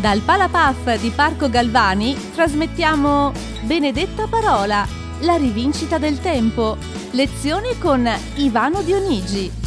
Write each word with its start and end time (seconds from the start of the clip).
Dal 0.00 0.20
Palapaf 0.20 1.00
di 1.00 1.08
Parco 1.08 1.48
Galvani 1.48 2.14
trasmettiamo 2.34 3.32
Benedetta 3.62 4.26
Parola, 4.26 4.86
la 5.20 5.36
rivincita 5.36 5.96
del 5.96 6.20
tempo. 6.20 6.76
Lezioni 7.12 7.78
con 7.78 8.06
Ivano 8.34 8.82
Dionigi. 8.82 9.65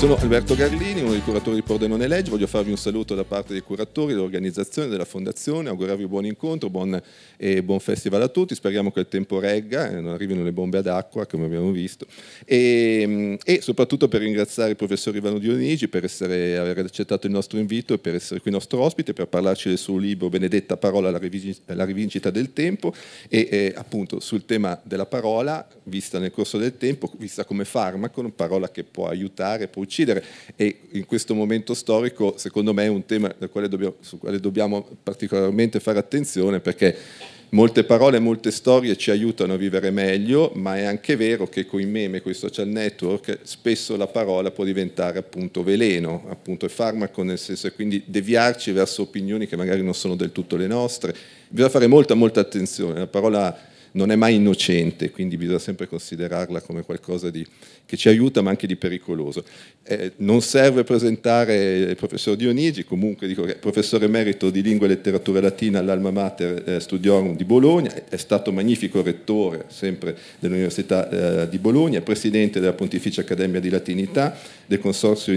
Sono 0.00 0.16
Alberto 0.16 0.54
Garlini, 0.54 1.02
uno 1.02 1.10
dei 1.10 1.20
curatori 1.20 1.56
di 1.56 1.62
Pordenone 1.62 2.08
Legge. 2.08 2.30
Voglio 2.30 2.46
farvi 2.46 2.70
un 2.70 2.78
saluto 2.78 3.14
da 3.14 3.24
parte 3.24 3.52
dei 3.52 3.60
curatori, 3.60 4.14
dell'organizzazione, 4.14 4.88
della 4.88 5.04
fondazione, 5.04 5.68
augurarvi 5.68 6.06
buon 6.06 6.24
incontro, 6.24 6.70
buon, 6.70 6.98
e 7.36 7.62
buon 7.62 7.80
festival 7.80 8.22
a 8.22 8.28
tutti. 8.28 8.54
Speriamo 8.54 8.92
che 8.92 9.00
il 9.00 9.08
tempo 9.08 9.38
regga 9.38 9.90
e 9.90 10.00
non 10.00 10.14
arrivino 10.14 10.42
le 10.42 10.52
bombe 10.52 10.78
ad 10.78 10.86
acqua, 10.86 11.26
come 11.26 11.44
abbiamo 11.44 11.70
visto. 11.70 12.06
E, 12.46 13.38
e 13.44 13.60
soprattutto 13.60 14.08
per 14.08 14.22
ringraziare 14.22 14.70
il 14.70 14.76
professor 14.76 15.14
Ivano 15.14 15.36
Dionigi 15.36 15.86
per 15.86 16.04
essere, 16.04 16.56
aver 16.56 16.78
accettato 16.78 17.26
il 17.26 17.34
nostro 17.34 17.58
invito 17.58 17.92
e 17.92 17.98
per 17.98 18.14
essere 18.14 18.40
qui 18.40 18.50
nostro 18.50 18.80
ospite, 18.80 19.12
per 19.12 19.26
parlarci 19.26 19.68
del 19.68 19.76
suo 19.76 19.98
libro 19.98 20.30
Benedetta 20.30 20.78
Parola, 20.78 21.10
la 21.10 21.18
rivincita, 21.18 21.74
la 21.74 21.84
rivincita 21.84 22.30
del 22.30 22.54
tempo 22.54 22.94
e, 23.28 23.46
e 23.50 23.74
appunto 23.76 24.18
sul 24.18 24.46
tema 24.46 24.80
della 24.82 25.04
parola, 25.04 25.68
vista 25.82 26.18
nel 26.18 26.30
corso 26.30 26.56
del 26.56 26.78
tempo, 26.78 27.12
vista 27.18 27.44
come 27.44 27.66
farmaco, 27.66 28.20
una 28.20 28.32
parola 28.34 28.70
che 28.70 28.82
può 28.82 29.06
aiutare, 29.06 29.68
può 29.68 29.88
uccidere 29.90 30.24
e 30.54 30.78
in 30.92 31.04
questo 31.04 31.34
momento 31.34 31.74
storico 31.74 32.34
secondo 32.36 32.72
me 32.72 32.84
è 32.84 32.88
un 32.88 33.04
tema 33.04 33.34
quale 33.50 33.68
sul 34.00 34.20
quale 34.20 34.38
dobbiamo 34.38 34.86
particolarmente 35.02 35.80
fare 35.80 35.98
attenzione 35.98 36.60
perché 36.60 36.96
molte 37.50 37.82
parole 37.82 38.20
molte 38.20 38.52
storie 38.52 38.96
ci 38.96 39.10
aiutano 39.10 39.54
a 39.54 39.56
vivere 39.56 39.90
meglio, 39.90 40.52
ma 40.54 40.76
è 40.76 40.84
anche 40.84 41.16
vero 41.16 41.48
che 41.48 41.66
con 41.66 41.80
i 41.80 41.84
meme, 41.84 42.22
con 42.22 42.30
i 42.30 42.34
social 42.34 42.68
network, 42.68 43.40
spesso 43.42 43.96
la 43.96 44.06
parola 44.06 44.52
può 44.52 44.62
diventare 44.62 45.18
appunto 45.18 45.64
veleno, 45.64 46.26
appunto 46.28 46.68
farmaco, 46.68 47.24
nel 47.24 47.38
senso 47.38 47.66
e 47.66 47.72
quindi 47.72 48.04
deviarci 48.06 48.70
verso 48.70 49.02
opinioni 49.02 49.48
che 49.48 49.56
magari 49.56 49.82
non 49.82 49.94
sono 49.94 50.14
del 50.14 50.30
tutto 50.30 50.56
le 50.56 50.68
nostre. 50.68 51.12
Bisogna 51.48 51.70
fare 51.70 51.88
molta, 51.88 52.14
molta 52.14 52.38
attenzione. 52.38 53.00
La 53.00 53.06
parola 53.08 53.69
non 53.92 54.10
è 54.10 54.16
mai 54.16 54.36
innocente, 54.36 55.10
quindi 55.10 55.36
bisogna 55.36 55.58
sempre 55.58 55.88
considerarla 55.88 56.60
come 56.60 56.82
qualcosa 56.82 57.30
di, 57.30 57.44
che 57.86 57.96
ci 57.96 58.08
aiuta 58.08 58.42
ma 58.42 58.50
anche 58.50 58.66
di 58.66 58.76
pericoloso. 58.76 59.44
Eh, 59.82 60.12
non 60.16 60.42
serve 60.42 60.84
presentare 60.84 61.76
il 61.78 61.96
professor 61.96 62.36
Dionigi, 62.36 62.84
comunque 62.84 63.26
dico 63.26 63.42
che 63.42 63.54
è 63.54 63.56
professore 63.56 64.04
emerito 64.04 64.50
di 64.50 64.62
lingua 64.62 64.86
e 64.86 64.90
letteratura 64.90 65.40
latina 65.40 65.78
all'Alma 65.78 66.10
Mater 66.10 66.62
eh, 66.66 66.80
Studiorum 66.80 67.36
di 67.36 67.44
Bologna, 67.44 67.92
è 68.08 68.16
stato 68.16 68.52
magnifico 68.52 69.02
rettore 69.02 69.64
sempre 69.68 70.16
dell'Università 70.38 71.42
eh, 71.42 71.48
di 71.48 71.58
Bologna, 71.58 72.00
presidente 72.00 72.60
della 72.60 72.74
Pontificia 72.74 73.22
Accademia 73.22 73.60
di 73.60 73.68
Latinità, 73.70 74.38
del 74.70 74.78
Consorzio 74.78 75.32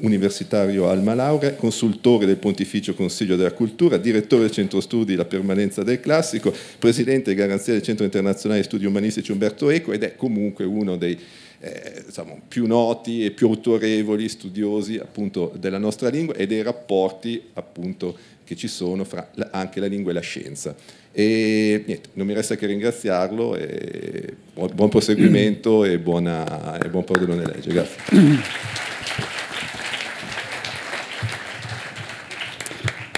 Universitario 0.00 0.88
Alma 0.88 1.14
Laurea, 1.14 1.54
consultore 1.54 2.26
del 2.26 2.38
Pontificio 2.38 2.94
Consiglio 2.94 3.36
della 3.36 3.52
Cultura, 3.52 3.96
direttore 3.96 4.42
del 4.42 4.50
Centro 4.50 4.80
Studi 4.80 5.14
La 5.14 5.24
Permanenza 5.24 5.84
del 5.84 6.00
Classico, 6.00 6.52
presidente 6.80 7.30
di 7.30 7.36
garanzia 7.36 7.74
del 7.74 7.82
Centro 7.82 8.04
Internazionale 8.04 8.60
di 8.60 8.66
Studi 8.66 8.84
Umanistici 8.84 9.30
Umberto 9.30 9.70
Eco 9.70 9.92
ed 9.92 10.02
è 10.02 10.16
comunque 10.16 10.64
uno 10.64 10.96
dei 10.96 11.16
eh, 11.60 12.02
diciamo, 12.06 12.40
più 12.48 12.66
noti 12.66 13.24
e 13.24 13.30
più 13.30 13.46
autorevoli 13.46 14.28
studiosi 14.28 14.98
appunto 14.98 15.52
della 15.60 15.78
nostra 15.78 16.08
lingua 16.08 16.34
e 16.34 16.48
dei 16.48 16.62
rapporti 16.62 17.40
appunto 17.52 18.18
che 18.42 18.56
ci 18.56 18.66
sono 18.66 19.04
fra 19.04 19.30
anche 19.52 19.78
la 19.78 19.86
lingua 19.86 20.10
e 20.10 20.14
la 20.14 20.20
scienza. 20.20 20.74
E 21.12 21.84
niente, 21.86 22.08
non 22.14 22.26
mi 22.26 22.32
resta 22.32 22.56
che 22.56 22.66
ringraziarlo 22.66 23.54
e 23.56 24.34
buon, 24.54 24.88
proseguimento 24.88 25.84
e, 25.84 25.98
buona, 25.98 26.78
e 26.78 26.88
buon 26.88 27.04
prodotto 27.04 27.34
legge. 27.34 27.70
Grazie. 27.70 28.00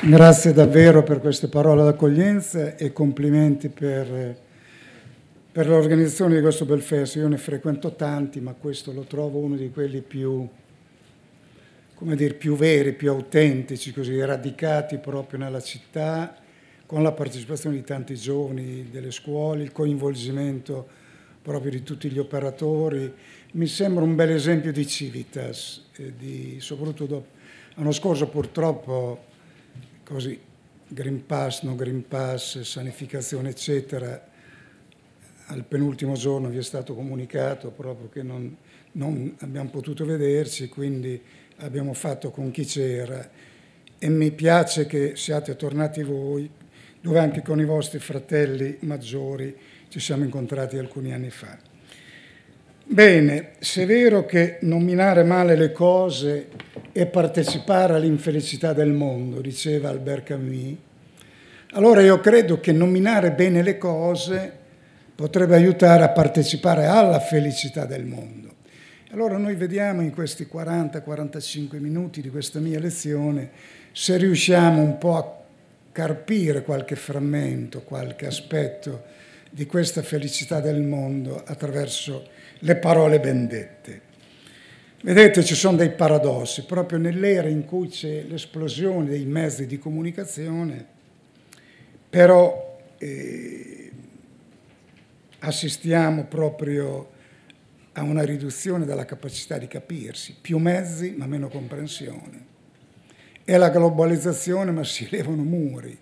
Grazie 0.02 0.52
davvero 0.52 1.02
per 1.02 1.20
queste 1.20 1.48
parole 1.48 1.82
d'accoglienza 1.82 2.76
e 2.76 2.92
complimenti 2.92 3.68
per 3.68 4.42
per 5.54 5.68
l'organizzazione 5.68 6.34
di 6.34 6.40
questo 6.40 6.64
bel 6.64 6.82
festival. 6.82 7.28
Io 7.28 7.36
ne 7.36 7.40
frequento 7.40 7.94
tanti, 7.94 8.40
ma 8.40 8.54
questo 8.54 8.92
lo 8.92 9.02
trovo 9.02 9.38
uno 9.38 9.54
di 9.54 9.70
quelli 9.70 10.00
più, 10.00 10.48
dire, 11.96 12.34
più 12.34 12.56
veri, 12.56 12.92
più 12.92 13.12
autentici, 13.12 13.92
così 13.92 14.18
radicati 14.18 14.98
proprio 14.98 15.38
nella 15.38 15.60
città, 15.60 16.34
con 16.94 17.02
la 17.02 17.10
partecipazione 17.10 17.74
di 17.74 17.82
tanti 17.82 18.14
giovani 18.14 18.88
delle 18.88 19.10
scuole, 19.10 19.64
il 19.64 19.72
coinvolgimento 19.72 20.86
proprio 21.42 21.72
di 21.72 21.82
tutti 21.82 22.08
gli 22.08 22.20
operatori. 22.20 23.12
Mi 23.54 23.66
sembra 23.66 24.04
un 24.04 24.14
bel 24.14 24.30
esempio 24.30 24.70
di 24.70 24.86
civitas, 24.86 25.86
di, 26.16 26.58
soprattutto 26.60 27.06
dopo. 27.06 27.26
L'anno 27.74 27.90
scorso 27.90 28.28
purtroppo 28.28 29.24
così, 30.04 30.38
Green 30.86 31.26
Pass, 31.26 31.62
no 31.64 31.74
Green 31.74 32.06
Pass, 32.06 32.60
sanificazione, 32.60 33.48
eccetera, 33.48 34.28
al 35.46 35.64
penultimo 35.64 36.12
giorno 36.14 36.48
vi 36.48 36.58
è 36.58 36.62
stato 36.62 36.94
comunicato 36.94 37.72
proprio 37.72 38.08
che 38.08 38.22
non, 38.22 38.56
non 38.92 39.34
abbiamo 39.40 39.70
potuto 39.70 40.04
vederci, 40.04 40.68
quindi 40.68 41.20
abbiamo 41.56 41.92
fatto 41.92 42.30
con 42.30 42.52
chi 42.52 42.64
c'era 42.64 43.28
e 43.98 44.08
mi 44.08 44.30
piace 44.30 44.86
che 44.86 45.16
siate 45.16 45.56
tornati 45.56 46.04
voi, 46.04 46.48
dove 47.04 47.18
anche 47.18 47.42
con 47.42 47.60
i 47.60 47.66
vostri 47.66 47.98
fratelli 47.98 48.78
maggiori 48.80 49.54
ci 49.90 50.00
siamo 50.00 50.24
incontrati 50.24 50.78
alcuni 50.78 51.12
anni 51.12 51.28
fa. 51.28 51.54
Bene, 52.82 53.50
se 53.58 53.82
è 53.82 53.86
vero 53.86 54.24
che 54.24 54.56
nominare 54.62 55.22
male 55.22 55.54
le 55.54 55.70
cose 55.70 56.48
è 56.92 57.04
partecipare 57.04 57.92
all'infelicità 57.92 58.72
del 58.72 58.92
mondo, 58.92 59.42
diceva 59.42 59.90
Albert 59.90 60.22
Camus, 60.22 60.76
allora 61.72 62.00
io 62.00 62.20
credo 62.20 62.58
che 62.58 62.72
nominare 62.72 63.32
bene 63.32 63.62
le 63.62 63.76
cose 63.76 64.50
potrebbe 65.14 65.56
aiutare 65.56 66.04
a 66.04 66.08
partecipare 66.08 66.86
alla 66.86 67.20
felicità 67.20 67.84
del 67.84 68.06
mondo. 68.06 68.54
Allora 69.10 69.36
noi 69.36 69.56
vediamo 69.56 70.00
in 70.00 70.10
questi 70.10 70.48
40-45 70.50 71.78
minuti 71.80 72.22
di 72.22 72.30
questa 72.30 72.60
mia 72.60 72.80
lezione 72.80 73.50
se 73.92 74.16
riusciamo 74.16 74.80
un 74.80 74.96
po' 74.96 75.16
a 75.16 75.43
carpire 75.94 76.64
qualche 76.64 76.96
frammento, 76.96 77.82
qualche 77.82 78.26
aspetto 78.26 79.04
di 79.48 79.64
questa 79.64 80.02
felicità 80.02 80.58
del 80.58 80.80
mondo 80.80 81.40
attraverso 81.46 82.26
le 82.58 82.74
parole 82.74 83.20
bendette. 83.20 84.00
Vedete, 85.02 85.44
ci 85.44 85.54
sono 85.54 85.76
dei 85.76 85.92
paradossi, 85.92 86.64
proprio 86.64 86.98
nell'era 86.98 87.46
in 87.46 87.64
cui 87.64 87.86
c'è 87.86 88.24
l'esplosione 88.24 89.08
dei 89.08 89.24
mezzi 89.24 89.66
di 89.66 89.78
comunicazione, 89.78 90.84
però 92.10 92.76
eh, 92.98 93.92
assistiamo 95.38 96.24
proprio 96.24 97.12
a 97.92 98.02
una 98.02 98.24
riduzione 98.24 98.84
della 98.84 99.04
capacità 99.04 99.58
di 99.58 99.68
capirsi, 99.68 100.34
più 100.40 100.58
mezzi 100.58 101.14
ma 101.16 101.26
meno 101.26 101.46
comprensione. 101.46 102.53
È 103.44 103.56
la 103.56 103.68
globalizzazione 103.68 104.70
ma 104.70 104.84
si 104.84 105.04
elevano 105.04 105.42
muri, 105.42 105.96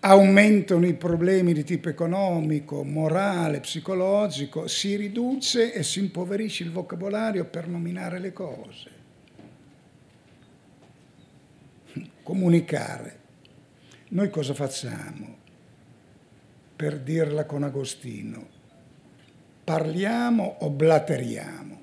aumentano 0.00 0.86
i 0.86 0.94
problemi 0.94 1.52
di 1.52 1.64
tipo 1.64 1.88
economico, 1.88 2.84
morale, 2.84 3.60
psicologico, 3.60 4.66
si 4.66 4.96
riduce 4.96 5.72
e 5.72 5.82
si 5.82 6.00
impoverisce 6.00 6.64
il 6.64 6.72
vocabolario 6.72 7.46
per 7.46 7.68
nominare 7.68 8.18
le 8.18 8.32
cose. 8.32 8.90
Comunicare. 12.22 13.20
Noi 14.08 14.28
cosa 14.28 14.52
facciamo? 14.52 15.40
per 16.82 16.98
dirla 16.98 17.44
con 17.44 17.62
Agostino, 17.62 18.44
parliamo 19.62 20.56
o 20.62 20.70
blateriamo? 20.70 21.80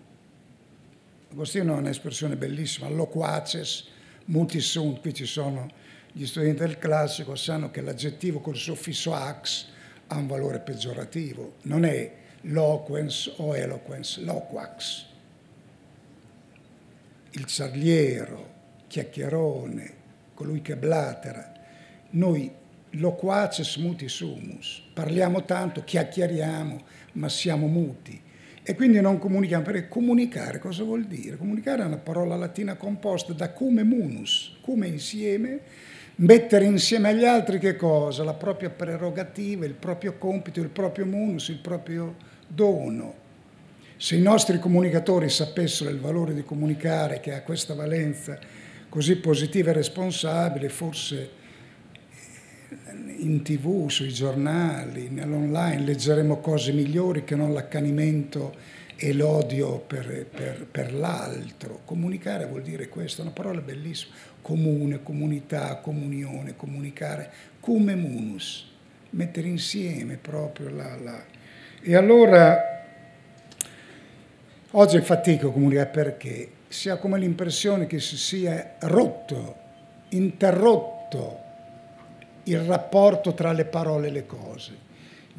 Agostino 1.31 1.73
ha 1.73 1.77
un'espressione 1.77 2.35
bellissima, 2.35 2.89
loquaces, 2.89 3.87
muti 4.29 4.59
sunt, 4.59 4.99
qui 5.01 5.13
ci 5.13 5.25
sono 5.25 5.67
gli 6.11 6.25
studenti 6.25 6.59
del 6.59 6.77
classico, 6.77 7.35
sanno 7.35 7.69
che 7.69 7.81
l'aggettivo 7.81 8.39
col 8.39 8.55
suffisso 8.55 9.13
ax 9.13 9.67
ha 10.07 10.17
un 10.17 10.27
valore 10.27 10.59
peggiorativo, 10.59 11.55
non 11.63 11.85
è 11.85 12.11
loquens 12.41 13.33
o 13.37 13.55
eloquence, 13.55 14.21
loquax. 14.21 15.05
Il 17.31 17.45
ciarliero, 17.45 18.57
chiacchierone, 18.87 19.93
colui 20.33 20.61
che 20.61 20.75
blatera. 20.75 21.53
Noi 22.11 22.51
loquaces 22.91 23.75
muti 23.75 24.07
sumus, 24.07 24.81
parliamo 24.93 25.43
tanto, 25.43 25.83
chiacchieriamo, 25.83 26.81
ma 27.13 27.29
siamo 27.29 27.67
muti. 27.67 28.19
E 28.69 28.75
quindi 28.75 29.01
non 29.01 29.17
comunichiamo, 29.17 29.63
perché 29.63 29.87
comunicare 29.87 30.59
cosa 30.59 30.83
vuol 30.83 31.05
dire? 31.05 31.37
Comunicare 31.37 31.81
è 31.81 31.85
una 31.87 31.97
parola 31.97 32.35
latina 32.35 32.75
composta 32.75 33.33
da 33.33 33.49
cume 33.49 33.81
munus, 33.81 34.57
cume 34.61 34.85
insieme, 34.85 35.59
mettere 36.17 36.65
insieme 36.65 37.09
agli 37.09 37.25
altri 37.25 37.57
che 37.57 37.75
cosa? 37.75 38.23
La 38.23 38.35
propria 38.35 38.69
prerogativa, 38.69 39.65
il 39.65 39.73
proprio 39.73 40.19
compito, 40.19 40.59
il 40.59 40.69
proprio 40.69 41.07
munus, 41.07 41.47
il 41.47 41.57
proprio 41.57 42.13
dono. 42.47 43.15
Se 43.97 44.15
i 44.15 44.21
nostri 44.21 44.59
comunicatori 44.59 45.29
sapessero 45.29 45.89
il 45.89 45.99
valore 45.99 46.35
di 46.35 46.43
comunicare, 46.43 47.21
che 47.21 47.33
ha 47.33 47.41
questa 47.41 47.73
valenza, 47.73 48.37
così 48.87 49.15
positiva 49.15 49.71
e 49.71 49.73
responsabile, 49.73 50.69
forse 50.69 51.29
in 53.17 53.41
tv, 53.41 53.89
sui 53.89 54.09
giornali, 54.09 55.09
nell'online 55.09 55.81
leggeremo 55.81 56.39
cose 56.39 56.71
migliori 56.71 57.23
che 57.23 57.35
non 57.35 57.53
l'accanimento 57.53 58.55
e 58.95 59.13
l'odio 59.13 59.79
per, 59.79 60.25
per, 60.25 60.67
per, 60.69 60.93
l'altro. 60.93 61.81
Comunicare 61.85 62.45
vuol 62.45 62.63
dire 62.63 62.89
questo, 62.89 63.21
è 63.21 63.23
una 63.25 63.33
parola 63.33 63.61
bellissima. 63.61 64.13
Comune, 64.41 65.03
comunità, 65.03 65.77
comunione, 65.77 66.55
comunicare, 66.55 67.31
come 67.59 67.95
munus, 67.95 68.69
mettere 69.11 69.47
insieme 69.47 70.17
proprio 70.17 70.69
la... 70.69 70.95
la. 70.97 71.23
E 71.81 71.95
allora 71.95 72.83
oggi 74.71 74.99
fatico 75.01 75.47
a 75.47 75.51
comunicare 75.51 75.89
perché 75.89 76.51
si 76.67 76.89
ha 76.89 76.97
come 76.97 77.17
l'impressione 77.17 77.87
che 77.87 77.99
si 77.99 78.17
sia 78.17 78.75
rotto, 78.79 79.55
interrotto 80.09 81.47
il 82.51 82.59
rapporto 82.61 83.33
tra 83.33 83.51
le 83.51 83.65
parole 83.65 84.07
e 84.07 84.11
le 84.11 84.25
cose. 84.25 84.87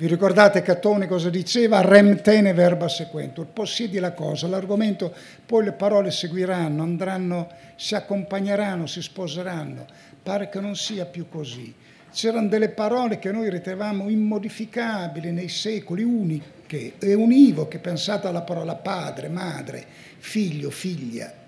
Vi 0.00 0.06
ricordate 0.06 0.62
Catone 0.62 1.06
cosa 1.06 1.28
diceva? 1.28 1.82
Remtene 1.82 2.54
verba 2.54 2.88
sequentur, 2.88 3.46
possiedi 3.46 3.98
la 3.98 4.12
cosa, 4.12 4.48
l'argomento, 4.48 5.14
poi 5.44 5.64
le 5.64 5.72
parole 5.72 6.10
seguiranno, 6.10 6.82
andranno, 6.82 7.48
si 7.76 7.94
accompagneranno, 7.94 8.86
si 8.86 9.02
sposeranno. 9.02 9.84
Pare 10.22 10.48
che 10.48 10.58
non 10.58 10.74
sia 10.74 11.04
più 11.04 11.28
così. 11.28 11.74
C'erano 12.12 12.48
delle 12.48 12.70
parole 12.70 13.18
che 13.18 13.30
noi 13.30 13.50
ritenevamo 13.50 14.08
immodificabili 14.08 15.32
nei 15.32 15.48
secoli, 15.48 16.02
uniche 16.02 16.94
e 16.98 17.12
univoche, 17.12 17.78
pensate 17.78 18.26
alla 18.26 18.42
parola 18.42 18.76
padre, 18.76 19.28
madre, 19.28 19.84
figlio, 20.18 20.70
figlia. 20.70 21.39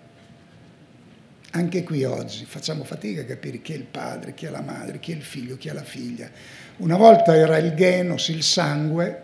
Anche 1.54 1.82
qui 1.82 2.02
oggi 2.04 2.46
facciamo 2.46 2.82
fatica 2.82 3.20
a 3.20 3.24
capire 3.24 3.60
chi 3.60 3.74
è 3.74 3.76
il 3.76 3.84
padre, 3.84 4.32
chi 4.32 4.46
è 4.46 4.48
la 4.48 4.62
madre, 4.62 4.98
chi 5.00 5.12
è 5.12 5.14
il 5.14 5.22
figlio, 5.22 5.58
chi 5.58 5.68
è 5.68 5.72
la 5.74 5.84
figlia. 5.84 6.30
Una 6.78 6.96
volta 6.96 7.36
era 7.36 7.58
il 7.58 7.74
genos, 7.74 8.28
il 8.28 8.42
sangue, 8.42 9.22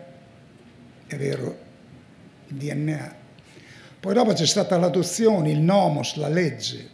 è 1.07 1.15
vero, 1.15 1.57
il 2.49 2.55
DNA. 2.55 3.15
Poi 3.99 4.13
dopo 4.13 4.33
c'è 4.33 4.45
stata 4.45 4.77
l'adozione, 4.77 5.49
il 5.49 5.59
nomos, 5.59 6.17
la 6.17 6.27
legge, 6.27 6.87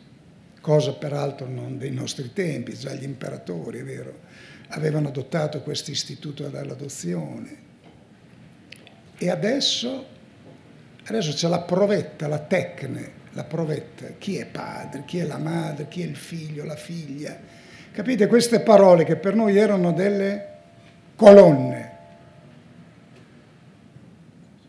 cosa 0.62 0.94
peraltro 0.94 1.50
non 1.50 1.78
dei 1.78 1.92
nostri 1.92 2.32
tempi, 2.32 2.74
già 2.74 2.94
gli 2.94 3.04
imperatori, 3.04 3.80
è 3.80 3.84
vero, 3.84 4.20
avevano 4.70 5.10
adottato 5.10 5.62
questo 5.64 5.92
istituto 5.92 6.48
dell'adozione. 6.48 7.58
E 9.18 9.30
adesso, 9.30 10.06
adesso 11.04 11.34
c'è 11.34 11.50
la 11.50 11.60
provetta, 11.60 12.30
la 12.30 12.40
tecne, 12.40 13.24
la 13.36 13.44
provetta, 13.44 14.08
chi 14.18 14.38
è 14.38 14.46
padre, 14.46 15.04
chi 15.06 15.20
è 15.20 15.26
la 15.26 15.38
madre, 15.38 15.90
chi 15.90 16.02
è 16.02 16.06
il 16.06 16.16
figlio, 16.16 16.64
la 16.64 16.78
figlia. 16.78 17.38
Capite 17.92 18.28
queste 18.28 18.62
parole 18.62 19.04
che 19.04 19.18
per 19.18 19.36
noi 19.36 19.58
erano 19.58 19.92
delle 19.92 20.54
colonne 21.16 21.94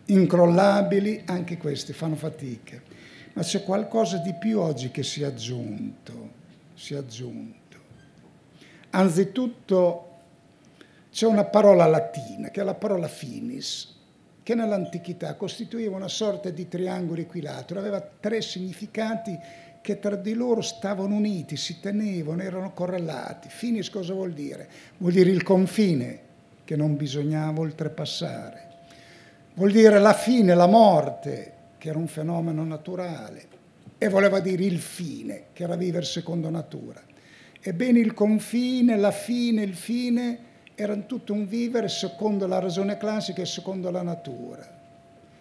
incrollabili, 0.06 1.22
anche 1.26 1.56
queste 1.56 1.92
fanno 1.92 2.16
fatica. 2.16 2.80
Ma 3.34 3.42
c'è 3.42 3.62
qualcosa 3.62 4.18
di 4.18 4.34
più 4.34 4.58
oggi 4.58 4.90
che 4.90 5.04
si 5.04 5.22
è 5.22 5.26
aggiunto, 5.26 6.30
si 6.74 6.94
è 6.94 6.96
aggiunto. 6.96 7.78
Anzitutto 8.90 10.10
c'è 11.12 11.26
una 11.26 11.44
parola 11.44 11.86
latina, 11.86 12.50
che 12.50 12.60
è 12.60 12.64
la 12.64 12.74
parola 12.74 13.06
finis, 13.06 13.95
che 14.46 14.54
nell'antichità 14.54 15.34
costituiva 15.34 15.96
una 15.96 16.06
sorta 16.06 16.50
di 16.50 16.69
triangolo 16.69 17.20
equilatero, 17.20 17.81
aveva 17.81 18.00
tre 18.00 18.40
significati 18.40 19.37
che 19.81 19.98
tra 19.98 20.14
di 20.14 20.34
loro 20.34 20.60
stavano 20.60 21.16
uniti, 21.16 21.56
si 21.56 21.81
tenevano, 21.81 22.43
erano 22.43 22.72
correlati. 22.72 23.48
Finis 23.48 23.90
cosa 23.90 24.14
vuol 24.14 24.32
dire? 24.32 24.69
Vuol 24.98 25.14
dire 25.14 25.31
il 25.31 25.43
confine 25.43 26.20
che 26.62 26.76
non 26.76 26.96
bisognava 26.96 27.58
oltrepassare. 27.58 28.69
Vuol 29.54 29.72
dire 29.72 29.98
la 29.98 30.14
fine, 30.14 30.54
la 30.54 30.69
morte, 30.69 31.52
che 31.76 31.88
era 31.88 31.99
un 31.99 32.06
fenomeno 32.06 32.62
naturale. 32.62 33.49
E 33.99 34.08
voleva 34.08 34.38
dire 34.38 34.62
il 34.62 34.78
fine, 34.78 35.46
che 35.54 35.64
era 35.64 35.75
vivere 35.75 36.04
secondo 36.04 36.49
natura. 36.50 37.02
Ebbene 37.60 37.99
il 37.99 38.14
confine, 38.14 38.96
la 38.96 39.10
fine, 39.10 39.64
il 39.64 39.75
fine 39.75 40.38
erano 40.76 41.06
tutto 41.06 41.32
un 41.32 41.49
vivere 41.49 41.88
secondo 41.88 42.46
la 42.46 42.58
ragione 42.58 42.99
classica 42.99 43.40
e 43.40 43.46
secondo 43.46 43.90
la 43.90 44.02
natura. 44.02 44.75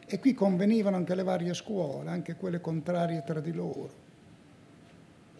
E 0.07 0.19
qui 0.19 0.33
convenivano 0.33 0.95
anche 0.95 1.13
le 1.13 1.23
varie 1.23 1.53
scuole, 1.53 2.09
anche 2.09 2.35
quelle 2.35 2.61
contrarie 2.61 3.21
tra 3.23 3.41
di 3.41 3.51
loro. 3.51 4.03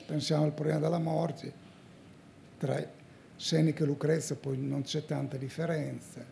Pensiamo 0.06 0.44
al 0.44 0.52
problema 0.52 0.80
della 0.80 1.00
morte, 1.00 1.54
tra 2.58 2.84
Seneca 3.38 3.84
e 3.84 3.88
Lucrezia 3.88 4.36
poi 4.36 4.58
non 4.58 4.82
c'è 4.82 5.06
tanta 5.06 5.38
differenza. 5.38 6.24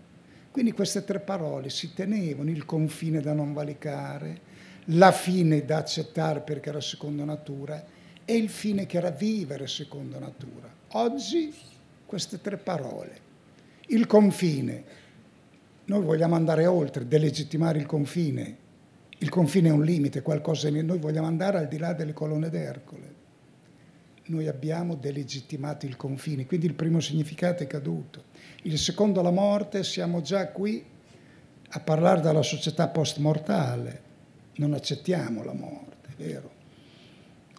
Quindi 0.51 0.73
queste 0.73 1.05
tre 1.05 1.19
parole 1.19 1.69
si 1.69 1.93
tenevano, 1.93 2.49
il 2.49 2.65
confine 2.65 3.21
da 3.21 3.33
non 3.33 3.53
valicare, 3.53 4.51
la 4.87 5.13
fine 5.13 5.63
da 5.63 5.77
accettare 5.77 6.41
perché 6.41 6.69
era 6.69 6.81
secondo 6.81 7.23
natura 7.23 7.81
e 8.25 8.35
il 8.35 8.49
fine 8.49 8.85
che 8.85 8.97
era 8.97 9.09
vivere 9.09 9.67
secondo 9.67 10.19
natura. 10.19 10.69
Oggi 10.89 11.53
queste 12.05 12.41
tre 12.41 12.57
parole 12.57 13.22
il 13.93 14.07
confine. 14.07 14.83
Noi 15.85 16.01
vogliamo 16.01 16.35
andare 16.35 16.65
oltre, 16.65 17.07
delegittimare 17.07 17.77
il 17.77 17.85
confine. 17.85 18.57
Il 19.19 19.29
confine 19.29 19.69
è 19.69 19.71
un 19.71 19.83
limite, 19.83 20.21
qualcosa 20.21 20.69
che 20.69 20.81
noi 20.81 20.97
vogliamo 20.97 21.27
andare 21.27 21.59
al 21.59 21.67
di 21.67 21.77
là 21.77 21.93
delle 21.93 22.13
colonne 22.13 22.49
d'Ercole. 22.49 23.21
Noi 24.25 24.47
abbiamo 24.47 24.95
delegittimato 24.95 25.85
il 25.85 25.95
confine, 25.95 26.45
quindi 26.45 26.65
il 26.65 26.73
primo 26.73 26.99
significato 26.99 27.63
è 27.63 27.67
caduto. 27.67 28.23
Il 28.63 28.77
secondo, 28.79 29.21
la 29.21 29.31
morte, 29.31 29.83
siamo 29.83 30.21
già 30.21 30.47
qui 30.47 30.83
a 31.69 31.79
parlare 31.79 32.21
della 32.21 32.41
società 32.41 32.87
post-mortale. 32.87 34.01
Non 34.55 34.73
accettiamo 34.73 35.43
la 35.43 35.53
morte, 35.53 36.09
vero. 36.17 36.51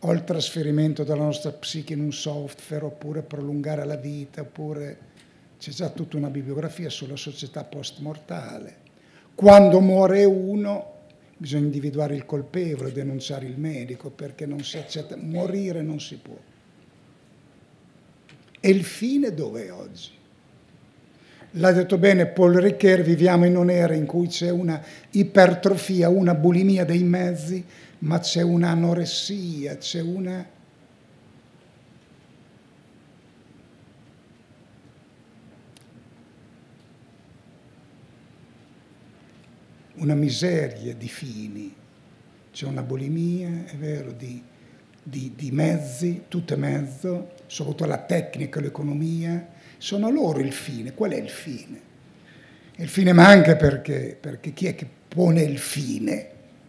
O 0.00 0.12
il 0.12 0.25
trasferimento 0.25 1.04
della 1.04 1.22
nostra 1.22 1.52
psiche 1.52 1.92
in 1.92 2.00
un 2.00 2.12
software, 2.12 2.84
oppure 2.84 3.22
prolungare 3.22 3.84
la 3.84 3.96
vita, 3.96 4.40
oppure 4.40 5.12
c'è 5.64 5.70
già 5.70 5.88
tutta 5.88 6.19
una 6.19 6.28
bibliografia 6.28 6.90
sulla 6.90 7.16
società 7.16 7.64
post-mortale. 7.64 8.82
Quando 9.34 9.81
muore 9.81 10.26
uno 10.26 10.93
bisogna 11.38 11.64
individuare 11.64 12.14
il 12.14 12.26
colpevole, 12.26 12.93
denunciare 12.93 13.46
il 13.46 13.58
medico 13.58 14.11
perché 14.11 14.44
non 14.44 14.62
si 14.62 14.76
accetta, 14.76 15.16
morire 15.16 15.81
non 15.81 16.00
si 16.00 16.16
può. 16.16 16.37
E 18.60 18.69
il 18.69 18.84
fine 18.84 19.32
dove 19.32 19.65
è 19.65 19.72
oggi? 19.72 20.10
L'ha 21.53 21.72
detto 21.72 21.96
bene 21.96 22.27
Paul 22.27 22.56
Ricoeur, 22.56 23.00
viviamo 23.00 23.46
in 23.46 23.56
un'era 23.56 23.94
in 23.94 24.05
cui 24.05 24.27
c'è 24.27 24.50
una 24.50 24.84
ipertrofia, 25.12 26.10
una 26.10 26.34
bulimia 26.34 26.84
dei 26.84 27.05
mezzi, 27.05 27.65
ma 28.00 28.19
c'è 28.19 28.43
un'anoressia, 28.43 29.79
c'è 29.79 30.03
una 30.03 30.46
una 40.05 40.15
miseria 40.15 40.94
di 40.94 41.08
fini, 41.08 41.75
c'è 42.53 42.67
una 42.67 42.82
bulimia, 42.82 43.65
è 43.67 43.75
vero, 43.77 44.13
di, 44.13 44.41
di, 45.03 45.32
di 45.34 45.51
mezzi, 45.51 46.25
tutto 46.29 46.55
è 46.55 46.56
mezzo, 46.56 47.32
soprattutto 47.46 47.87
la 47.87 47.99
tecnica, 47.99 48.61
l'economia, 48.61 49.49
sono 49.79 50.11
loro 50.11 50.39
il 50.39 50.53
fine. 50.53 50.93
Qual 50.94 51.11
è 51.11 51.17
il 51.17 51.31
fine? 51.31 51.81
Il 52.77 52.89
fine 52.89 53.13
manca 53.13 53.56
perché, 53.56 54.17
perché 54.19 54.53
chi 54.53 54.67
è 54.67 54.75
che 54.75 54.87
pone 55.08 55.43
il 55.43 55.58
fine? 55.58 56.29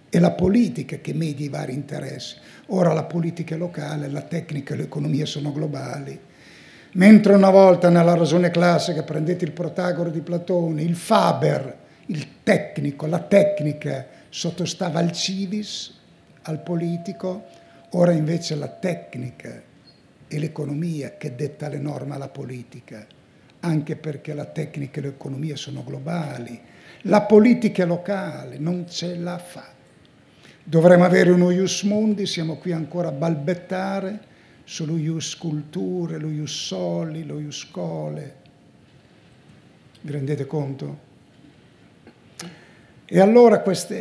È 0.09 0.17
la 0.19 0.31
politica 0.31 0.97
che 0.97 1.13
media 1.13 1.45
i 1.45 1.49
vari 1.49 1.73
interessi. 1.73 2.37
Ora 2.67 2.93
la 2.93 3.03
politica 3.03 3.55
è 3.55 3.57
locale, 3.57 4.07
la 4.07 4.21
tecnica 4.21 4.73
e 4.73 4.77
l'economia 4.77 5.25
sono 5.25 5.51
globali. 5.51 6.17
Mentre 6.93 7.33
una 7.33 7.49
volta 7.49 7.89
nella 7.89 8.15
ragione 8.15 8.49
classica, 8.49 9.03
prendete 9.03 9.43
il 9.43 9.51
Protagoro 9.51 10.09
di 10.09 10.21
Platone, 10.21 10.81
il 10.81 10.95
Faber, 10.95 11.83
il 12.07 12.43
tecnico, 12.43 13.07
la 13.07 13.19
tecnica 13.19 14.07
sottostava 14.29 14.99
al 14.99 15.11
civis, 15.11 15.93
al 16.43 16.61
politico, 16.61 17.45
ora 17.91 18.11
invece 18.11 18.55
la 18.55 18.67
tecnica 18.67 19.61
e 20.27 20.39
l'economia 20.39 21.17
che 21.17 21.35
detta 21.35 21.67
le 21.67 21.79
norme 21.79 22.15
alla 22.15 22.29
politica, 22.29 23.05
anche 23.61 23.95
perché 23.95 24.33
la 24.33 24.45
tecnica 24.45 24.99
e 24.99 25.03
l'economia 25.03 25.55
sono 25.55 25.83
globali, 25.83 26.59
la 27.03 27.21
politica 27.21 27.83
è 27.83 27.85
locale, 27.85 28.57
non 28.57 28.87
ce 28.89 29.15
la 29.15 29.37
fa. 29.37 29.73
Dovremmo 30.63 31.05
avere 31.05 31.29
uno 31.29 31.51
ius 31.51 31.83
mundi, 31.83 32.25
siamo 32.25 32.57
qui 32.57 32.71
ancora 32.71 33.09
a 33.09 33.11
balbettare 33.11 34.33
sullo 34.63 34.97
ius 34.97 35.37
culture, 35.37 36.17
lo 36.17 36.29
ius 36.29 36.65
soli, 36.65 37.23
lo 37.23 37.39
ius 37.39 37.57
scole. 37.57 38.35
Vi 40.01 40.11
rendete 40.11 40.45
conto? 40.45 41.13
E 43.07 43.19
allora 43.19 43.59
questo 43.59 43.93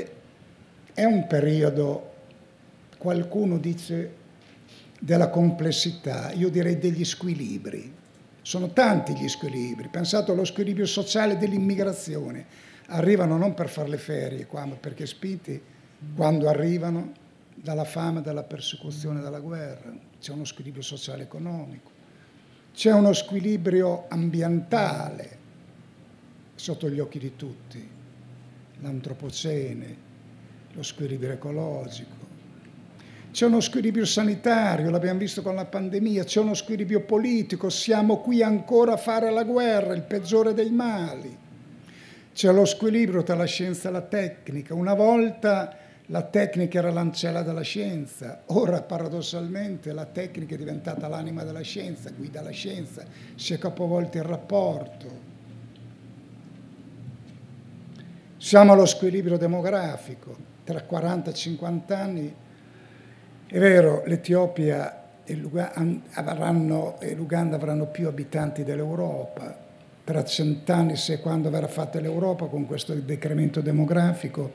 è 0.94 1.04
un 1.04 1.26
periodo, 1.26 2.12
qualcuno 2.96 3.58
dice 3.58 4.22
della 4.98 5.28
complessità, 5.28 6.32
io 6.32 6.48
direi 6.48 6.78
degli 6.78 7.04
squilibri. 7.04 7.92
Sono 8.40 8.72
tanti 8.72 9.14
gli 9.14 9.28
squilibri. 9.28 9.88
Pensate 9.88 10.30
allo 10.30 10.44
squilibrio 10.44 10.86
sociale 10.86 11.36
dell'immigrazione. 11.36 12.46
Arrivano 12.86 13.36
non 13.36 13.52
per 13.52 13.68
fare 13.68 13.88
le 13.88 13.98
ferie 13.98 14.46
qua, 14.46 14.64
ma 14.64 14.74
perché 14.74 15.04
spinti 15.04 15.60
quando 16.14 16.48
arrivano 16.48 17.12
dalla 17.54 17.84
fame, 17.84 18.22
dalla 18.22 18.42
persecuzione, 18.42 19.20
dalla 19.20 19.40
guerra. 19.40 19.94
C'è 20.18 20.32
uno 20.32 20.44
squilibrio 20.44 20.82
sociale 20.82 21.24
economico. 21.24 21.90
C'è 22.74 22.92
uno 22.92 23.12
squilibrio 23.12 24.06
ambientale 24.08 25.38
sotto 26.54 26.88
gli 26.88 27.00
occhi 27.00 27.18
di 27.18 27.36
tutti. 27.36 28.02
L'antropocene, 28.80 29.96
lo 30.72 30.82
squilibrio 30.82 31.32
ecologico, 31.32 32.24
c'è 33.34 33.46
uno 33.46 33.58
squilibrio 33.58 34.04
sanitario, 34.04 34.90
l'abbiamo 34.90 35.18
visto 35.18 35.42
con 35.42 35.56
la 35.56 35.64
pandemia, 35.64 36.22
c'è 36.22 36.38
uno 36.38 36.54
squilibrio 36.54 37.00
politico, 37.00 37.68
siamo 37.68 38.18
qui 38.18 38.44
ancora 38.44 38.92
a 38.92 38.96
fare 38.96 39.32
la 39.32 39.42
guerra, 39.42 39.92
il 39.92 40.02
peggiore 40.02 40.54
dei 40.54 40.70
mali. 40.70 41.36
C'è 42.32 42.52
lo 42.52 42.64
squilibrio 42.64 43.24
tra 43.24 43.34
la 43.34 43.44
scienza 43.44 43.88
e 43.88 43.92
la 43.92 44.02
tecnica. 44.02 44.74
Una 44.74 44.94
volta 44.94 45.76
la 46.06 46.22
tecnica 46.22 46.78
era 46.78 46.92
l'ancella 46.92 47.42
della 47.42 47.62
scienza, 47.62 48.42
ora 48.46 48.82
paradossalmente 48.82 49.92
la 49.92 50.04
tecnica 50.04 50.54
è 50.54 50.58
diventata 50.58 51.08
l'anima 51.08 51.42
della 51.42 51.62
scienza, 51.62 52.10
guida 52.10 52.40
la 52.40 52.50
scienza, 52.50 53.02
si 53.34 53.52
è 53.52 53.58
capovolto 53.58 54.16
il 54.16 54.22
rapporto. 54.22 55.33
Siamo 58.44 58.72
allo 58.72 58.84
squilibrio 58.84 59.38
demografico, 59.38 60.36
tra 60.64 60.82
40 60.82 61.30
e 61.30 61.32
50 61.32 61.98
anni 61.98 62.34
è 63.46 63.58
vero, 63.58 64.02
l'Etiopia 64.04 65.22
e 65.24 65.34
l'Uganda 65.34 67.56
avranno 67.56 67.86
più 67.90 68.06
abitanti 68.06 68.62
dell'Europa. 68.62 69.56
Tra 70.04 70.24
cent'anni, 70.24 70.94
se 70.94 71.20
quando 71.20 71.48
verrà 71.48 71.68
fatta 71.68 71.98
l'Europa, 72.00 72.44
con 72.44 72.66
questo 72.66 72.92
decremento 72.92 73.62
demografico, 73.62 74.52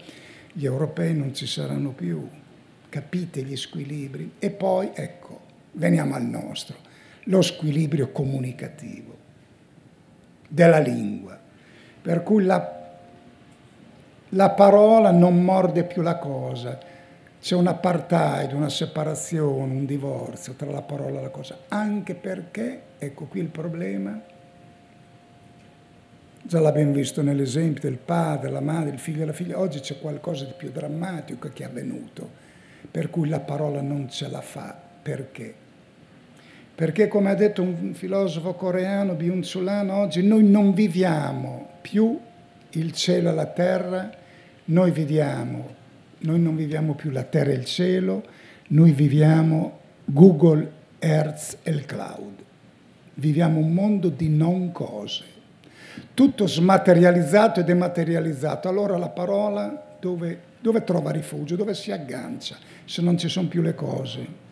gli 0.54 0.66
europei 0.66 1.16
non 1.16 1.34
ci 1.34 1.48
saranno 1.48 1.90
più. 1.90 2.30
Capite 2.90 3.42
gli 3.42 3.58
squilibri? 3.58 4.34
E 4.38 4.52
poi, 4.52 4.92
ecco, 4.94 5.40
veniamo 5.72 6.14
al 6.14 6.26
nostro, 6.26 6.76
lo 7.24 7.42
squilibrio 7.42 8.12
comunicativo 8.12 9.18
della 10.48 10.78
lingua, 10.78 11.40
per 12.04 12.22
cui 12.22 12.44
la, 12.44 12.79
la 14.30 14.50
parola 14.52 15.12
non 15.12 15.42
morde 15.44 15.84
più 15.84 16.02
la 16.02 16.18
cosa 16.18 16.98
c'è 17.42 17.56
un 17.56 17.68
apartheid, 17.68 18.52
una 18.52 18.70
separazione, 18.70 19.74
un 19.74 19.86
divorzio 19.86 20.54
tra 20.54 20.70
la 20.70 20.82
parola 20.82 21.20
e 21.20 21.22
la 21.22 21.30
cosa, 21.30 21.60
anche 21.70 22.14
perché, 22.14 22.82
ecco 22.98 23.26
qui 23.26 23.40
il 23.40 23.48
problema, 23.48 24.22
già 26.42 26.60
l'abbiamo 26.60 26.92
visto 26.92 27.22
nell'esempio 27.22 27.90
del 27.90 27.98
padre, 27.98 28.50
la 28.50 28.60
madre, 28.60 28.90
il 28.90 29.00
figlio 29.00 29.24
e 29.24 29.26
la 29.26 29.34
figlia, 29.34 29.58
oggi 29.58 29.80
c'è 29.80 30.00
qualcosa 30.00 30.44
di 30.44 30.54
più 30.56 30.70
drammatico 30.70 31.50
che 31.54 31.64
è 31.64 31.68
avvenuto, 31.68 32.30
per 32.92 33.10
cui 33.10 33.30
la 33.30 33.40
parola 33.40 33.82
non 33.82 34.10
ce 34.10 34.30
la 34.30 34.42
fa. 34.42 34.78
Perché? 35.02 35.54
Perché 36.76 37.08
come 37.08 37.30
ha 37.30 37.36
detto 37.36 37.62
un 37.62 37.94
filosofo 37.94 38.54
coreano, 38.54 39.14
Byung-Chul 39.14 39.88
oggi 39.92 40.26
noi 40.26 40.44
non 40.44 40.74
viviamo 40.74 41.70
più 41.82 42.20
il 42.72 42.92
cielo 42.92 43.30
e 43.30 43.34
la 43.34 43.46
terra, 43.46 44.12
noi 44.70 44.92
viviamo 44.92 45.78
noi 46.20 46.40
non 46.40 46.56
viviamo 46.56 46.96
più 46.96 47.12
la 47.12 47.24
terra 47.24 47.52
e 47.52 47.56
il 47.56 47.66
cielo, 47.66 48.24
noi 48.70 48.92
viviamo 48.92 49.80
Google, 50.06 50.72
Earth 51.00 51.60
e 51.64 51.72
il 51.72 51.86
cloud. 51.86 52.34
Viviamo 53.14 53.60
un 53.60 53.74
mondo 53.74 54.10
di 54.10 54.30
non 54.30 54.72
cose, 54.72 55.24
tutto 56.14 56.48
smaterializzato 56.48 57.60
e 57.60 57.64
dematerializzato. 57.64 58.68
Allora 58.68 58.98
la 58.98 59.10
parola 59.10 59.96
dove, 60.00 60.40
dove 60.60 60.84
trova 60.84 61.12
rifugio, 61.12 61.56
dove 61.56 61.74
si 61.74 61.92
aggancia, 61.92 62.58
se 62.84 63.02
non 63.02 63.18
ci 63.18 63.30
sono 63.30 63.48
più 63.48 63.62
le 63.62 63.76
cose? 63.76 64.48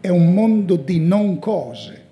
È 0.00 0.08
un 0.08 0.32
mondo 0.32 0.76
di 0.76 1.00
non 1.00 1.38
cose, 1.40 2.04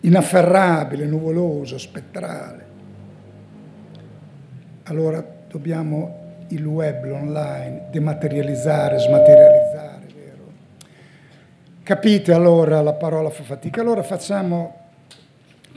inafferrabile, 0.00 1.06
nuvoloso, 1.06 1.78
spettrale. 1.78 2.69
Allora 4.90 5.24
dobbiamo 5.46 6.44
il 6.48 6.64
web, 6.66 7.04
l'online, 7.04 7.86
dematerializzare, 7.92 8.98
smaterializzare, 8.98 10.06
vero? 10.12 10.52
Capite 11.84 12.32
allora 12.32 12.80
la 12.80 12.94
parola 12.94 13.30
fa 13.30 13.44
fatica? 13.44 13.82
Allora 13.82 14.02
facciamo 14.02 14.88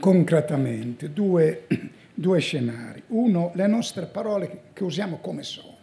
concretamente 0.00 1.12
due, 1.12 1.68
due 2.12 2.40
scenari. 2.40 3.04
Uno, 3.08 3.52
le 3.54 3.68
nostre 3.68 4.06
parole 4.06 4.62
che 4.72 4.82
usiamo 4.82 5.18
come 5.18 5.44
sono. 5.44 5.76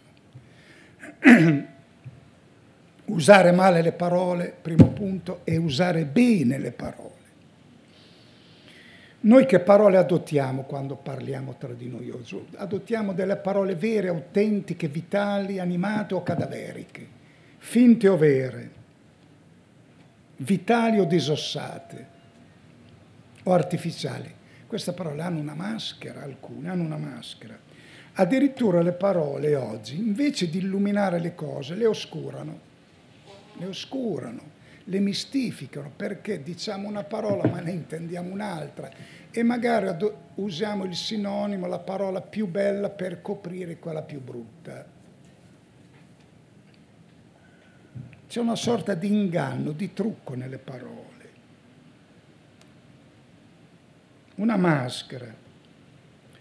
usare 3.06 3.52
male 3.52 3.80
le 3.80 3.92
parole, 3.92 4.54
primo 4.60 4.88
punto, 4.88 5.40
e 5.44 5.56
usare 5.56 6.04
bene 6.04 6.58
le 6.58 6.72
parole. 6.72 7.11
Noi 9.24 9.46
che 9.46 9.60
parole 9.60 9.98
adottiamo 9.98 10.64
quando 10.64 10.96
parliamo 10.96 11.54
tra 11.56 11.72
di 11.74 11.88
noi? 11.88 12.12
Adottiamo 12.56 13.12
delle 13.12 13.36
parole 13.36 13.76
vere, 13.76 14.08
autentiche, 14.08 14.88
vitali, 14.88 15.60
animate 15.60 16.14
o 16.14 16.24
cadaveriche, 16.24 17.06
finte 17.58 18.08
o 18.08 18.16
vere, 18.16 18.70
vitali 20.38 20.98
o 20.98 21.04
disossate 21.04 22.06
o 23.44 23.52
artificiali. 23.52 24.34
Queste 24.66 24.92
parole 24.92 25.22
hanno 25.22 25.38
una 25.38 25.54
maschera, 25.54 26.22
alcune 26.22 26.70
hanno 26.70 26.82
una 26.82 26.96
maschera. 26.96 27.56
Addirittura 28.14 28.82
le 28.82 28.92
parole 28.92 29.54
oggi, 29.54 29.98
invece 29.98 30.50
di 30.50 30.58
illuminare 30.58 31.20
le 31.20 31.36
cose, 31.36 31.76
le 31.76 31.86
oscurano, 31.86 32.58
le 33.56 33.66
oscurano 33.66 34.51
le 34.84 34.98
mistificano 34.98 35.92
perché 35.94 36.42
diciamo 36.42 36.88
una 36.88 37.04
parola 37.04 37.46
ma 37.48 37.60
ne 37.60 37.72
intendiamo 37.72 38.30
un'altra 38.30 38.90
e 39.30 39.42
magari 39.42 39.88
usiamo 40.36 40.84
il 40.84 40.94
sinonimo, 40.94 41.66
la 41.66 41.78
parola 41.78 42.20
più 42.20 42.46
bella 42.46 42.90
per 42.90 43.22
coprire 43.22 43.78
quella 43.78 44.02
più 44.02 44.20
brutta. 44.20 44.84
C'è 48.28 48.40
una 48.40 48.56
sorta 48.56 48.94
di 48.94 49.08
inganno, 49.08 49.72
di 49.72 49.92
trucco 49.92 50.34
nelle 50.34 50.58
parole. 50.58 51.10
Una 54.36 54.56
maschera. 54.56 55.34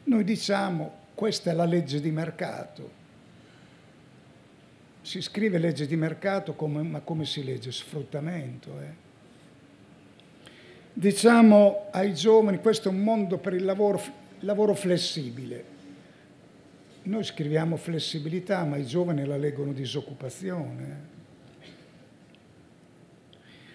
Noi 0.04 0.24
diciamo 0.24 1.00
questa 1.14 1.52
è 1.52 1.54
la 1.54 1.66
legge 1.66 2.02
di 2.02 2.10
mercato 2.12 3.01
si 5.02 5.22
scrive 5.22 5.58
legge 5.58 5.88
di 5.88 5.96
mercato, 5.96 6.54
come, 6.54 6.84
ma 6.84 7.00
come 7.02 7.26
si 7.26 7.44
legge? 7.44 7.72
Sfruttamento. 7.72 8.80
Eh? 8.80 9.10
Diciamo 10.94 11.88
ai 11.92 12.14
giovani, 12.14 12.60
questo 12.60 12.90
è 12.90 12.92
un 12.92 13.02
mondo 13.02 13.38
per 13.38 13.54
il 13.54 13.66
lavoro, 13.66 14.02
lavoro 14.40 14.76
flessibile. 14.76 15.80
Noi 17.04 17.24
scriviamo 17.24 17.78
flessibilità, 17.78 18.64
ma 18.64 18.78
i 18.78 18.86
giovani 18.86 19.26
la 19.26 19.38
leggono 19.38 19.74
disoccupazione. 19.74 20.84
Eh? 20.84 21.20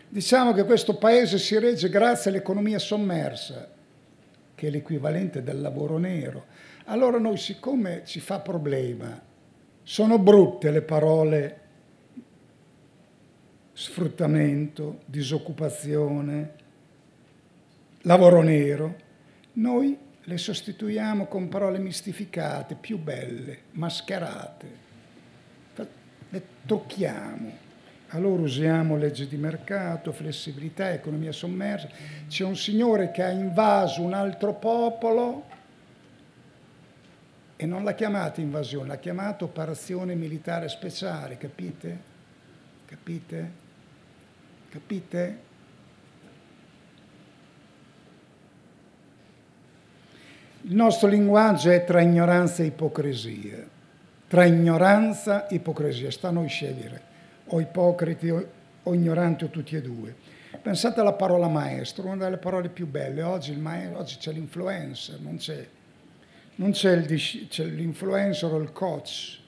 Diciamo 0.08 0.52
che 0.52 0.64
questo 0.64 0.96
paese 0.96 1.38
si 1.38 1.58
regge 1.58 1.88
grazie 1.88 2.30
all'economia 2.30 2.78
sommersa, 2.78 3.68
che 4.54 4.66
è 4.68 4.70
l'equivalente 4.70 5.42
del 5.42 5.60
lavoro 5.60 5.98
nero. 5.98 6.46
Allora 6.84 7.18
noi, 7.18 7.36
siccome 7.36 8.02
ci 8.04 8.20
fa 8.20 8.38
problema 8.38 9.25
sono 9.88 10.18
brutte 10.18 10.72
le 10.72 10.82
parole 10.82 11.60
sfruttamento, 13.72 15.02
disoccupazione, 15.06 16.54
lavoro 18.00 18.42
nero. 18.42 18.96
Noi 19.52 19.96
le 20.24 20.38
sostituiamo 20.38 21.26
con 21.26 21.48
parole 21.48 21.78
mistificate, 21.78 22.74
più 22.74 22.98
belle, 22.98 23.58
mascherate. 23.72 24.66
Le 26.30 26.42
tocchiamo. 26.66 27.52
Allora 28.08 28.42
usiamo 28.42 28.96
legge 28.96 29.28
di 29.28 29.36
mercato, 29.36 30.10
flessibilità, 30.10 30.92
economia 30.92 31.30
sommersa. 31.30 31.88
C'è 32.26 32.42
un 32.42 32.56
signore 32.56 33.12
che 33.12 33.22
ha 33.22 33.30
invaso 33.30 34.02
un 34.02 34.14
altro 34.14 34.54
popolo 34.54 35.44
e 37.56 37.66
non 37.66 37.84
l'ha 37.84 37.94
chiamata 37.94 38.40
invasione, 38.40 38.88
l'ha 38.88 38.98
chiamata 38.98 39.44
operazione 39.44 40.14
militare 40.14 40.68
speciale, 40.68 41.38
capite? 41.38 41.98
Capite? 42.86 43.50
Capite? 44.68 45.44
Il 50.62 50.74
nostro 50.74 51.08
linguaggio 51.08 51.70
è 51.70 51.84
tra 51.84 52.00
ignoranza 52.00 52.62
e 52.62 52.66
ipocrisia, 52.66 53.64
tra 54.28 54.44
ignoranza 54.44 55.46
e 55.46 55.54
ipocrisia, 55.56 56.10
sta 56.10 56.28
a 56.28 56.32
noi 56.32 56.48
scegliere. 56.48 57.14
o 57.48 57.60
ipocriti 57.60 58.28
o, 58.28 58.94
ignoranti 58.94 59.44
o 59.44 59.48
tutti 59.48 59.76
e 59.76 59.82
due. 59.82 60.14
Pensate 60.60 61.00
alla 61.00 61.12
parola 61.12 61.48
maestro, 61.48 62.06
una 62.06 62.24
delle 62.24 62.38
parole 62.38 62.68
più 62.68 62.86
belle. 62.86 63.22
Oggi, 63.22 63.54
maestro, 63.54 63.98
oggi 63.98 64.16
c'è 64.16 64.32
l'influencer, 64.32 65.20
non 65.20 65.36
c'è, 65.36 65.66
non 66.56 66.70
c'è, 66.72 66.92
il, 66.92 67.46
c'è 67.48 67.64
l'influencer 67.64 68.52
o 68.52 68.58
il 68.58 68.72
coach, 68.72 69.40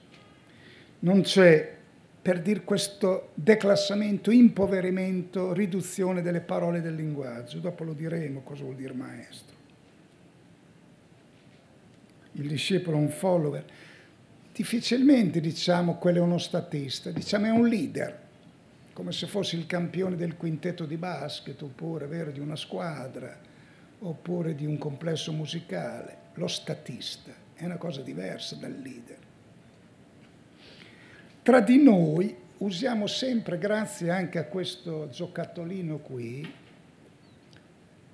non 0.99 1.21
c'è 1.21 1.77
per 2.21 2.41
dire 2.41 2.63
questo 2.63 3.31
declassamento, 3.33 4.29
impoverimento, 4.29 5.53
riduzione 5.53 6.21
delle 6.21 6.41
parole 6.41 6.81
del 6.81 6.95
linguaggio. 6.95 7.59
Dopo 7.59 7.83
lo 7.83 7.93
diremo 7.93 8.41
cosa 8.41 8.63
vuol 8.63 8.75
dire 8.75 8.93
maestro. 8.93 9.55
Il 12.33 12.47
discepolo 12.47 12.97
è 12.97 12.99
un 12.99 13.09
follower. 13.09 13.65
Difficilmente 14.53 15.39
diciamo 15.39 15.95
quello 15.95 16.19
è 16.19 16.21
uno 16.21 16.37
statista, 16.37 17.11
diciamo 17.11 17.45
è 17.45 17.49
un 17.49 17.67
leader, 17.67 18.19
come 18.91 19.13
se 19.13 19.25
fosse 19.25 19.55
il 19.55 19.65
campione 19.65 20.17
del 20.17 20.35
quintetto 20.35 20.85
di 20.85 20.97
basket 20.97 21.61
oppure 21.61 22.05
vero, 22.07 22.29
di 22.29 22.41
una 22.41 22.57
squadra 22.57 23.39
oppure 23.99 24.55
di 24.55 24.65
un 24.65 24.77
complesso 24.77 25.31
musicale. 25.31 26.18
Lo 26.39 26.47
statista 26.47 27.33
è 27.53 27.65
una 27.65 27.75
cosa 27.75 27.99
diversa 27.99 28.55
dal 28.55 28.71
leader. 28.71 29.17
Tra 31.43 31.59
di 31.59 31.83
noi 31.83 32.33
usiamo 32.59 33.07
sempre, 33.07 33.57
grazie 33.57 34.09
anche 34.09 34.37
a 34.37 34.45
questo 34.45 35.09
giocattolino 35.09 35.97
qui, 35.97 36.49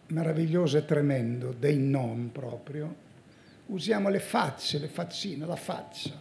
meraviglioso 0.07 0.77
e 0.79 0.85
tremendo, 0.85 1.51
dei 1.51 1.77
non 1.77 2.31
proprio, 2.31 2.95
usiamo 3.67 4.09
le 4.09 4.19
facce, 4.19 4.79
le 4.79 4.87
faccine, 4.87 5.45
la 5.45 5.55
faccia, 5.55 6.19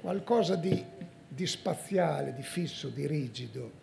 qualcosa 0.00 0.54
di, 0.54 0.84
di 1.26 1.46
spaziale, 1.48 2.32
di 2.32 2.44
fisso, 2.44 2.90
di 2.90 3.08
rigido. 3.08 3.80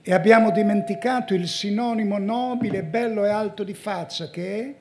E 0.00 0.12
abbiamo 0.12 0.52
dimenticato 0.52 1.34
il 1.34 1.48
sinonimo 1.48 2.18
nobile, 2.18 2.84
bello 2.84 3.24
e 3.24 3.30
alto 3.30 3.64
di 3.64 3.74
faccia 3.74 4.30
che 4.30 4.60
è 4.60 4.79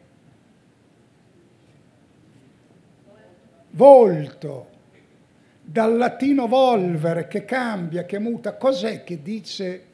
volto 3.80 4.68
dal 5.62 5.96
latino 5.96 6.48
volvere 6.48 7.28
che 7.28 7.46
cambia, 7.46 8.04
che 8.04 8.20
muta, 8.20 8.56
cos'è 8.56 9.06
che 9.06 9.22
dice 9.22 9.86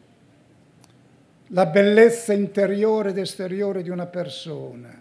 la 1.49 1.67
bellezza 1.67 2.33
interiore 2.33 3.09
ed 3.09 3.19
esteriore 3.19 3.83
di 3.83 3.91
una 3.91 4.07
persona, 4.07 4.99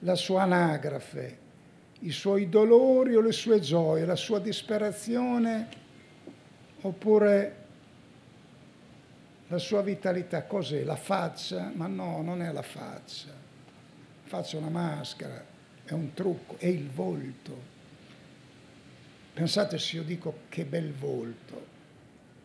la 0.00 0.14
sua 0.16 0.42
anagrafe, 0.42 1.38
i 2.00 2.10
suoi 2.10 2.48
dolori 2.48 3.14
o 3.14 3.20
le 3.20 3.30
sue 3.30 3.60
gioie, 3.60 4.04
la 4.04 4.16
sua 4.16 4.40
disperazione 4.40 5.68
oppure 6.80 7.56
la 9.46 9.58
sua 9.58 9.82
vitalità, 9.82 10.42
cos'è? 10.42 10.82
La 10.82 10.96
faccia? 10.96 11.70
Ma 11.72 11.86
no, 11.86 12.20
non 12.22 12.42
è 12.42 12.50
la 12.50 12.62
faccia. 12.62 13.28
La 13.28 14.28
faccia 14.28 14.56
una 14.56 14.70
maschera, 14.70 15.44
è 15.84 15.92
un 15.92 16.12
trucco, 16.14 16.56
è 16.58 16.66
il 16.66 16.90
volto. 16.90 17.73
Pensate 19.34 19.78
se 19.78 19.96
io 19.96 20.04
dico 20.04 20.42
che 20.48 20.64
bel 20.64 20.92
volto, 20.92 21.66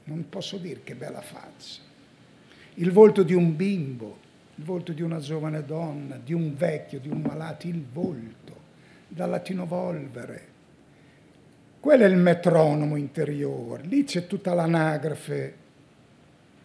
non 0.06 0.28
posso 0.28 0.58
dire 0.58 0.82
che 0.84 0.96
bella 0.96 1.22
faccia. 1.22 1.82
Il 2.76 2.92
volto 2.92 3.22
di 3.22 3.36
un 3.36 3.56
bimbo, 3.56 4.18
il 4.56 4.64
volto 4.64 4.92
di 4.92 5.04
una 5.04 5.20
giovane 5.20 5.64
donna, 5.64 6.18
di 6.18 6.34
un 6.34 6.56
vecchio, 6.56 7.00
di 7.00 7.08
un 7.08 7.22
malato, 7.22 7.68
il 7.68 7.86
volto, 7.94 8.58
dal 9.08 9.30
latino 9.30 9.68
volvere. 9.68 10.48
Quello 11.80 12.04
è 12.04 12.08
il 12.08 12.18
metronomo 12.18 12.96
interiore, 12.96 13.84
lì 13.84 14.04
c'è 14.04 14.26
tutta 14.26 14.56
l'anagrafe 14.56 15.56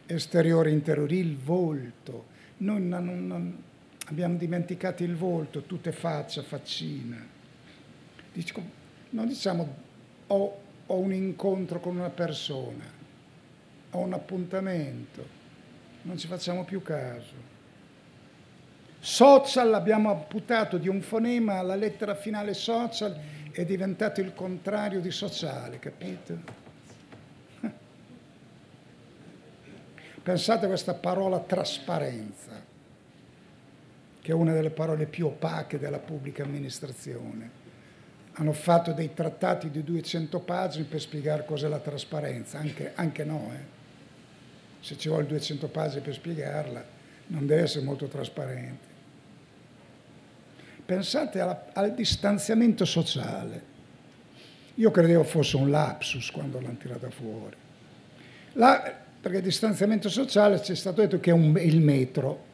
esteriore 0.06 0.70
interiore, 0.70 1.16
il 1.16 1.36
volto. 1.36 2.32
Noi 2.58 2.80
non, 2.80 3.26
non, 3.26 3.62
abbiamo 4.06 4.36
dimenticato 4.38 5.04
il 5.04 5.16
volto, 5.16 5.64
tutta 5.64 5.92
faccia, 5.92 6.42
faccina. 6.42 7.22
Dico, 8.32 8.62
non 9.10 9.28
diciamo 9.28 9.83
ho, 10.28 10.60
ho 10.86 10.98
un 10.98 11.12
incontro 11.12 11.80
con 11.80 11.96
una 11.96 12.10
persona, 12.10 12.84
ho 13.90 13.98
un 13.98 14.12
appuntamento, 14.12 15.26
non 16.02 16.18
ci 16.18 16.26
facciamo 16.26 16.64
più 16.64 16.82
caso. 16.82 17.52
Social 19.00 19.68
l'abbiamo 19.68 20.10
amputato 20.10 20.78
di 20.78 20.88
un 20.88 21.02
fonema 21.02 21.58
alla 21.58 21.74
lettera 21.74 22.14
finale 22.14 22.54
social, 22.54 23.18
è 23.50 23.64
diventato 23.64 24.20
il 24.20 24.32
contrario 24.34 25.00
di 25.00 25.10
sociale, 25.10 25.78
capito? 25.78 26.38
Pensate 30.22 30.64
a 30.64 30.68
questa 30.68 30.94
parola 30.94 31.38
trasparenza, 31.40 32.64
che 34.22 34.30
è 34.30 34.34
una 34.34 34.54
delle 34.54 34.70
parole 34.70 35.04
più 35.06 35.26
opache 35.26 35.78
della 35.78 35.98
pubblica 35.98 36.42
amministrazione 36.42 37.62
hanno 38.34 38.52
fatto 38.52 38.92
dei 38.92 39.14
trattati 39.14 39.70
di 39.70 39.84
200 39.84 40.40
pagine 40.40 40.84
per 40.84 41.00
spiegare 41.00 41.44
cos'è 41.44 41.68
la 41.68 41.78
trasparenza, 41.78 42.58
anche, 42.58 42.92
anche 42.94 43.24
no. 43.24 43.50
Eh. 43.52 43.72
Se 44.80 44.98
ci 44.98 45.08
vuole 45.08 45.26
200 45.26 45.68
pagine 45.68 46.00
per 46.00 46.14
spiegarla, 46.14 46.84
non 47.28 47.46
deve 47.46 47.62
essere 47.62 47.84
molto 47.84 48.06
trasparente. 48.06 48.92
Pensate 50.84 51.40
alla, 51.40 51.66
al 51.72 51.94
distanziamento 51.94 52.84
sociale. 52.84 53.72
Io 54.74 54.90
credevo 54.90 55.22
fosse 55.22 55.56
un 55.56 55.70
lapsus 55.70 56.30
quando 56.32 56.60
l'hanno 56.60 56.76
tirata 56.76 57.08
fuori. 57.10 57.56
La, 58.54 58.94
perché 59.20 59.38
il 59.38 59.44
distanziamento 59.44 60.08
sociale 60.08 60.60
ci 60.60 60.72
è 60.72 60.74
stato 60.74 61.00
detto 61.00 61.20
che 61.20 61.30
è 61.30 61.32
un, 61.32 61.56
il 61.58 61.80
metro 61.80 62.52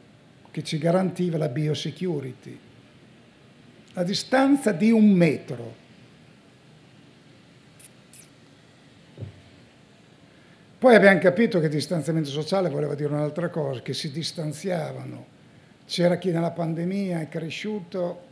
che 0.51 0.63
ci 0.63 0.79
garantiva 0.79 1.39
la 1.39 1.49
biosecurity 1.49 2.69
a 3.95 4.05
distanza 4.05 4.73
di 4.73 4.91
un 4.91 5.11
metro. 5.11 5.79
Poi 10.79 10.95
abbiamo 10.95 11.19
capito 11.19 11.61
che 11.61 11.69
distanziamento 11.69 12.31
sociale 12.31 12.71
voleva 12.71 12.95
dire 12.95 13.13
un'altra 13.13 13.49
cosa, 13.49 13.83
che 13.83 13.93
si 13.93 14.11
distanziavano. 14.11 15.39
C'era 15.85 16.17
chi 16.17 16.31
nella 16.31 16.53
pandemia 16.53 17.21
è 17.21 17.29
cresciuto, 17.29 18.29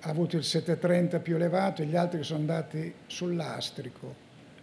ha 0.00 0.08
avuto 0.08 0.36
il 0.36 0.44
730 0.44 1.18
più 1.18 1.34
elevato 1.34 1.82
e 1.82 1.86
gli 1.86 1.96
altri 1.96 2.18
che 2.18 2.24
sono 2.24 2.40
andati 2.40 2.94
sul 3.06 3.34
lastrico, 3.34 4.14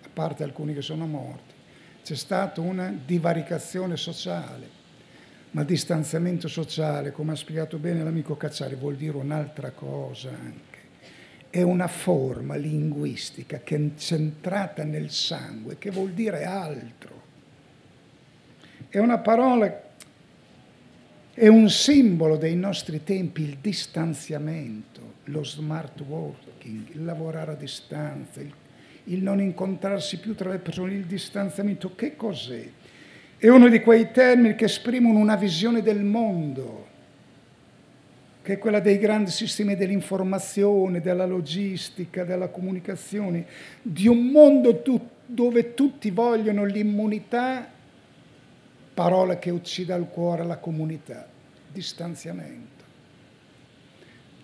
a 0.03 0.09
parte 0.13 0.43
alcuni 0.43 0.73
che 0.73 0.81
sono 0.81 1.05
morti. 1.07 1.53
C'è 2.03 2.15
stata 2.15 2.61
una 2.61 2.93
divaricazione 3.05 3.97
sociale 3.97 4.76
ma 5.51 5.63
distanziamento 5.63 6.47
sociale, 6.47 7.11
come 7.11 7.31
ha 7.31 7.35
spiegato 7.35 7.77
bene 7.77 8.03
l'amico 8.03 8.35
Cacciari, 8.35 8.75
vuol 8.75 8.95
dire 8.95 9.17
un'altra 9.17 9.71
cosa 9.71 10.29
anche. 10.29 10.65
È 11.49 11.61
una 11.61 11.87
forma 11.87 12.55
linguistica 12.55 13.61
che 13.61 13.75
è 13.75 13.97
centrata 13.97 14.83
nel 14.83 15.09
sangue, 15.09 15.77
che 15.77 15.89
vuol 15.89 16.11
dire 16.11 16.43
altro. 16.43 17.21
È 18.89 18.99
una 18.99 19.17
parola, 19.19 19.83
è 21.33 21.47
un 21.47 21.69
simbolo 21.69 22.37
dei 22.37 22.55
nostri 22.55 23.03
tempi, 23.03 23.43
il 23.43 23.57
distanziamento, 23.59 25.15
lo 25.25 25.43
smart 25.43 26.01
working, 26.01 26.89
il 26.91 27.03
lavorare 27.03 27.51
a 27.51 27.55
distanza, 27.55 28.41
il, 28.41 28.53
il 29.05 29.23
non 29.23 29.39
incontrarsi 29.39 30.19
più 30.19 30.35
tra 30.35 30.49
le 30.49 30.59
persone, 30.59 30.93
il 30.93 31.05
distanziamento. 31.05 31.95
Che 31.95 32.15
cos'è? 32.15 32.69
È 33.39 33.47
uno 33.49 33.69
di 33.69 33.81
quei 33.81 34.09
termini 34.11 34.55
che 34.55 34.65
esprimono 34.65 35.19
una 35.19 35.35
visione 35.35 35.83
del 35.83 36.03
mondo, 36.03 36.87
che 38.41 38.53
è 38.53 38.57
quella 38.57 38.79
dei 38.79 38.97
grandi 38.97 39.29
sistemi 39.29 39.75
dell'informazione, 39.75 41.01
della 41.01 41.27
logistica, 41.27 42.23
della 42.23 42.47
comunicazione, 42.47 43.45
di 43.83 44.07
un 44.07 44.29
mondo 44.29 44.81
tu, 44.81 44.99
dove 45.23 45.75
tutti 45.75 46.09
vogliono 46.09 46.65
l'immunità, 46.65 47.69
parola 48.95 49.37
che 49.37 49.51
uccide 49.51 49.93
al 49.93 50.09
cuore 50.09 50.43
la 50.43 50.57
comunità, 50.57 51.27
distanziamento. 51.71 52.85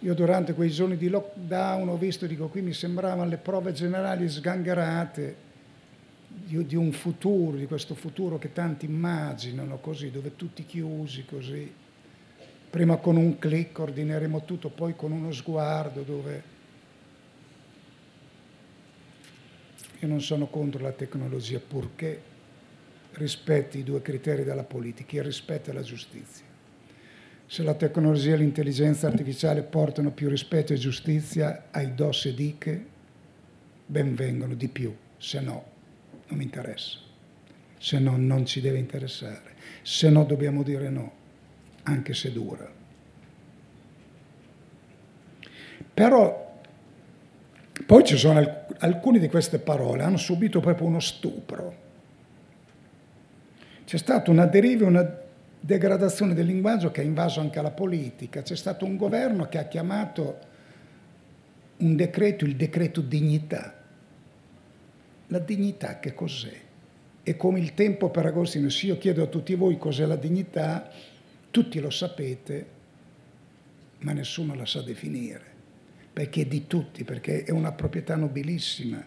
Io 0.02 0.14
durante 0.14 0.54
quei 0.54 0.70
giorni 0.70 0.98
di 0.98 1.08
lockdown 1.08 1.88
ho 1.88 1.98
visto, 1.98 2.28
dico 2.28 2.48
qui 2.48 2.62
mi 2.62 2.74
sembravano 2.74 3.28
le 3.28 3.38
prove 3.38 3.72
generali 3.72 4.30
sgangherate 4.30 5.43
di, 6.34 6.66
di 6.66 6.76
un 6.76 6.92
futuro, 6.92 7.58
di 7.58 7.68
questo 7.68 7.96
futuro 7.96 8.38
che 8.38 8.52
tanti 8.52 8.86
immaginano 8.86 9.78
così, 9.80 10.12
dove 10.12 10.36
tutti 10.36 10.66
chiusi 10.66 11.26
così. 11.26 11.72
Prima 12.70 12.98
con 12.98 13.18
un 13.18 13.38
clic 13.38 13.78
ordineremo 13.78 14.44
tutto, 14.46 14.70
poi 14.70 14.96
con 14.96 15.12
uno 15.12 15.32
sguardo 15.32 16.02
dove... 16.02 16.52
Io 20.00 20.08
non 20.08 20.22
sono 20.22 20.48
contro 20.48 20.82
la 20.82 20.92
tecnologia 20.92 21.60
purché 21.60 22.32
rispetti 23.14 23.78
i 23.78 23.84
due 23.84 24.02
criteri 24.02 24.44
della 24.44 24.64
politica, 24.64 25.16
il 25.18 25.24
rispetto 25.24 25.70
e 25.70 25.74
la 25.74 25.82
giustizia. 25.82 26.46
Se 27.46 27.62
la 27.62 27.76
tecnologia 27.76 28.34
e 28.34 28.38
l'intelligenza 28.38 29.08
artificiale 29.08 29.62
portano 29.62 30.12
più 30.12 30.28
rispetto 30.28 30.74
e 30.74 30.78
giustizia 30.78 31.68
ai 31.72 31.94
DOS 31.94 32.26
e 32.26 32.34
DICE, 32.34 32.86
ben 33.86 34.16
vengono 34.16 34.56
di 34.56 34.68
più, 34.68 34.94
se 35.18 35.40
no 35.40 35.73
non 36.34 36.38
mi 36.38 36.44
interessa. 36.44 37.00
se 37.78 38.00
no 38.00 38.16
non 38.16 38.46
ci 38.46 38.62
deve 38.62 38.78
interessare, 38.78 39.56
se 39.82 40.10
no 40.10 40.24
dobbiamo 40.24 40.64
dire 40.64 40.90
no, 40.90 41.12
anche 41.84 42.14
se 42.14 42.32
dura. 42.32 42.66
Però 45.94 46.62
poi 47.86 48.04
ci 48.06 48.16
sono 48.16 48.40
alc- 48.40 48.76
alcune 48.80 49.20
di 49.20 49.28
queste 49.28 49.60
parole, 49.60 50.04
hanno 50.04 50.16
subito 50.16 50.62
proprio 50.62 50.88
uno 50.88 51.02
stupro. 51.02 51.82
C'è 53.84 53.98
stata 53.98 54.32
una 54.32 54.46
deriva, 54.46 54.86
una 54.88 55.22
degradazione 55.60 56.34
del 56.34 56.46
linguaggio 56.46 56.90
che 56.90 57.02
ha 57.02 57.04
invaso 57.04 57.42
anche 57.42 57.62
la 57.62 57.72
politica. 57.72 58.44
C'è 58.44 58.56
stato 58.56 58.86
un 58.86 58.96
governo 58.96 59.50
che 59.50 59.58
ha 59.58 59.68
chiamato 59.68 60.40
un 61.78 61.98
decreto 61.98 62.46
il 62.46 62.56
decreto 62.56 63.02
dignità. 63.02 63.83
La 65.28 65.40
dignità 65.40 66.00
che 66.00 66.14
cos'è? 66.14 66.62
E 67.24 67.38
come 67.38 67.60
il 67.60 67.74
tempo 67.74 68.10
per 68.10 68.26
Agostino, 68.26 68.70
se 68.70 68.88
io 68.88 68.98
chiedo 68.98 69.24
a 69.24 69.28
tutti 69.28 69.56
voi 69.56 69.78
cos'è 69.78 70.06
la 70.06 70.18
dignità, 70.18 70.92
tutti 71.50 71.80
lo 71.80 71.90
sapete, 71.90 72.68
ma 74.00 74.12
nessuno 74.12 74.54
la 74.56 74.66
sa 74.66 74.82
definire, 74.82 75.46
perché 76.12 76.42
è 76.42 76.46
di 76.46 76.68
tutti, 76.68 77.04
perché 77.04 77.44
è 77.44 77.52
una 77.52 77.72
proprietà 77.72 78.16
nobilissima, 78.16 79.06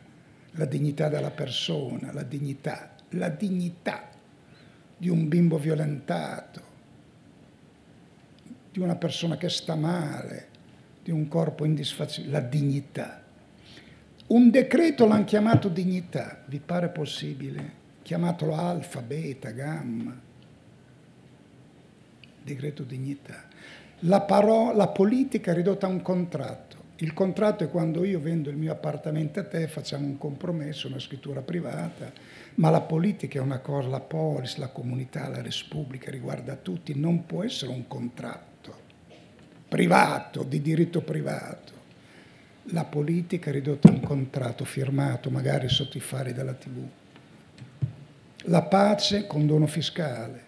la 0.52 0.64
dignità 0.64 1.08
della 1.08 1.30
persona, 1.30 2.12
la 2.12 2.22
dignità, 2.22 2.94
la 3.10 3.28
dignità 3.28 4.08
di 4.96 5.10
un 5.10 5.28
bimbo 5.28 5.58
violentato, 5.58 6.62
di 8.72 8.78
una 8.78 8.96
persona 8.96 9.36
che 9.36 9.50
sta 9.50 9.74
male, 9.74 10.48
di 11.02 11.10
un 11.10 11.28
corpo 11.28 11.64
indisfacente, 11.64 12.30
la 12.30 12.40
dignità. 12.40 13.22
Un 14.28 14.50
decreto 14.50 15.06
l'hanno 15.06 15.24
chiamato 15.24 15.68
dignità, 15.68 16.42
vi 16.46 16.58
pare 16.58 16.88
possibile? 16.88 17.84
Chiamatelo 18.02 18.56
alfa, 18.56 19.00
beta, 19.00 19.50
gamma. 19.50 20.18
Decreto 22.42 22.82
dignità. 22.82 23.44
La, 24.00 24.22
parola, 24.22 24.74
la 24.74 24.88
politica 24.88 25.52
è 25.52 25.54
ridotta 25.54 25.86
a 25.86 25.90
un 25.90 26.02
contratto. 26.02 26.76
Il 26.96 27.12
contratto 27.12 27.62
è 27.62 27.70
quando 27.70 28.04
io 28.04 28.18
vendo 28.18 28.50
il 28.50 28.56
mio 28.56 28.72
appartamento 28.72 29.38
a 29.38 29.44
te, 29.44 29.68
facciamo 29.68 30.06
un 30.06 30.18
compromesso, 30.18 30.88
una 30.88 30.98
scrittura 30.98 31.42
privata, 31.42 32.10
ma 32.56 32.70
la 32.70 32.80
politica 32.80 33.38
è 33.38 33.42
una 33.42 33.60
cosa, 33.60 33.88
la 33.88 34.00
polis, 34.00 34.56
la 34.56 34.68
comunità, 34.68 35.28
la 35.28 35.40
repubblica 35.42 36.10
riguarda 36.10 36.56
tutti, 36.56 36.98
non 36.98 37.26
può 37.26 37.44
essere 37.44 37.70
un 37.70 37.86
contratto 37.86 38.74
privato, 39.68 40.42
di 40.42 40.60
diritto 40.60 41.00
privato. 41.02 41.75
La 42.70 42.84
politica 42.84 43.50
ridotta 43.50 43.88
a 43.88 43.92
un 43.92 44.00
contratto 44.00 44.64
firmato 44.64 45.30
magari 45.30 45.68
sotto 45.68 45.96
i 45.96 46.00
fari 46.00 46.32
della 46.32 46.54
TV. 46.54 46.84
La 48.48 48.62
pace, 48.62 49.26
condono 49.26 49.66
fiscale. 49.66 50.44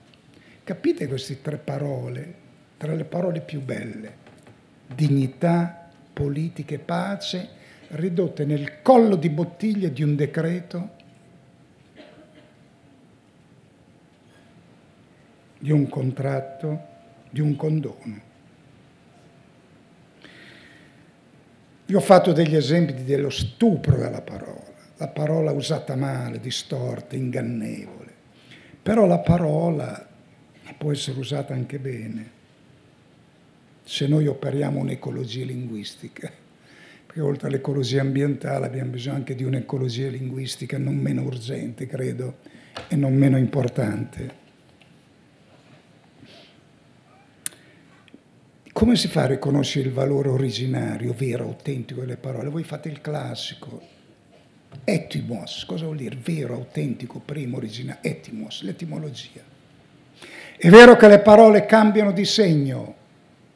Capite 0.64 1.06
queste 1.06 1.40
tre 1.40 1.56
parole, 1.56 2.34
tra 2.76 2.94
le 2.94 3.04
parole 3.04 3.40
più 3.40 3.60
belle? 3.62 4.26
Dignità, 4.86 5.90
politica 6.12 6.74
e 6.74 6.78
pace, 6.78 7.48
ridotte 7.88 8.44
nel 8.44 8.82
collo 8.82 9.16
di 9.16 9.30
bottiglia 9.30 9.88
di 9.88 10.02
un 10.02 10.16
decreto 10.16 10.96
di 15.58 15.72
un 15.72 15.88
contratto, 15.88 16.86
di 17.30 17.40
un 17.40 17.56
condono. 17.56 18.26
Vi 21.88 21.94
ho 21.94 22.00
fatto 22.00 22.32
degli 22.32 22.54
esempi 22.54 23.02
dello 23.02 23.30
stupro 23.30 23.96
della 23.96 24.20
parola, 24.20 24.74
la 24.98 25.08
parola 25.08 25.52
usata 25.52 25.96
male, 25.96 26.38
distorta, 26.38 27.16
ingannevole, 27.16 28.12
però 28.82 29.06
la 29.06 29.20
parola 29.20 30.06
può 30.76 30.92
essere 30.92 31.18
usata 31.18 31.54
anche 31.54 31.78
bene 31.78 32.30
se 33.84 34.06
noi 34.06 34.26
operiamo 34.26 34.80
un'ecologia 34.80 35.46
linguistica, 35.46 36.30
perché 37.06 37.22
oltre 37.22 37.48
all'ecologia 37.48 38.02
ambientale 38.02 38.66
abbiamo 38.66 38.90
bisogno 38.90 39.16
anche 39.16 39.34
di 39.34 39.44
un'ecologia 39.44 40.08
linguistica 40.08 40.76
non 40.76 40.94
meno 40.94 41.22
urgente, 41.22 41.86
credo, 41.86 42.36
e 42.88 42.96
non 42.96 43.14
meno 43.14 43.38
importante. 43.38 44.47
Come 48.78 48.94
si 48.94 49.08
fa 49.08 49.22
a 49.22 49.26
riconoscere 49.26 49.88
il 49.88 49.92
valore 49.92 50.28
originario, 50.28 51.12
vero, 51.12 51.42
autentico 51.42 51.98
delle 51.98 52.16
parole? 52.16 52.48
Voi 52.48 52.62
fate 52.62 52.88
il 52.88 53.00
classico, 53.00 53.80
etimos, 54.84 55.64
cosa 55.64 55.86
vuol 55.86 55.96
dire? 55.96 56.16
Vero, 56.22 56.54
autentico, 56.54 57.18
primo, 57.18 57.56
originale, 57.56 57.98
etimos, 58.02 58.62
l'etimologia. 58.62 59.40
È 60.56 60.68
vero 60.68 60.94
che 60.94 61.08
le 61.08 61.18
parole 61.18 61.66
cambiano 61.66 62.12
di 62.12 62.24
segno, 62.24 62.94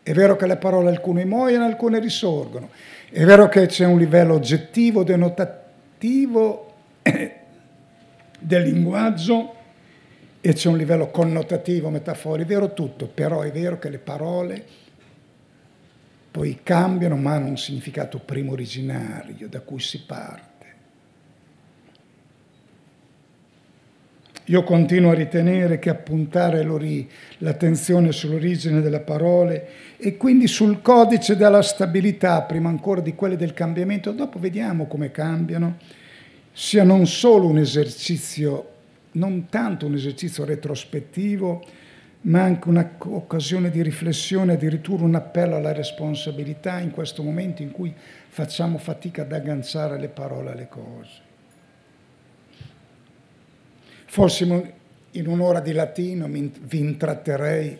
è 0.02 0.12
vero 0.12 0.34
che 0.34 0.48
le 0.48 0.56
parole 0.56 0.90
alcune 0.90 1.24
muoiono, 1.24 1.66
alcune 1.66 2.00
risorgono, 2.00 2.70
è 3.08 3.24
vero 3.24 3.48
che 3.48 3.66
c'è 3.66 3.86
un 3.86 3.98
livello 3.98 4.34
oggettivo, 4.34 5.04
denotativo 5.04 6.72
del 8.40 8.62
linguaggio 8.64 9.54
e 10.40 10.52
c'è 10.52 10.68
un 10.68 10.76
livello 10.76 11.12
connotativo, 11.12 11.90
metaforico, 11.90 12.42
è 12.42 12.52
vero 12.52 12.72
tutto, 12.74 13.06
però 13.06 13.42
è 13.42 13.52
vero 13.52 13.78
che 13.78 13.88
le 13.88 13.98
parole 13.98 14.81
poi 16.32 16.60
cambiano 16.62 17.16
ma 17.16 17.34
hanno 17.34 17.48
un 17.48 17.58
significato 17.58 18.18
primo 18.18 18.52
originario 18.52 19.48
da 19.48 19.60
cui 19.60 19.80
si 19.80 20.02
parte. 20.06 20.50
Io 24.46 24.64
continuo 24.64 25.10
a 25.10 25.14
ritenere 25.14 25.78
che 25.78 25.90
appuntare 25.90 26.66
l'attenzione 27.38 28.12
sull'origine 28.12 28.80
delle 28.80 29.00
parole 29.00 29.68
e 29.98 30.16
quindi 30.16 30.48
sul 30.48 30.80
codice 30.80 31.36
della 31.36 31.62
stabilità, 31.62 32.42
prima 32.42 32.70
ancora 32.70 33.02
di 33.02 33.14
quelle 33.14 33.36
del 33.36 33.52
cambiamento, 33.52 34.10
dopo 34.10 34.38
vediamo 34.38 34.86
come 34.86 35.10
cambiano, 35.10 35.76
sia 36.50 36.82
non 36.82 37.06
solo 37.06 37.46
un 37.46 37.58
esercizio, 37.58 38.70
non 39.12 39.48
tanto 39.48 39.86
un 39.86 39.94
esercizio 39.94 40.44
retrospettivo, 40.44 41.62
ma 42.22 42.42
anche 42.42 42.68
un'occasione 42.68 43.70
di 43.70 43.82
riflessione, 43.82 44.52
addirittura 44.52 45.04
un 45.04 45.14
appello 45.14 45.56
alla 45.56 45.72
responsabilità 45.72 46.78
in 46.78 46.90
questo 46.90 47.22
momento 47.22 47.62
in 47.62 47.72
cui 47.72 47.92
facciamo 48.28 48.78
fatica 48.78 49.22
ad 49.22 49.32
agganciare 49.32 49.98
le 49.98 50.08
parole 50.08 50.52
alle 50.52 50.68
cose. 50.68 51.30
Fossimo 54.06 54.70
in 55.12 55.26
un'ora 55.26 55.60
di 55.60 55.72
latino, 55.72 56.28
vi 56.28 56.78
intratterei 56.78 57.78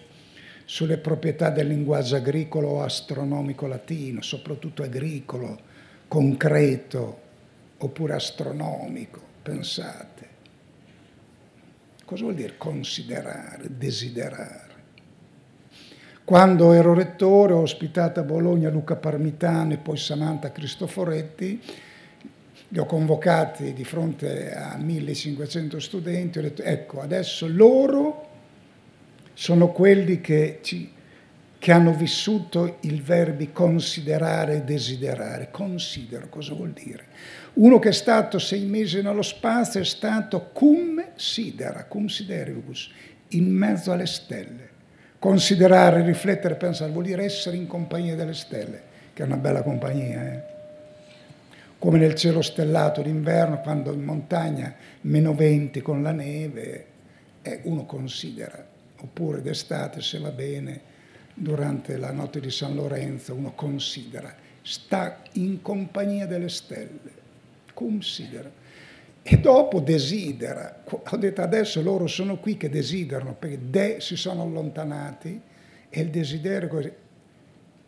sulle 0.64 0.98
proprietà 0.98 1.50
del 1.50 1.66
linguaggio 1.66 2.16
agricolo 2.16 2.68
o 2.68 2.83
astronomico 2.83 3.66
latino, 3.66 4.22
soprattutto 4.22 4.83
agricolo, 4.83 5.59
concreto 6.09 7.20
oppure 7.78 8.14
astronomico, 8.14 9.20
pensate. 9.42 10.12
Cosa 12.05 12.23
vuol 12.23 12.35
dire 12.35 12.57
considerare, 12.57 13.65
desiderare? 13.69 14.71
Quando 16.25 16.73
ero 16.73 16.95
rettore 16.95 17.53
ho 17.53 17.61
ospitato 17.61 18.21
a 18.21 18.25
Bologna 18.25 18.71
Luca 18.71 18.97
Parmitano 18.97 19.73
e 19.73 19.79
poi 19.79 19.97
Samantha 19.97 20.53
Cristoforetti, 20.53 21.61
li 22.69 22.79
ho 22.79 22.87
convocati 22.87 23.73
di 23.73 23.85
fronte 23.85 24.55
a 24.55 24.77
1500 24.79 25.79
studenti, 25.79 26.38
ho 26.38 26.43
detto 26.43 26.62
ecco 26.62 27.01
adesso 27.01 27.47
loro 27.47 28.29
sono 29.35 29.69
quelli 29.73 30.21
che, 30.21 30.61
ci, 30.62 30.91
che 31.59 31.73
hanno 31.73 31.93
vissuto 31.93 32.79
il 32.81 33.03
verbi 33.03 33.53
considerare 33.53 34.57
e 34.57 34.62
desiderare. 34.62 35.51
Considero 35.51 36.29
cosa 36.29 36.55
vuol 36.55 36.71
dire? 36.71 37.07
Uno 37.55 37.79
che 37.79 37.91
è 37.91 37.93
stato 37.93 38.38
sei 38.38 38.65
mesi 38.65 39.03
nello 39.03 39.21
spazio 39.21 39.81
è 39.81 39.85
stato 39.85 40.49
cum 40.53 41.05
sidera, 41.17 41.85
cum 41.85 42.07
sideribus, 42.07 42.91
in 43.29 43.51
mezzo 43.51 43.93
alle 43.93 44.07
stelle. 44.07 44.71
Considerare, 45.19 46.03
riflettere, 46.03 46.55
pensare, 46.55 46.91
vuol 46.91 47.05
dire 47.05 47.25
essere 47.25 47.57
in 47.57 47.67
compagnia 47.67 48.17
delle 48.17 48.33
stelle, 48.33 48.83
che 49.12 49.23
è 49.23 49.27
una 49.27 49.37
bella 49.37 49.62
compagnia. 49.62 50.33
Eh? 50.33 50.43
Come 51.79 51.99
nel 51.99 52.15
cielo 52.15 52.41
stellato 52.41 53.03
d'inverno, 53.03 53.61
quando 53.61 53.93
in 53.93 54.03
montagna 54.03 54.75
meno 55.03 55.35
20 55.35 55.83
con 55.83 56.03
la 56.03 56.12
neve, 56.12 56.87
eh, 57.43 57.61
uno 57.65 57.85
considera. 57.85 58.67
Oppure 58.97 59.43
d'estate, 59.43 60.01
se 60.01 60.19
va 60.19 60.31
bene, 60.31 60.81
durante 61.35 61.99
la 61.99 62.12
notte 62.12 62.41
di 62.41 62.51
San 62.51 62.75
Lorenzo, 62.75 63.35
uno 63.35 63.53
considera, 63.55 64.35
sta 64.62 65.19
in 65.33 65.61
compagnia 65.61 66.27
delle 66.27 66.49
stelle 66.49 67.21
considera. 67.83 68.51
E 69.23 69.38
dopo 69.38 69.81
desidera. 69.81 70.83
Ho 70.85 71.16
detto 71.16 71.42
adesso 71.42 71.83
loro 71.83 72.07
sono 72.07 72.38
qui 72.38 72.57
che 72.57 72.68
desiderano, 72.68 73.35
perché 73.38 73.59
de 73.71 73.97
si 74.01 74.16
sono 74.16 74.42
allontanati 74.42 75.40
e 75.88 76.01
il 76.01 76.09
desiderio 76.09 76.68
così, 76.68 76.92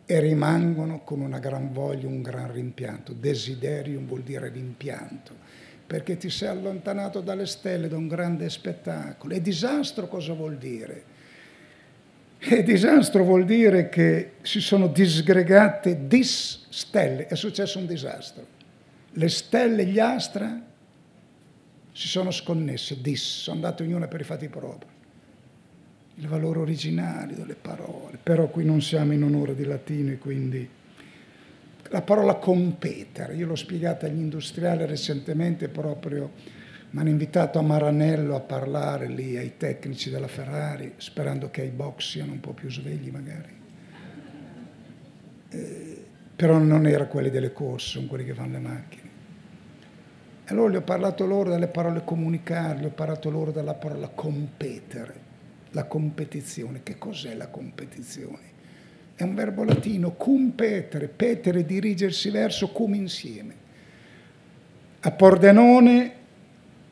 e 0.05 0.19
rimangono 0.19 1.01
con 1.03 1.19
una 1.21 1.39
gran 1.39 1.73
voglia, 1.73 2.07
un 2.07 2.21
gran 2.21 2.53
rimpianto. 2.53 3.13
Desiderium 3.13 4.05
vuol 4.05 4.21
dire 4.21 4.49
rimpianto. 4.49 5.43
perché 5.85 6.17
ti 6.17 6.29
sei 6.29 6.49
allontanato 6.49 7.21
dalle 7.21 7.45
stelle 7.45 7.87
da 7.87 7.97
un 7.97 8.07
grande 8.07 8.49
spettacolo. 8.49 9.33
E 9.33 9.41
disastro 9.41 10.07
cosa 10.07 10.33
vuol 10.33 10.57
dire? 10.57 11.13
E 12.39 12.63
disastro 12.63 13.23
vuol 13.23 13.45
dire 13.45 13.89
che 13.89 14.33
si 14.41 14.59
sono 14.59 14.87
disgregate 14.87 16.07
dis 16.07 16.65
stelle, 16.69 17.27
è 17.27 17.35
successo 17.35 17.79
un 17.79 17.85
disastro. 17.85 18.53
Le 19.17 19.29
stelle 19.29 19.83
e 19.83 19.85
gli 19.85 19.99
astra 19.99 20.61
si 21.93 22.07
sono 22.09 22.31
sconnesse, 22.31 22.99
dis, 22.99 23.21
sono 23.21 23.55
andate 23.55 23.83
ognuna 23.83 24.07
per 24.07 24.19
i 24.19 24.25
fatti 24.25 24.49
propri. 24.49 24.89
Il 26.15 26.27
valore 26.27 26.59
originario 26.59 27.37
delle 27.37 27.55
parole, 27.55 28.17
però 28.21 28.47
qui 28.47 28.65
non 28.65 28.81
siamo 28.81 29.13
in 29.13 29.23
onore 29.23 29.55
di 29.55 29.63
latino 29.63 30.11
e 30.11 30.17
quindi 30.17 30.69
la 31.89 32.01
parola 32.01 32.35
competere, 32.35 33.35
io 33.35 33.47
l'ho 33.47 33.55
spiegata 33.55 34.05
agli 34.05 34.19
industriali 34.19 34.85
recentemente 34.85 35.69
proprio, 35.69 36.31
mi 36.89 36.99
hanno 36.99 37.09
invitato 37.09 37.59
a 37.59 37.61
Maranello 37.61 38.35
a 38.35 38.41
parlare 38.41 39.07
lì 39.07 39.37
ai 39.37 39.55
tecnici 39.55 40.09
della 40.09 40.27
Ferrari, 40.27 40.93
sperando 40.97 41.49
che 41.49 41.63
i 41.63 41.69
box 41.69 42.11
siano 42.11 42.33
un 42.33 42.41
po' 42.41 42.51
più 42.51 42.69
svegli 42.69 43.09
magari. 43.11 43.53
Eh, 45.49 46.05
però 46.35 46.57
non 46.57 46.85
erano 46.85 47.07
quelli 47.07 47.29
delle 47.29 47.53
corse, 47.53 47.87
sono 47.91 48.07
quelli 48.07 48.25
che 48.25 48.33
fanno 48.33 48.53
le 48.53 48.59
macchine. 48.59 49.04
Allora 50.45 50.71
gli 50.71 50.75
ho 50.75 50.81
parlato 50.81 51.25
loro 51.25 51.49
delle 51.49 51.67
parole 51.67 52.03
comunicare, 52.03 52.79
gli 52.79 52.85
ho 52.85 52.91
parlato 52.91 53.29
loro 53.29 53.51
della 53.51 53.73
parola 53.73 54.09
competere, 54.09 55.13
la 55.71 55.85
competizione. 55.85 56.81
Che 56.83 56.97
cos'è 56.97 57.33
la 57.33 57.47
competizione? 57.47 58.53
è 59.15 59.23
un 59.23 59.33
verbo 59.33 59.63
latino, 59.63 60.11
cum 60.11 60.51
petere, 60.51 61.65
dirigersi 61.65 62.29
verso, 62.29 62.69
cum 62.69 62.93
insieme. 62.95 63.63
A 64.99 65.11
Pordenone, 65.11 66.13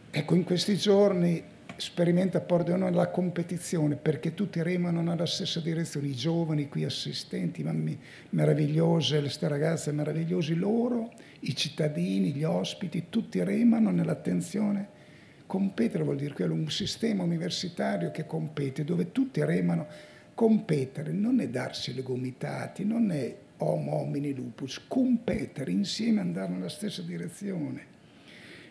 ecco 0.10 0.36
in 0.36 0.46
questi 0.46 0.78
giorni 0.78 1.44
sperimenta 1.78 2.42
Pordenone 2.42 2.92
la 2.92 3.10
competizione 3.10 3.96
perché 3.96 4.34
tutti 4.34 4.62
remano 4.62 5.02
nella 5.02 5.26
stessa 5.26 5.60
direzione, 5.60 6.08
i 6.08 6.16
giovani 6.16 6.70
qui 6.70 6.84
assistenti, 6.84 7.64
mamme 7.64 7.98
meravigliose, 8.30 9.20
queste 9.20 9.48
ragazze 9.48 9.92
meravigliose, 9.92 10.54
loro, 10.56 11.12
i 11.42 11.56
cittadini, 11.56 12.32
gli 12.32 12.44
ospiti, 12.44 13.06
tutti 13.10 13.44
remano 13.44 13.92
nell'attenzione. 13.92 15.02
Competere 15.46 16.04
vuol 16.04 16.18
dire 16.18 16.34
è 16.36 16.48
un 16.48 16.70
sistema 16.70 17.24
universitario 17.24 18.12
che 18.12 18.26
compete, 18.26 18.84
dove 18.84 19.12
tutti 19.12 19.44
remano 19.44 19.88
Competere 20.36 21.12
non 21.12 21.40
è 21.42 21.48
darsi 21.48 21.94
le 21.94 22.02
gomitati, 22.02 22.84
non 22.84 23.12
è 23.12 23.36
homo 23.58 23.98
homini 23.98 24.34
lupus, 24.34 24.82
competere 24.88 25.70
insieme 25.70 26.22
andare 26.22 26.52
nella 26.52 26.70
stessa 26.70 27.04
direzione. 27.04 27.93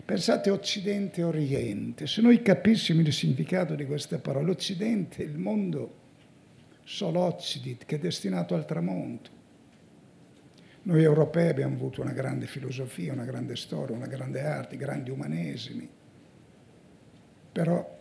Pensate 0.04 0.50
Occidente 0.50 1.20
e 1.20 1.24
Oriente, 1.24 2.06
se 2.06 2.20
noi 2.20 2.42
capissimo 2.42 3.00
il 3.00 3.12
significato 3.12 3.74
di 3.74 3.86
queste 3.86 4.18
parole, 4.18 4.46
l'Occidente, 4.46 5.22
il 5.22 5.38
mondo 5.38 6.00
solo 6.82 7.20
occidit 7.20 7.84
che 7.84 7.96
è 7.96 7.98
destinato 7.98 8.54
al 8.54 8.66
tramonto. 8.66 9.30
Noi 10.82 11.02
europei 11.04 11.48
abbiamo 11.48 11.76
avuto 11.76 12.00
una 12.00 12.12
grande 12.12 12.46
filosofia, 12.46 13.12
una 13.12 13.24
grande 13.24 13.54
storia, 13.54 13.94
una 13.94 14.08
grande 14.08 14.42
arte, 14.42 14.76
grandi 14.76 15.10
umanesimi, 15.10 15.88
però 17.52 18.00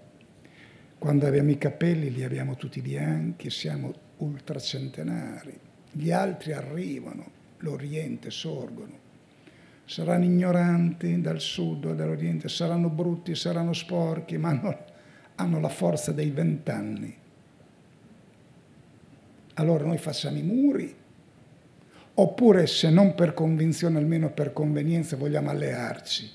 quando 0.98 1.28
abbiamo 1.28 1.52
i 1.52 1.58
capelli 1.58 2.12
li 2.12 2.24
abbiamo 2.24 2.56
tutti 2.56 2.82
bianchi, 2.82 3.52
siamo 3.52 3.94
ultracentenari. 4.18 5.60
Gli 5.92 6.12
altri 6.12 6.54
arrivano, 6.54 7.32
l'Oriente 7.60 8.32
sorgono. 8.32 9.10
Saranno 9.92 10.24
ignoranti 10.24 11.20
dal 11.20 11.42
sud 11.42 11.84
o 11.84 11.94
dall'Oriente, 11.94 12.48
saranno 12.48 12.88
brutti, 12.88 13.36
saranno 13.36 13.74
sporchi, 13.74 14.38
ma 14.38 14.48
hanno, 14.48 14.86
hanno 15.36 15.60
la 15.60 15.68
forza 15.68 16.14
dei 16.14 16.30
vent'anni. 16.30 17.14
Allora 19.56 19.84
noi 19.84 19.98
facciamo 19.98 20.38
i 20.38 20.44
muri, 20.44 20.96
oppure 22.14 22.68
se 22.68 22.90
non 22.90 23.14
per 23.16 23.34
convinzione, 23.34 23.98
almeno 23.98 24.32
per 24.32 24.54
convenienza, 24.54 25.18
vogliamo 25.18 25.50
allearci. 25.50 26.32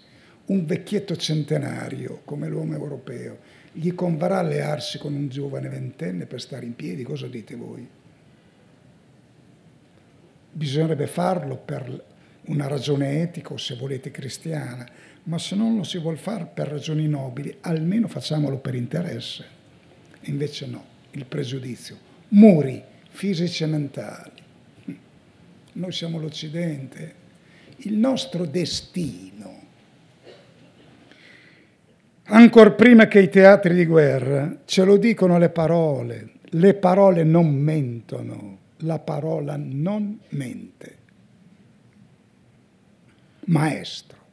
Un 0.48 0.66
vecchietto 0.66 1.16
centenario 1.16 2.20
come 2.26 2.48
l'uomo 2.48 2.74
europeo 2.74 3.38
gli 3.72 3.94
converrà 3.94 4.40
allearsi 4.40 4.98
con 4.98 5.14
un 5.14 5.28
giovane 5.28 5.70
ventenne 5.70 6.26
per 6.26 6.42
stare 6.42 6.66
in 6.66 6.74
piedi? 6.74 7.04
Cosa 7.04 7.26
dite 7.26 7.56
voi? 7.56 7.88
Bisognerebbe 10.52 11.06
farlo 11.06 11.56
per 11.56 12.14
una 12.46 12.66
ragione 12.66 13.22
etica 13.22 13.52
o 13.52 13.56
se 13.56 13.76
volete 13.76 14.10
cristiana, 14.10 14.86
ma 15.24 15.38
se 15.38 15.54
non 15.56 15.76
lo 15.76 15.82
si 15.82 15.98
vuole 15.98 16.16
fare 16.16 16.48
per 16.52 16.68
ragioni 16.68 17.08
nobili, 17.08 17.56
almeno 17.62 18.08
facciamolo 18.08 18.58
per 18.58 18.74
interesse. 18.74 19.44
Invece 20.22 20.66
no, 20.66 20.84
il 21.12 21.24
pregiudizio. 21.24 21.96
Muri 22.28 22.82
fisici 23.10 23.64
e 23.64 23.66
mentali. 23.66 24.42
Noi 25.72 25.92
siamo 25.92 26.18
l'Occidente. 26.18 27.24
Il 27.78 27.94
nostro 27.94 28.46
destino 28.46 29.56
Ancora 32.28 32.72
prima 32.72 33.06
che 33.06 33.20
i 33.20 33.28
teatri 33.28 33.72
di 33.72 33.86
guerra 33.86 34.62
ce 34.64 34.82
lo 34.82 34.96
dicono 34.96 35.38
le 35.38 35.48
parole. 35.48 36.30
Le 36.50 36.74
parole 36.74 37.22
non 37.22 37.54
mentono, 37.54 38.58
la 38.78 38.98
parola 38.98 39.54
non 39.56 40.18
mente. 40.30 40.96
Maestro. 43.46 44.24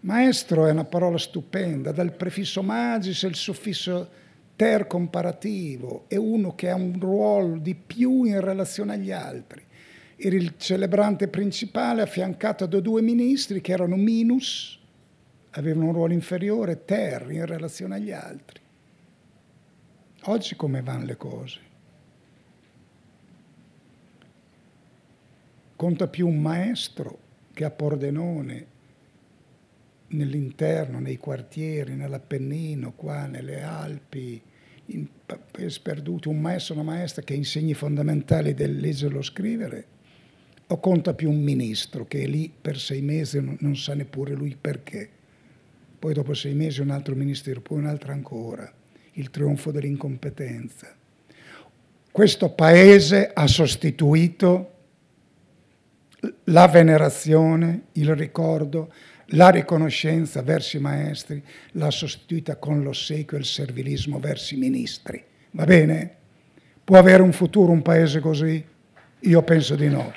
Maestro 0.00 0.66
è 0.66 0.70
una 0.70 0.84
parola 0.84 1.18
stupenda, 1.18 1.92
dal 1.92 2.12
prefisso 2.12 2.62
magis 2.62 3.24
e 3.24 3.26
il 3.26 3.34
suffisso 3.34 4.08
ter 4.54 4.86
comparativo, 4.86 6.04
è 6.08 6.16
uno 6.16 6.54
che 6.54 6.70
ha 6.70 6.74
un 6.76 6.98
ruolo 6.98 7.58
di 7.58 7.74
più 7.74 8.24
in 8.24 8.40
relazione 8.40 8.94
agli 8.94 9.10
altri. 9.10 9.62
Era 10.16 10.34
il 10.34 10.54
celebrante 10.56 11.28
principale 11.28 12.00
affiancato 12.00 12.64
da 12.64 12.80
due 12.80 13.02
ministri 13.02 13.60
che 13.60 13.72
erano 13.72 13.96
minus, 13.96 14.78
avevano 15.50 15.86
un 15.86 15.92
ruolo 15.92 16.12
inferiore, 16.14 16.84
ter, 16.86 17.30
in 17.30 17.44
relazione 17.44 17.96
agli 17.96 18.12
altri. 18.12 18.60
Oggi 20.22 20.56
come 20.56 20.80
vanno 20.80 21.04
le 21.04 21.16
cose? 21.16 21.60
Conta 25.76 26.06
più 26.06 26.26
un 26.26 26.40
maestro 26.40 27.24
che 27.56 27.64
a 27.64 27.70
Pordenone, 27.70 28.66
nell'interno, 30.08 31.00
nei 31.00 31.16
quartieri, 31.16 31.94
nell'Appennino, 31.94 32.92
qua 32.92 33.24
nelle 33.24 33.62
Alpi, 33.62 34.42
in 34.88 35.06
paesi 35.24 35.80
un 36.26 36.38
maestro 36.38 36.74
o 36.74 36.80
una 36.80 36.92
maestra 36.92 37.22
che 37.22 37.32
insegni 37.32 37.72
fondamentali 37.72 38.52
del 38.52 38.76
leggerlo 38.76 39.22
scrivere, 39.22 39.86
o 40.66 40.78
conta 40.78 41.14
più 41.14 41.30
un 41.30 41.42
ministro 41.42 42.06
che 42.06 42.24
è 42.24 42.26
lì 42.26 42.52
per 42.60 42.78
sei 42.78 43.00
mesi 43.00 43.38
e 43.38 43.56
non 43.58 43.74
sa 43.74 43.94
neppure 43.94 44.34
lui 44.34 44.54
perché? 44.60 45.16
poi 45.98 46.12
dopo 46.12 46.34
sei 46.34 46.54
mesi 46.54 46.80
un 46.80 46.90
altro 46.90 47.14
ministero, 47.14 47.60
poi 47.60 47.78
un 47.78 47.86
altro 47.86 48.12
ancora, 48.12 48.70
il 49.14 49.30
trionfo 49.30 49.70
dell'incompetenza. 49.70 50.94
Questo 52.12 52.50
paese 52.50 53.30
ha 53.32 53.46
sostituito 53.46 54.74
la 56.44 56.66
venerazione, 56.68 57.86
il 57.92 58.14
ricordo, 58.14 58.92
la 59.30 59.50
riconoscenza 59.50 60.42
verso 60.42 60.76
i 60.76 60.80
maestri, 60.80 61.42
l'ha 61.72 61.90
sostituita 61.90 62.56
con 62.56 62.82
l'ossequio 62.82 63.36
e 63.36 63.40
il 63.40 63.46
servilismo 63.46 64.18
verso 64.18 64.54
i 64.54 64.58
ministri. 64.58 65.22
Va 65.52 65.64
bene? 65.64 66.14
Può 66.84 66.98
avere 66.98 67.22
un 67.22 67.32
futuro 67.32 67.72
un 67.72 67.82
paese 67.82 68.20
così? 68.20 68.64
Io 69.20 69.42
penso 69.42 69.74
di 69.74 69.88
no. 69.88 70.12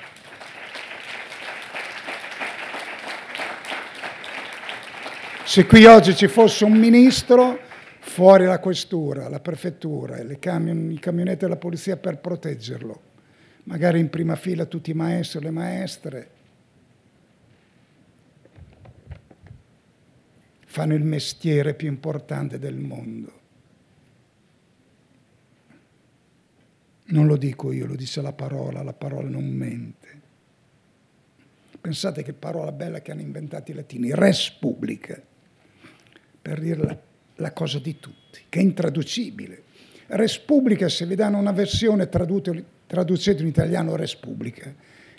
Se 5.44 5.66
qui 5.66 5.86
oggi 5.86 6.16
ci 6.16 6.28
fosse 6.28 6.64
un 6.64 6.74
ministro, 6.74 7.60
fuori 8.02 8.46
la 8.46 8.60
questura, 8.60 9.28
la 9.30 9.40
prefettura, 9.40 10.24
camion, 10.38 10.92
i 10.92 11.00
camionetti 11.00 11.46
della 11.46 11.56
polizia 11.56 11.98
per 11.98 12.20
proteggerlo, 12.20 13.02
magari 13.70 14.00
in 14.00 14.10
prima 14.10 14.36
fila 14.36 14.66
tutti 14.66 14.90
i 14.90 14.96
maestri 14.96 15.40
e 15.40 15.42
le 15.44 15.52
maestre, 15.52 16.30
fanno 20.66 20.96
il 20.96 21.04
mestiere 21.04 21.76
più 21.76 21.88
importante 21.88 22.58
del 22.58 22.78
mondo. 22.78 23.38
Non 27.12 27.28
lo 27.28 27.38
dico 27.38 27.72
io, 27.72 27.86
lo 27.86 27.96
dice 27.96 28.22
la 28.22 28.34
parola, 28.34 28.82
la 28.82 28.94
parola 28.94 29.30
non 29.30 29.46
mente. 29.46 30.08
Pensate 31.80 32.24
che 32.24 32.34
parola 32.34 32.72
bella 32.72 33.02
che 33.02 33.12
hanno 33.12 33.22
inventato 33.22 33.70
i 33.70 33.76
latini, 33.76 34.14
res 34.14 34.50
publica 34.50 35.22
per 36.42 36.60
dire 36.60 36.84
la, 36.84 36.98
la 37.36 37.54
cosa 37.54 37.78
di 37.78 38.00
tutti, 38.00 38.42
che 38.50 38.60
è 38.60 38.64
intraducibile. 38.64 39.64
Res 40.08 40.40
Publica, 40.40 40.90
se 40.90 41.06
vi 41.06 41.14
danno 41.14 41.38
una 41.38 41.52
versione, 41.52 42.08
traducete 42.90 43.44
in 43.44 43.48
italiano 43.48 43.96
Res 43.96 44.16
Publica 44.16 44.74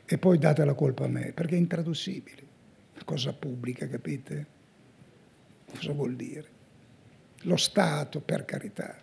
e 0.05 0.19
poi 0.19 0.39
date 0.39 0.65
la 0.65 0.75
colpa 0.75 1.05
a 1.05 1.09
me, 1.09 1.31
perché 1.33 1.55
è 1.55 1.59
intraducibile. 1.59 2.43
Cosa 3.05 3.33
pubblica, 3.33 3.87
capite? 3.87 4.47
Cosa 5.71 5.93
vuol 5.93 6.17
dire? 6.17 6.49
Lo 7.43 7.57
Stato, 7.57 8.21
per 8.21 8.45
carità. 8.45 9.01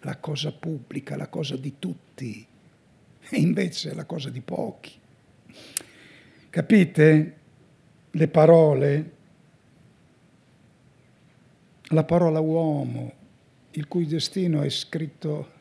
La 0.00 0.16
cosa 0.18 0.52
pubblica, 0.52 1.16
la 1.16 1.28
cosa 1.28 1.56
di 1.56 1.78
tutti, 1.78 2.46
e 3.30 3.36
invece 3.38 3.94
la 3.94 4.04
cosa 4.04 4.28
di 4.28 4.42
pochi. 4.42 5.00
Capite? 6.50 7.36
Le 8.10 8.28
parole, 8.28 9.12
la 11.84 12.04
parola 12.04 12.40
uomo, 12.40 13.20
il 13.72 13.88
cui 13.88 14.06
destino 14.06 14.62
è 14.62 14.68
scritto 14.68 15.60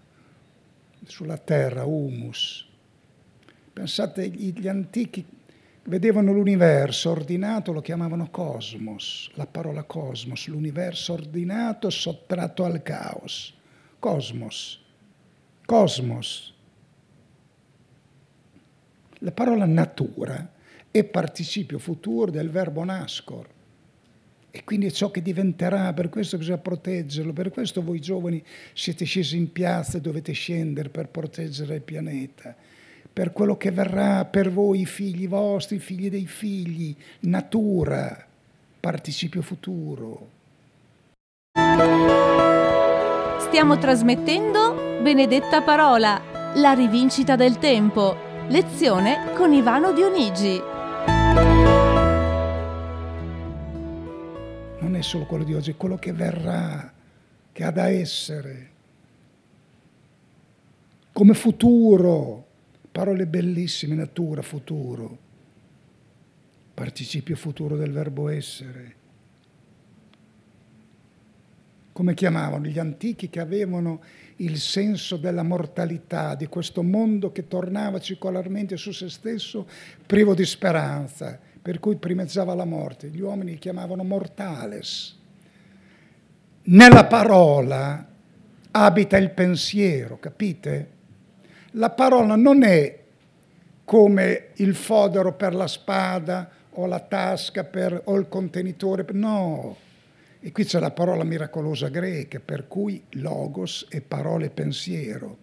sulla 1.06 1.38
terra, 1.38 1.86
humus. 1.86 2.68
Pensate, 3.72 4.28
gli 4.28 4.68
antichi 4.68 5.26
vedevano 5.84 6.34
l'universo 6.34 7.12
ordinato, 7.12 7.72
lo 7.72 7.82
chiamavano 7.82 8.30
cosmos, 8.30 9.32
la 9.36 9.48
parola 9.48 9.84
cosmos, 9.84 10.48
l'universo 10.48 11.14
ordinato 11.14 11.90
sottratto 11.90 12.66
al 12.66 12.82
caos. 12.82 13.54
Cosmos, 13.98 14.84
cosmos. 15.66 16.54
La 19.20 19.32
parola 19.32 19.66
natura 19.66 20.52
è 20.90 21.04
participio 21.04 21.80
futuro 21.80 22.32
del 22.32 22.50
verbo 22.50 22.84
nascor 22.84 23.48
e 24.52 24.64
quindi 24.66 24.86
è 24.86 24.92
ciò 24.92 25.10
che 25.10 25.22
diventerà, 25.22 25.94
per 25.94 26.10
questo 26.10 26.38
bisogna 26.38 26.58
proteggerlo, 26.58 27.32
per 27.32 27.50
questo 27.52 27.82
voi 27.82 28.02
giovani 28.02 28.44
siete 28.74 29.06
scesi 29.06 29.38
in 29.38 29.52
piazza 29.52 29.98
e 29.98 30.02
dovete 30.02 30.34
scendere 30.34 30.90
per 30.90 31.08
proteggere 31.08 31.76
il 31.76 31.82
pianeta 31.82 32.56
per 33.14 33.34
quello 33.34 33.58
che 33.58 33.72
verrà 33.72 34.26
per 34.26 34.52
voi, 34.52 34.82
i 34.82 34.86
figli 34.86 35.28
vostri, 35.28 35.76
i 35.78 35.80
figli 35.80 36.10
dei 36.10 36.26
figli, 36.26 36.96
natura, 37.22 38.26
participio 38.80 39.42
futuro. 39.42 40.30
Stiamo 43.40 43.78
trasmettendo 43.78 45.00
Benedetta 45.02 45.62
Parola, 45.62 46.54
la 46.56 46.72
rivincita 46.72 47.36
del 47.36 47.58
tempo, 47.58 48.16
lezione 48.48 49.34
con 49.36 49.52
Ivano 49.52 49.92
Dionigi. 49.92 51.51
È 55.02 55.04
solo 55.04 55.26
quello 55.26 55.44
di 55.44 55.54
oggi, 55.54 55.72
è 55.72 55.78
quello 55.78 55.98
che 55.98 56.14
verrà, 56.14 56.94
che 57.52 57.64
ha 57.64 57.72
da 57.72 57.90
essere, 57.90 58.70
come 61.12 61.34
futuro 61.34 62.48
Parole 62.92 63.26
bellissime, 63.26 63.96
natura, 63.96 64.42
futuro, 64.42 65.18
participio 66.74 67.38
futuro 67.38 67.78
del 67.78 67.94
verbo 67.94 68.28
essere. 68.28 68.96
Come 71.94 72.14
chiamavano 72.14 72.66
gli 72.66 72.80
antichi 72.80 73.30
che 73.30 73.40
avevano 73.40 74.02
il 74.38 74.58
senso 74.58 75.16
della 75.16 75.44
mortalità, 75.44 76.36
di 76.36 76.48
questo 76.48 76.84
mondo 76.84 77.32
che 77.32 77.48
tornava 77.48 78.00
circolarmente 78.00 78.76
su 78.76 78.92
se 78.92 79.10
stesso, 79.10 79.66
privo 80.06 80.34
di 80.34 80.46
speranza, 80.46 81.40
per 81.62 81.80
cui 81.80 81.96
primeggiava 81.98 82.54
la 82.54 82.66
morte. 82.66 83.08
Gli 83.08 83.22
uomini 83.22 83.58
chiamavano 83.58 84.04
mortales. 84.04 85.18
Nella 86.64 87.06
parola 87.06 88.08
abita 88.72 89.18
il 89.18 89.32
pensiero, 89.32 90.20
capite? 90.20 90.90
La 91.72 91.90
parola 91.92 92.36
non 92.36 92.64
è 92.64 93.00
come 93.84 94.48
il 94.56 94.76
fodero 94.76 95.34
per 95.34 95.54
la 95.54 95.68
spada 95.68 96.50
o 96.72 96.86
la 96.86 97.00
tasca 97.00 97.64
per, 97.64 98.02
o 98.06 98.16
il 98.18 98.28
contenitore, 98.28 99.06
no. 99.12 99.76
E 100.40 100.52
qui 100.52 100.64
c'è 100.64 100.80
la 100.80 100.92
parola 100.92 101.24
miracolosa 101.24 101.90
greca, 101.90 102.40
per 102.44 102.68
cui 102.68 103.04
logos 103.12 103.86
è 103.90 104.02
parola 104.02 104.46
e 104.46 104.50
pensiero. 104.50 105.38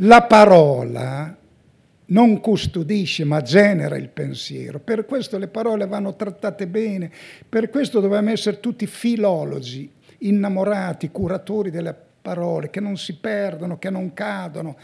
La 0.00 0.22
parola 0.24 1.34
non 2.06 2.40
custodisce 2.40 3.24
ma 3.24 3.40
genera 3.42 3.96
il 3.96 4.08
pensiero. 4.08 4.78
Per 4.78 5.06
questo 5.06 5.38
le 5.38 5.48
parole 5.48 5.86
vanno 5.86 6.14
trattate 6.14 6.66
bene, 6.66 7.10
per 7.48 7.70
questo 7.70 8.00
dobbiamo 8.00 8.30
essere 8.30 8.60
tutti 8.60 8.86
filologi, 8.86 9.90
innamorati, 10.18 11.10
curatori 11.10 11.70
delle 11.70 11.94
parole, 12.22 12.70
che 12.70 12.80
non 12.80 12.96
si 12.96 13.16
perdono, 13.16 13.78
che 13.78 13.90
non 13.90 14.12
cadono, 14.12 14.76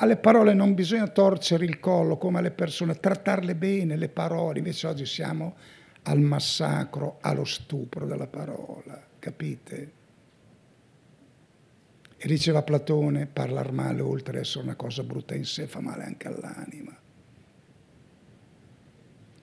alle 0.00 0.16
parole 0.16 0.54
non 0.54 0.74
bisogna 0.74 1.08
torcere 1.08 1.64
il 1.64 1.80
collo 1.80 2.16
come 2.16 2.38
alle 2.38 2.52
persone, 2.52 2.94
trattarle 2.94 3.54
bene 3.54 3.96
le 3.96 4.08
parole, 4.08 4.58
invece 4.58 4.86
oggi 4.86 5.06
siamo 5.06 5.56
al 6.02 6.20
massacro, 6.20 7.18
allo 7.20 7.44
stupro 7.44 8.06
della 8.06 8.28
parola, 8.28 9.00
capite? 9.18 9.97
E 12.20 12.26
diceva 12.26 12.62
Platone, 12.62 13.26
parlare 13.26 13.70
male 13.70 14.00
oltre 14.00 14.38
ad 14.38 14.42
essere 14.42 14.64
una 14.64 14.74
cosa 14.74 15.04
brutta 15.04 15.36
in 15.36 15.44
sé 15.44 15.68
fa 15.68 15.80
male 15.80 16.02
anche 16.02 16.26
all'anima. 16.26 16.98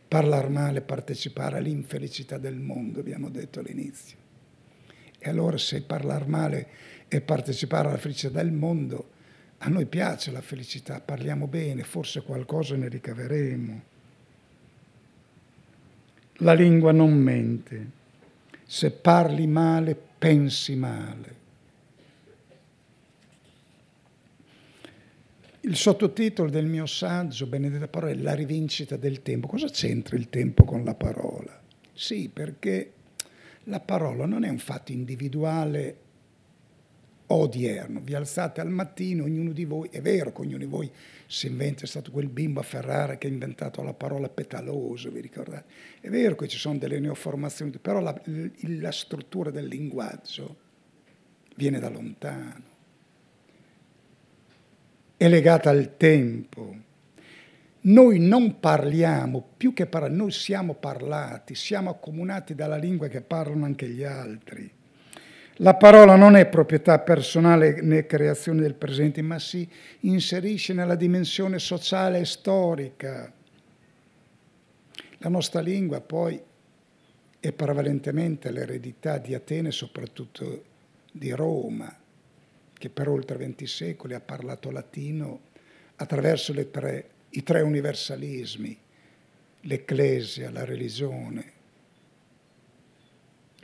Parlare 0.10 0.50
male, 0.50 0.82
partecipare 0.82 1.58
all'infelicità 1.58 2.38
del 2.38 2.58
mondo, 2.58 3.00
abbiamo 3.00 3.30
detto 3.30 3.62
all'inizio. 3.62 4.18
E 5.18 5.30
allora 5.30 5.58
se 5.58 5.84
parlare 5.84 6.26
male 6.26 6.68
è 7.08 7.22
partecipare 7.22 7.88
alla 7.88 7.98
felicità 7.98 8.42
del 8.42 8.52
mondo, 8.52 9.10
a 9.60 9.70
noi 9.70 9.86
piace 9.86 10.32
la 10.32 10.42
felicità, 10.42 11.00
parliamo 11.00 11.48
bene, 11.48 11.84
forse 11.84 12.24
qualcosa 12.24 12.76
ne 12.76 12.90
ricaveremo. 12.90 13.82
La 16.40 16.54
lingua 16.54 16.92
non 16.92 17.14
mente. 17.14 17.90
Se 18.66 18.92
parli 18.92 19.48
male, 19.48 19.96
pensi 19.96 20.76
male. 20.76 21.44
Il 25.68 25.78
sottotitolo 25.78 26.52
del 26.52 26.68
mio 26.68 26.86
saggio, 26.86 27.48
Benedetta 27.48 27.88
Parola, 27.88 28.12
è 28.12 28.16
La 28.18 28.36
rivincita 28.36 28.98
del 28.98 29.24
tempo. 29.24 29.48
Cosa 29.48 29.68
c'entra 29.68 30.16
il 30.16 30.30
tempo 30.30 30.64
con 30.64 30.84
la 30.84 30.94
parola? 30.94 31.60
Sì, 31.92 32.30
perché 32.32 32.92
la 33.64 33.80
parola 33.80 34.28
non 34.28 34.44
è 34.44 34.50
un 34.50 34.60
fatto 34.60 34.92
individuale 34.92 35.98
odierno. 37.26 38.00
Vi 38.00 38.14
alzate 38.14 38.62
al 38.62 38.70
mattino, 38.70 39.24
ognuno 39.24 39.54
di 39.54 39.66
voi, 39.66 39.90
è 39.90 40.02
vero 40.02 40.32
che 40.32 40.42
ognuno 40.42 40.60
di 40.60 40.66
voi 40.66 40.92
si 41.26 41.48
inventa, 41.48 41.82
è 41.82 41.88
stato 41.88 42.12
quel 42.12 42.30
bimbo 42.30 42.60
a 42.60 42.64
Ferrara 42.64 43.18
che 43.18 43.26
ha 43.26 43.32
inventato 43.32 43.82
la 43.82 43.94
parola 43.94 44.30
petaloso, 44.30 45.10
vi 45.10 45.20
ricordate? 45.20 45.66
È 46.00 46.10
vero 46.10 46.36
che 46.36 46.48
ci 46.48 46.60
sono 46.60 46.78
delle 46.78 47.00
neoformazioni, 47.00 47.72
però 47.82 48.02
la, 48.02 48.16
la 48.62 48.92
struttura 48.92 49.50
del 49.50 49.66
linguaggio 49.66 50.58
viene 51.56 51.80
da 51.80 51.90
lontano, 51.90 52.75
è 55.18 55.28
legata 55.28 55.70
al 55.70 55.98
tempo. 55.98 56.76
Noi 57.82 58.20
non 58.20 58.60
parliamo, 58.60 59.46
più 59.56 59.74
che 59.74 59.86
parlare, 59.86 60.14
noi 60.14 60.32
siamo 60.32 60.74
parlati, 60.74 61.54
siamo 61.54 61.92
accomunati 61.92 62.56
dalla 62.56 62.78
lingua 62.78 63.08
che 63.08 63.22
parlano 63.22 63.66
anche 63.66 63.88
gli 63.88 64.04
altri. 64.04 64.72
La 65.60 65.76
parola 65.76 66.16
non 66.16 66.36
è 66.36 66.48
proprietà 66.48 67.00
personale 67.00 67.82
né 67.82 68.06
creazione 68.06 68.62
del 68.62 68.74
presente, 68.74 69.22
ma 69.22 69.40
si 69.40 69.70
inserisce 70.02 70.74
nella 70.74 70.96
dimensione 70.96 71.60
sociale 71.60 72.20
e 72.20 72.26
storica. 72.26 73.32
La 75.20 75.30
nostra 75.30 75.62
lingua 75.62 76.02
poi 76.02 76.42
è 77.40 77.52
prevalentemente 77.52 78.52
l'eredità 78.52 79.18
di 79.18 79.34
Atene, 79.34 79.72
soprattutto 79.72 80.64
di 81.12 81.32
Roma, 81.32 81.96
che 82.86 82.92
per 82.92 83.10
oltre 83.10 83.38
20 83.38 83.66
secoli 83.66 84.14
ha 84.14 84.20
parlato 84.20 84.70
latino 84.70 85.42
attraverso 85.96 86.54
tre, 86.70 87.10
i 87.30 87.42
tre 87.42 87.62
universalismi, 87.62 88.78
l'ecclesia, 89.62 90.52
la 90.52 90.66
religione 90.66 91.54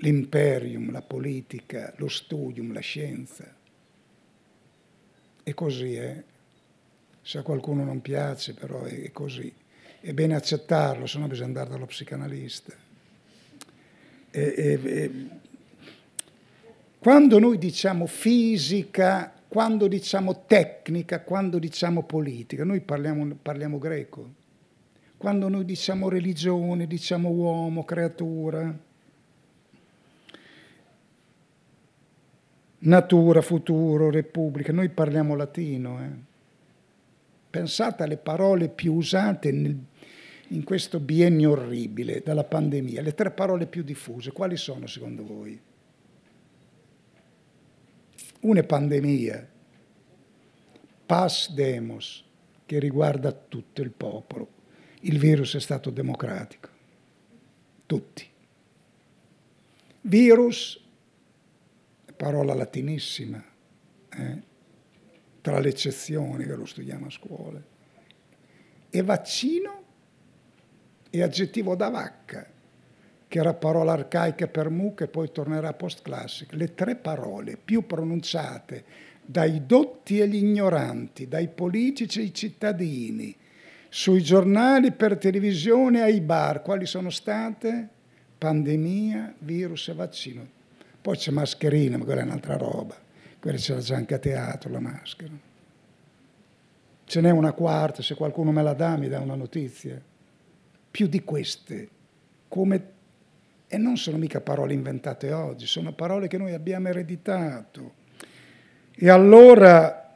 l'imperium, 0.01 0.91
la 0.91 1.03
politica, 1.03 1.93
lo 1.97 2.07
studium, 2.07 2.73
la 2.73 2.79
scienza. 2.79 3.55
E 5.43 5.53
così 5.53 5.95
è. 5.95 6.23
Se 7.21 7.37
a 7.37 7.43
qualcuno 7.43 7.83
non 7.83 8.01
piace, 8.01 8.55
però 8.55 8.81
è 8.83 9.11
così. 9.11 9.53
È 9.99 10.11
bene 10.13 10.35
accettarlo, 10.35 11.05
se 11.05 11.19
no 11.19 11.27
bisogna 11.27 11.47
andare 11.47 11.69
dallo 11.69 11.85
psicanalista. 11.85 12.73
E, 14.31 14.41
e, 14.41 14.79
e, 14.83 15.29
quando 17.01 17.39
noi 17.39 17.57
diciamo 17.57 18.05
fisica, 18.05 19.33
quando 19.47 19.87
diciamo 19.87 20.45
tecnica, 20.45 21.21
quando 21.21 21.57
diciamo 21.57 22.03
politica, 22.03 22.63
noi 22.63 22.81
parliamo, 22.81 23.37
parliamo 23.41 23.79
greco. 23.79 24.29
Quando 25.17 25.49
noi 25.49 25.65
diciamo 25.65 26.09
religione, 26.09 26.85
diciamo 26.85 27.29
uomo, 27.29 27.83
creatura, 27.85 28.71
natura, 32.77 33.41
futuro, 33.41 34.11
repubblica. 34.11 34.71
Noi 34.71 34.89
parliamo 34.89 35.33
latino. 35.33 36.03
Eh. 36.03 36.09
Pensate 37.49 38.03
alle 38.03 38.17
parole 38.17 38.69
più 38.69 38.93
usate 38.93 39.51
nel, 39.51 39.75
in 40.49 40.63
questo 40.63 40.99
biennio 40.99 41.49
orribile 41.49 42.21
dalla 42.23 42.43
pandemia, 42.43 43.01
le 43.01 43.15
tre 43.15 43.31
parole 43.31 43.65
più 43.65 43.81
diffuse, 43.81 44.31
quali 44.31 44.55
sono 44.55 44.85
secondo 44.85 45.25
voi? 45.25 45.69
Una 48.41 48.59
è 48.59 48.63
pandemia, 48.63 49.49
pas 51.05 51.51
demos, 51.51 52.23
che 52.65 52.79
riguarda 52.79 53.31
tutto 53.31 53.81
il 53.81 53.91
popolo. 53.91 54.59
Il 55.01 55.19
virus 55.19 55.55
è 55.55 55.59
stato 55.59 55.89
democratico, 55.89 56.69
tutti. 57.85 58.27
Virus, 60.01 60.81
parola 62.15 62.53
latinissima, 62.53 63.43
eh? 64.09 64.41
tra 65.41 65.59
le 65.59 65.69
eccezioni 65.69 66.45
che 66.45 66.55
lo 66.55 66.65
studiamo 66.65 67.07
a 67.07 67.09
scuola, 67.09 67.61
e 68.89 69.01
vaccino 69.01 69.83
e 71.09 71.21
aggettivo 71.21 71.75
da 71.75 71.89
vacca, 71.89 72.47
che 73.31 73.39
era 73.39 73.53
parola 73.53 73.93
arcaica 73.93 74.47
per 74.47 74.69
mu 74.69 74.93
che 74.93 75.07
poi 75.07 75.31
tornerà 75.31 75.71
post-classic. 75.71 76.51
Le 76.51 76.73
tre 76.73 76.97
parole 76.97 77.55
più 77.55 77.87
pronunciate 77.87 78.83
dai 79.23 79.65
dotti 79.65 80.19
e 80.19 80.27
gli 80.27 80.35
ignoranti, 80.35 81.29
dai 81.29 81.47
politici 81.47 82.19
e 82.19 82.23
ai 82.23 82.33
cittadini, 82.33 83.33
sui 83.87 84.21
giornali, 84.21 84.91
per 84.91 85.17
televisione, 85.17 86.01
ai 86.01 86.19
bar, 86.19 86.61
quali 86.61 86.85
sono 86.85 87.09
state? 87.09 87.87
Pandemia, 88.37 89.35
virus 89.39 89.87
e 89.87 89.93
vaccino. 89.93 90.45
Poi 91.01 91.15
c'è 91.15 91.31
mascherina, 91.31 91.97
ma 91.97 92.03
quella 92.03 92.23
è 92.23 92.25
un'altra 92.25 92.57
roba. 92.57 92.97
Quella 93.39 93.57
c'era 93.57 93.79
già 93.79 93.95
anche 93.95 94.15
a 94.15 94.19
teatro 94.19 94.69
la 94.69 94.81
maschera. 94.81 95.31
Ce 97.05 97.21
n'è 97.21 97.29
una 97.29 97.53
quarta, 97.53 98.01
se 98.01 98.13
qualcuno 98.15 98.51
me 98.51 98.61
la 98.61 98.73
dà 98.73 98.97
mi 98.97 99.07
dà 99.07 99.21
una 99.21 99.35
notizia 99.35 100.01
più 100.91 101.07
di 101.07 101.23
queste, 101.23 101.87
come, 102.49 102.99
e 103.73 103.77
non 103.77 103.95
sono 103.95 104.17
mica 104.17 104.41
parole 104.41 104.73
inventate 104.73 105.31
oggi, 105.31 105.65
sono 105.65 105.93
parole 105.93 106.27
che 106.27 106.37
noi 106.37 106.53
abbiamo 106.53 106.89
ereditato. 106.89 107.93
E 108.93 109.09
allora 109.09 110.13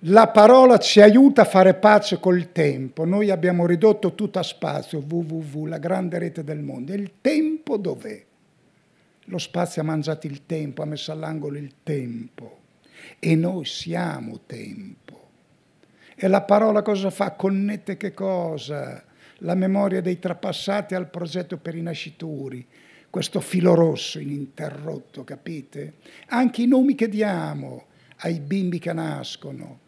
la 0.00 0.28
parola 0.28 0.76
ci 0.76 1.00
aiuta 1.00 1.42
a 1.42 1.46
fare 1.46 1.72
pace 1.72 2.20
col 2.20 2.52
tempo. 2.52 3.06
Noi 3.06 3.30
abbiamo 3.30 3.64
ridotto 3.64 4.14
tutto 4.14 4.38
a 4.38 4.42
spazio, 4.42 5.02
www, 5.02 5.64
la 5.64 5.78
grande 5.78 6.18
rete 6.18 6.44
del 6.44 6.58
mondo. 6.60 6.92
E 6.92 6.96
il 6.96 7.12
tempo 7.22 7.78
dov'è? 7.78 8.22
Lo 9.24 9.38
spazio 9.38 9.80
ha 9.80 9.86
mangiato 9.86 10.26
il 10.26 10.44
tempo, 10.44 10.82
ha 10.82 10.84
messo 10.84 11.10
all'angolo 11.10 11.56
il 11.56 11.76
tempo. 11.82 12.58
E 13.18 13.34
noi 13.34 13.64
siamo 13.64 14.40
tempo. 14.44 15.28
E 16.14 16.28
la 16.28 16.42
parola 16.42 16.82
cosa 16.82 17.08
fa? 17.08 17.30
Connette 17.30 17.96
che 17.96 18.12
cosa? 18.12 19.02
La 19.42 19.54
memoria 19.54 20.00
dei 20.00 20.18
trapassati 20.18 20.94
al 20.94 21.10
progetto 21.10 21.56
per 21.56 21.74
i 21.74 21.82
nascituri, 21.82 22.66
questo 23.10 23.40
filo 23.40 23.74
rosso 23.74 24.18
ininterrotto, 24.18 25.24
capite? 25.24 25.94
Anche 26.28 26.62
i 26.62 26.66
nomi 26.66 26.94
che 26.94 27.08
diamo 27.08 27.86
ai 28.18 28.40
bimbi 28.40 28.78
che 28.78 28.92
nascono, 28.92 29.80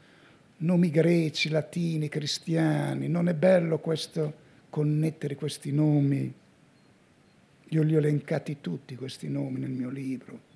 nomi 0.58 0.90
greci, 0.90 1.48
latini, 1.48 2.08
cristiani, 2.08 3.08
non 3.08 3.28
è 3.28 3.34
bello 3.34 3.78
questo 3.78 4.42
connettere 4.70 5.36
questi 5.36 5.72
nomi? 5.72 6.32
Io 7.68 7.82
li 7.82 7.94
ho 7.94 7.98
elencati 7.98 8.58
tutti 8.60 8.94
questi 8.96 9.28
nomi 9.28 9.60
nel 9.60 9.70
mio 9.70 9.88
libro. 9.88 10.52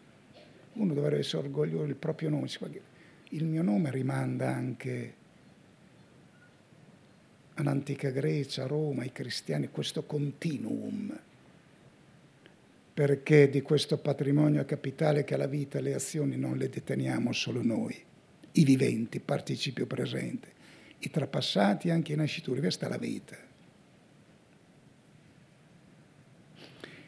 Uno 0.75 0.93
dovrebbe 0.93 1.21
essere 1.21 1.45
orgoglioso 1.45 1.87
del 1.87 1.97
proprio 1.97 2.29
nome. 2.29 2.49
Il 3.31 3.45
mio 3.45 3.63
nome 3.63 3.91
rimanda 3.91 4.55
anche 4.55 5.15
all'antica 7.59 8.11
Grecia, 8.11 8.67
Roma, 8.67 9.03
ai 9.03 9.13
cristiani, 9.13 9.69
questo 9.71 10.05
continuum, 10.05 11.17
perché 12.95 13.51
di 13.51 13.63
questo 13.63 13.99
patrimonio 13.99 14.65
capitale 14.65 15.25
che 15.25 15.35
è 15.35 15.37
la 15.37 15.47
vita 15.47 15.81
le 15.81 15.95
azioni 15.95 16.37
non 16.37 16.57
le 16.57 16.69
deteniamo 16.69 17.33
solo 17.33 17.63
noi, 17.63 17.97
i 18.53 18.65
viventi, 18.65 19.21
participio 19.21 19.87
presente, 19.87 20.49
i 21.01 21.11
trapassati 21.11 21.89
e 21.89 21.91
anche 21.93 22.13
i 22.13 22.17
nascituri, 22.17 22.61
questa 22.61 22.87
è 22.87 22.89
la 22.89 22.99
vita. 22.99 23.37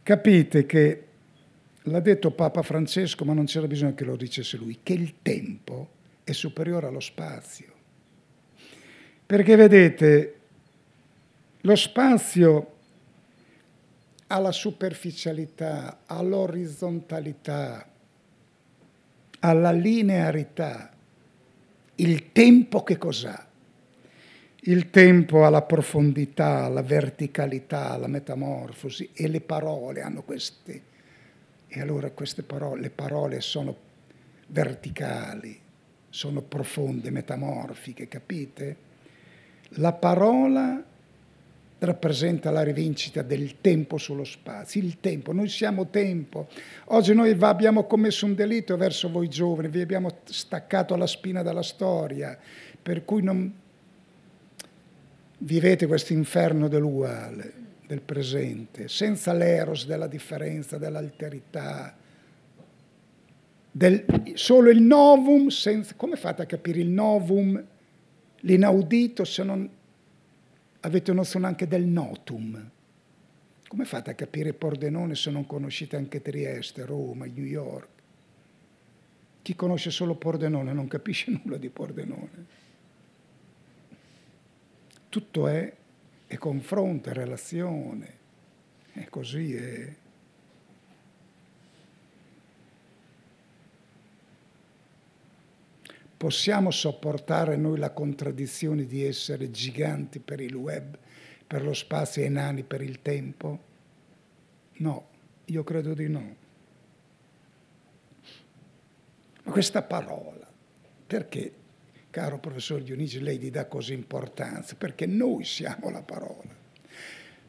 Capite 0.03 0.67
che 0.67 1.05
l'ha 1.83 2.01
detto 2.01 2.33
Papa 2.33 2.63
Francesco, 2.63 3.25
ma 3.25 3.33
non 3.33 3.45
c'era 3.45 3.69
bisogno 3.69 3.95
che 3.95 4.05
lo 4.05 4.17
dicesse 4.17 4.57
lui, 4.57 4.81
che 4.83 4.95
il 4.95 5.15
tempo 5.23 5.91
è 6.25 6.33
superiore 6.33 6.89
allo 6.89 7.01
spazio. 7.01 7.79
Perché 9.27 9.55
vedete, 9.55 10.40
lo 11.63 11.77
spazio 11.77 12.75
alla 14.29 14.53
superficialità, 14.53 16.01
all'orizzontalità, 16.07 17.87
alla 19.41 19.73
linearità. 19.73 20.91
Il 21.97 22.33
tempo 22.33 22.83
che 22.83 22.97
cos'ha? 22.97 23.49
Il 24.63 24.91
tempo 24.91 25.45
alla 25.45 25.63
profondità, 25.63 26.65
alla 26.65 26.83
verticalità, 26.83 27.91
alla 27.91 28.07
metamorfosi 28.07 29.11
e 29.13 29.27
le 29.29 29.41
parole 29.41 30.03
hanno 30.03 30.23
queste. 30.23 30.83
E 31.67 31.81
allora 31.81 32.11
queste 32.11 32.43
parole, 32.43 32.81
le 32.83 32.91
parole 32.91 33.41
sono 33.41 33.77
verticali, 34.49 35.59
sono 36.09 36.43
profonde, 36.43 37.11
metamorfiche, 37.11 38.09
capite? 38.09 38.77
La 39.75 39.93
parola 39.93 40.85
rappresenta 41.81 42.51
la 42.51 42.63
rivincita 42.63 43.23
del 43.23 43.61
tempo 43.61 43.97
sullo 43.97 44.25
spazio, 44.25 44.83
il 44.83 44.99
tempo, 45.01 45.33
noi 45.33 45.49
siamo 45.49 45.89
tempo. 45.89 46.49
Oggi 46.87 47.15
noi 47.15 47.35
abbiamo 47.41 47.85
commesso 47.85 48.27
un 48.27 48.35
delitto 48.35 48.77
verso 48.77 49.11
voi 49.11 49.29
giovani, 49.29 49.69
vi 49.69 49.81
abbiamo 49.81 50.19
staccato 50.25 50.95
la 50.97 51.07
spina 51.07 51.43
dalla 51.43 51.63
storia, 51.63 52.39
per 52.83 53.05
cui 53.05 53.23
non 53.23 53.53
vivete 55.39 55.87
questo 55.87 56.13
inferno 56.13 56.69
dell'uguale, 56.69 57.53
del 57.87 58.03
presente, 58.03 58.89
senza 58.89 59.33
l'eros 59.33 59.87
della 59.87 60.07
differenza, 60.07 60.77
dell'alterità, 60.77 61.97
del, 63.73 64.05
solo 64.35 64.69
il 64.69 64.83
novum, 64.83 65.49
senza, 65.49 65.95
come 65.97 66.17
fate 66.17 66.43
a 66.43 66.47
capire 66.47 66.81
il 66.81 66.89
novum, 66.89 67.63
l'inaudito 68.41 69.25
se 69.25 69.43
non 69.43 69.69
avete 70.81 71.13
nozione 71.13 71.47
anche 71.47 71.67
del 71.67 71.85
notum. 71.85 72.71
Come 73.69 73.85
fate 73.85 74.11
a 74.11 74.15
capire 74.15 74.53
Pordenone 74.53 75.15
se 75.15 75.31
non 75.31 75.47
conoscete 75.47 75.97
anche 75.97 76.21
Trieste, 76.21 76.85
Roma, 76.85 77.27
New 77.27 77.45
York? 77.45 77.89
Chi 79.43 79.55
conosce 79.55 79.91
solo 79.91 80.17
Pordenone 80.17 80.73
non 80.73 80.89
capisce 80.89 81.31
nulla 81.43 81.57
di 81.57 81.71
Pordenone. 81.71 82.59
Tutto 85.09 85.47
è, 85.49 85.73
è 86.27 86.37
confronto, 86.37 87.11
è 87.11 87.13
relazione, 87.13 88.19
è 88.93 89.05
così. 89.09 89.55
È. 89.55 89.97
Possiamo 96.21 96.71
sopportare 96.71 97.57
noi 97.57 97.79
la 97.79 97.93
contraddizione 97.93 98.85
di 98.85 99.03
essere 99.07 99.51
giganti 99.51 100.19
per 100.19 100.39
il 100.43 100.55
web, 100.55 100.99
per 101.47 101.63
lo 101.63 101.73
spazio 101.73 102.23
e 102.23 102.29
nani 102.29 102.63
per 102.63 102.83
il 102.83 103.01
tempo? 103.01 103.59
No, 104.73 105.09
io 105.47 105.65
credo 105.65 105.95
di 105.95 106.09
no. 106.11 106.37
Ma 109.45 109.51
questa 109.51 109.81
parola, 109.81 110.47
perché, 111.07 111.55
caro 112.11 112.39
professor 112.39 112.83
Dionigi, 112.83 113.19
lei 113.23 113.39
gli 113.39 113.51
dà 113.51 113.65
così 113.65 113.95
importanza? 113.95 114.75
Perché 114.77 115.07
noi 115.07 115.47
siamo 115.47 115.89
la 115.89 116.03
parola. 116.03 116.55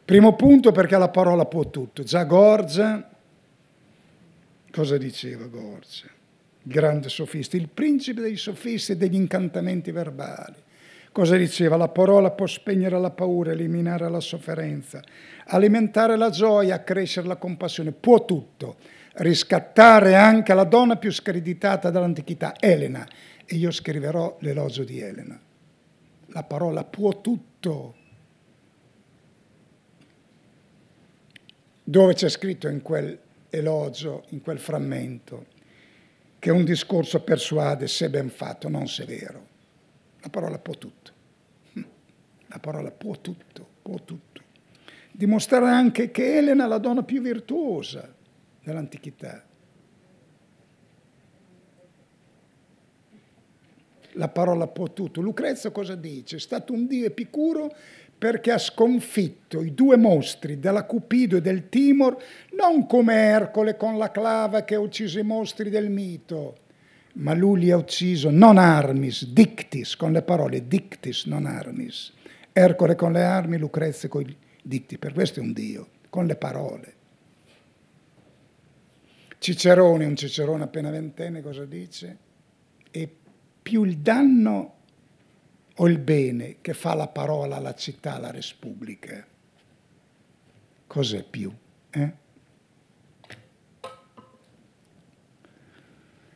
Primo 0.05 0.33
punto 0.37 0.71
perché 0.71 0.97
la 0.97 1.09
parola 1.09 1.43
può 1.43 1.69
tutto. 1.69 2.03
Già 2.03 2.23
Gorgia, 2.23 3.05
cosa 4.71 4.97
diceva 4.97 5.47
Gorgia? 5.47 6.19
Grande 6.63 7.09
sofista, 7.09 7.57
il 7.57 7.69
principe 7.69 8.21
dei 8.21 8.37
sofisti 8.37 8.93
e 8.93 8.97
degli 8.97 9.15
incantamenti 9.15 9.91
verbali. 9.91 10.55
Cosa 11.11 11.35
diceva? 11.35 11.75
La 11.75 11.89
parola 11.89 12.31
può 12.31 12.47
spegnere 12.47 12.97
la 12.97 13.09
paura, 13.09 13.51
eliminare 13.51 14.09
la 14.09 14.21
sofferenza, 14.21 15.01
alimentare 15.47 16.15
la 16.15 16.29
gioia, 16.29 16.75
accrescere 16.75 17.27
la 17.27 17.35
compassione, 17.35 17.91
può 17.91 18.23
tutto, 18.23 18.77
riscattare 19.15 20.15
anche 20.15 20.53
la 20.53 20.63
donna 20.63 20.95
più 20.95 21.11
screditata 21.11 21.89
dell'antichità, 21.89 22.55
Elena. 22.57 23.05
E 23.45 23.55
io 23.55 23.71
scriverò 23.71 24.37
l'elogio 24.39 24.85
di 24.85 25.01
Elena. 25.01 25.37
La 26.27 26.43
parola 26.43 26.85
può 26.85 27.19
tutto. 27.19 27.95
Dove 31.83 32.13
c'è 32.13 32.29
scritto 32.29 32.69
in 32.69 32.81
quel 32.81 33.19
elogio, 33.49 34.23
in 34.29 34.41
quel 34.41 34.59
frammento? 34.59 35.59
Che 36.41 36.49
un 36.49 36.63
discorso 36.63 37.21
persuade 37.21 37.87
se 37.87 38.09
ben 38.09 38.31
fatto, 38.31 38.67
non 38.67 38.87
se 38.87 39.05
vero. 39.05 39.47
La 40.21 40.29
parola 40.29 40.57
può 40.57 40.73
tutto. 40.73 41.11
La 42.47 42.57
parola 42.57 42.89
può 42.89 43.13
tutto. 43.21 43.67
può 43.83 43.99
tutto. 44.03 44.41
Dimostrare 45.11 45.69
anche 45.69 46.09
che 46.09 46.37
Elena 46.37 46.65
è 46.65 46.67
la 46.67 46.79
donna 46.79 47.03
più 47.03 47.21
virtuosa 47.21 48.11
dell'antichità. 48.63 49.45
La 54.13 54.27
parola 54.29 54.65
può 54.65 54.91
tutto. 54.91 55.21
Lucrezia 55.21 55.69
cosa 55.69 55.93
dice? 55.93 56.37
È 56.37 56.39
stato 56.39 56.73
un 56.73 56.87
dio 56.87 57.05
epicuro 57.05 57.71
perché 58.21 58.51
ha 58.51 58.59
sconfitto 58.59 59.63
i 59.63 59.73
due 59.73 59.97
mostri 59.97 60.59
della 60.59 60.83
Cupido 60.83 61.37
e 61.37 61.41
del 61.41 61.69
Timor, 61.69 62.21
non 62.55 62.85
come 62.85 63.15
Ercole 63.15 63.75
con 63.77 63.97
la 63.97 64.11
clava 64.11 64.63
che 64.63 64.75
ha 64.75 64.79
ucciso 64.79 65.17
i 65.17 65.23
mostri 65.23 65.71
del 65.71 65.89
mito, 65.89 66.55
ma 67.13 67.33
lui 67.33 67.61
li 67.61 67.71
ha 67.71 67.77
ucciso 67.77 68.29
non 68.29 68.59
armis, 68.59 69.25
dictis, 69.25 69.95
con 69.95 70.11
le 70.11 70.21
parole 70.21 70.67
dictis, 70.67 71.25
non 71.25 71.47
armis. 71.47 72.13
Ercole 72.53 72.93
con 72.93 73.11
le 73.11 73.23
armi, 73.23 73.57
Lucrezia 73.57 74.07
con 74.07 74.21
i 74.21 74.37
dicti, 74.61 74.99
per 74.99 75.13
questo 75.13 75.39
è 75.39 75.41
un 75.41 75.53
dio, 75.53 75.87
con 76.11 76.27
le 76.27 76.35
parole. 76.35 76.93
Cicerone, 79.39 80.05
un 80.05 80.15
Cicerone 80.15 80.61
appena 80.61 80.91
ventenne, 80.91 81.41
cosa 81.41 81.65
dice? 81.65 82.17
È 82.91 83.09
più 83.63 83.83
il 83.83 83.97
danno 83.97 84.75
o 85.81 85.87
il 85.87 85.97
bene 85.97 86.57
che 86.61 86.73
fa 86.73 86.93
la 86.93 87.07
parola 87.07 87.55
alla 87.55 87.73
città, 87.73 88.15
alla 88.15 88.29
Repubblica? 88.29 89.25
Cos'è 90.85 91.23
più? 91.23 91.51
Eh? 91.89 92.13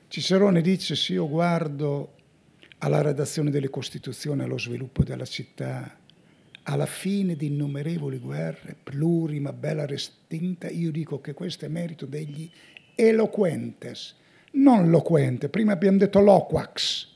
Cicerone 0.08 0.62
dice 0.62 0.96
se 0.96 1.14
io 1.14 1.30
guardo 1.30 2.14
alla 2.80 3.02
redazione 3.02 3.52
delle 3.52 3.70
Costituzioni, 3.70 4.42
allo 4.42 4.58
sviluppo 4.58 5.04
della 5.04 5.26
città, 5.26 5.96
alla 6.64 6.88
fine 6.88 7.36
di 7.36 7.48
innumerevoli 7.48 8.18
guerre, 8.18 8.76
plurima, 8.82 9.54
bella 9.54 9.86
restinta, 9.86 10.70
io 10.70 10.90
dico 10.90 11.22
che 11.22 11.34
questo 11.36 11.66
è 11.66 11.68
merito 11.68 12.08
degli 12.08 12.50
eloquentes, 12.96 14.16
non 14.54 14.90
loquente, 14.90 15.50
prima 15.50 15.74
abbiamo 15.74 15.98
detto 15.98 16.20
loquax, 16.20 17.10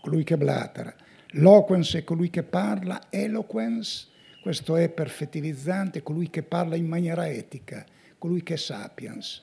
colui 0.00 0.24
che 0.24 0.38
blatera, 0.38 0.94
loquens 1.34 1.94
è 1.94 2.04
colui 2.04 2.30
che 2.30 2.42
parla, 2.42 3.06
eloquens, 3.10 4.10
questo 4.42 4.76
è 4.76 4.88
perfettivizzante, 4.88 6.02
colui 6.02 6.28
che 6.28 6.42
parla 6.42 6.76
in 6.76 6.86
maniera 6.86 7.28
etica, 7.28 7.84
colui 8.18 8.42
che 8.42 8.54
è 8.54 8.58
sapiens. 8.58 9.42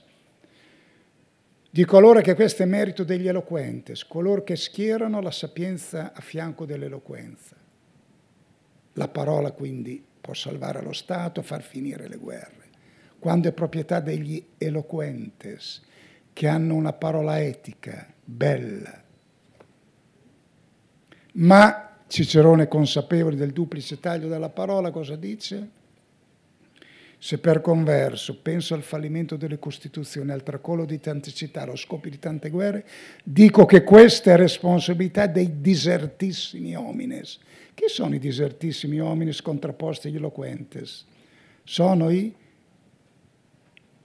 Dico 1.69 1.97
allora 1.97 2.21
che 2.21 2.35
questo 2.35 2.63
è 2.63 2.65
merito 2.65 3.03
degli 3.03 3.27
eloquentes, 3.27 4.05
coloro 4.05 4.43
che 4.43 4.55
schierano 4.55 5.21
la 5.21 5.31
sapienza 5.31 6.11
a 6.13 6.19
fianco 6.19 6.65
dell'eloquenza. 6.65 7.55
La 8.93 9.07
parola 9.07 9.51
quindi 9.51 10.03
può 10.19 10.33
salvare 10.33 10.81
lo 10.81 10.91
Stato, 10.91 11.41
far 11.41 11.61
finire 11.61 12.07
le 12.07 12.17
guerre. 12.17 12.69
Quando 13.19 13.47
è 13.47 13.53
proprietà 13.53 14.01
degli 14.01 14.43
eloquentes, 14.57 15.81
che 16.33 16.47
hanno 16.47 16.75
una 16.75 16.93
parola 16.93 17.41
etica, 17.41 18.11
bella. 18.23 19.01
Ma 21.34 21.97
Cicerone, 22.07 22.67
consapevole 22.67 23.38
del 23.38 23.51
duplice 23.51 23.99
taglio 23.99 24.27
della 24.27 24.49
parola, 24.49 24.91
cosa 24.91 25.15
dice? 25.15 25.79
Se 27.17 27.38
per 27.38 27.61
converso 27.61 28.41
penso 28.41 28.73
al 28.73 28.82
fallimento 28.82 29.38
delle 29.38 29.59
Costituzioni, 29.59 30.32
al 30.32 30.43
tracollo 30.43 30.86
di 30.86 30.99
tante 30.99 31.32
città, 31.32 31.61
allo 31.61 31.75
scoppio 31.75 32.09
di 32.09 32.19
tante 32.19 32.49
guerre, 32.49 32.86
dico 33.23 33.65
che 33.65 33.84
questa 33.84 34.32
è 34.32 34.36
responsabilità 34.36 35.27
dei 35.27 35.61
disertissimi 35.61 36.75
homines. 36.75 37.39
Chi 37.75 37.86
sono 37.88 38.15
i 38.15 38.19
disertissimi 38.19 38.99
homines 38.99 39.41
contrapposti 39.41 40.07
agli 40.07 40.15
eloquentes? 40.15 41.05
Sono 41.63 42.09
i, 42.09 42.34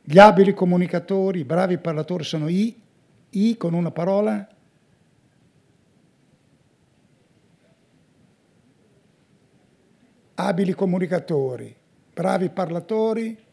gli 0.02 0.18
abili 0.18 0.54
comunicatori, 0.54 1.40
i 1.40 1.44
bravi 1.44 1.78
parlatori, 1.78 2.22
sono 2.22 2.48
i, 2.48 2.78
i 3.30 3.56
con 3.56 3.74
una 3.74 3.90
parola? 3.90 4.46
Abili 10.38 10.74
comunicatori 10.74 11.84
bravi 12.16 12.48
parlatori. 12.48 13.44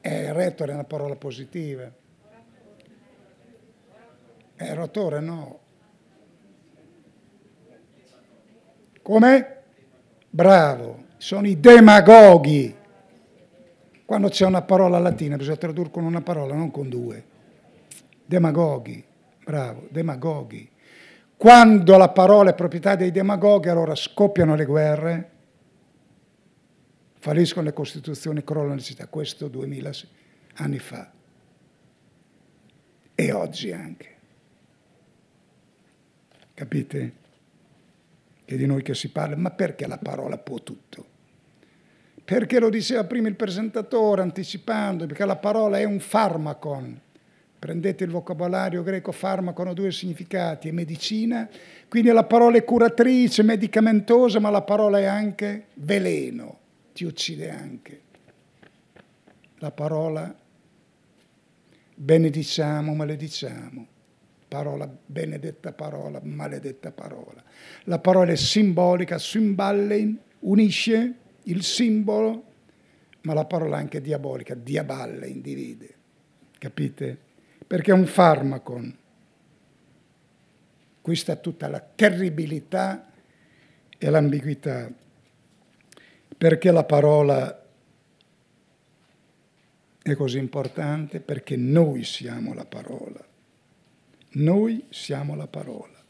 Eh, 0.00 0.32
rettore 0.32 0.70
è 0.70 0.74
una 0.74 0.84
parola 0.84 1.16
positiva. 1.16 1.90
Eh, 4.54 4.74
rotore 4.74 5.18
no. 5.18 5.58
Come? 9.02 9.62
Bravo, 10.30 11.06
sono 11.16 11.48
i 11.48 11.58
demagoghi. 11.58 12.72
Quando 14.04 14.28
c'è 14.28 14.46
una 14.46 14.62
parola 14.62 15.00
latina 15.00 15.34
bisogna 15.34 15.56
tradurre 15.56 15.90
con 15.90 16.04
una 16.04 16.20
parola, 16.20 16.54
non 16.54 16.70
con 16.70 16.88
due. 16.88 17.24
Demagoghi, 18.24 19.04
bravo, 19.44 19.88
demagoghi. 19.90 20.70
Quando 21.36 21.98
la 21.98 22.08
parola 22.08 22.50
è 22.50 22.54
proprietà 22.54 22.96
dei 22.96 23.10
demagoghi, 23.10 23.68
allora 23.68 23.94
scoppiano 23.94 24.54
le 24.54 24.64
guerre, 24.64 25.30
falliscono 27.18 27.66
le 27.66 27.74
costituzioni, 27.74 28.42
crollano 28.42 28.76
le 28.76 28.80
città. 28.80 29.06
Questo 29.06 29.48
duemila 29.48 29.90
anni 30.54 30.78
fa. 30.78 31.12
E 33.14 33.32
oggi 33.32 33.70
anche. 33.70 34.14
Capite? 36.54 37.12
Che 38.44 38.56
di 38.56 38.66
noi 38.66 38.82
che 38.82 38.94
si 38.94 39.10
parla, 39.10 39.36
ma 39.36 39.50
perché 39.50 39.86
la 39.86 39.98
parola 39.98 40.38
può 40.38 40.58
tutto? 40.60 41.14
Perché 42.24 42.58
lo 42.58 42.70
diceva 42.70 43.04
prima 43.04 43.28
il 43.28 43.36
presentatore 43.36 44.22
anticipando, 44.22 45.06
perché 45.06 45.26
la 45.26 45.36
parola 45.36 45.78
è 45.78 45.84
un 45.84 46.00
farmacon 46.00 47.00
Prendete 47.66 48.04
il 48.04 48.10
vocabolario 48.10 48.84
greco 48.84 49.10
farmaco, 49.10 49.62
hanno 49.62 49.74
due 49.74 49.90
significati, 49.90 50.70
medicina, 50.70 51.50
quindi 51.88 52.12
la 52.12 52.22
parola 52.22 52.58
è 52.58 52.62
curatrice, 52.62 53.42
medicamentosa, 53.42 54.38
ma 54.38 54.50
la 54.50 54.62
parola 54.62 55.00
è 55.00 55.04
anche 55.04 55.66
veleno, 55.74 56.58
ti 56.92 57.02
uccide 57.02 57.50
anche. 57.50 58.00
La 59.58 59.72
parola 59.72 60.32
benediciamo, 61.92 62.94
malediciamo. 62.94 63.86
Parola, 64.46 64.88
benedetta 65.04 65.72
parola, 65.72 66.20
maledetta 66.22 66.92
parola. 66.92 67.42
La 67.86 67.98
parola 67.98 68.30
è 68.30 68.36
simbolica, 68.36 69.18
simballein, 69.18 70.16
unisce 70.38 71.14
il 71.42 71.64
simbolo, 71.64 72.44
ma 73.22 73.34
la 73.34 73.44
parola 73.44 73.78
è 73.78 73.80
anche 73.80 74.00
diabolica, 74.00 74.54
diaballe, 74.54 75.26
individe. 75.26 75.94
Capite? 76.58 77.24
Perché 77.66 77.90
è 77.90 77.94
un 77.94 78.06
farmaco. 78.06 78.80
Qui 81.00 81.16
sta 81.16 81.36
tutta 81.36 81.68
la 81.68 81.80
terribilità 81.80 83.10
e 83.98 84.10
l'ambiguità, 84.10 84.90
perché 86.36 86.70
la 86.70 86.84
parola 86.84 87.64
è 90.02 90.14
così 90.14 90.38
importante? 90.38 91.20
Perché 91.20 91.56
noi 91.56 92.04
siamo 92.04 92.54
la 92.54 92.64
parola. 92.64 93.24
Noi 94.32 94.86
siamo 94.90 95.34
la 95.34 95.46
parola. 95.46 96.04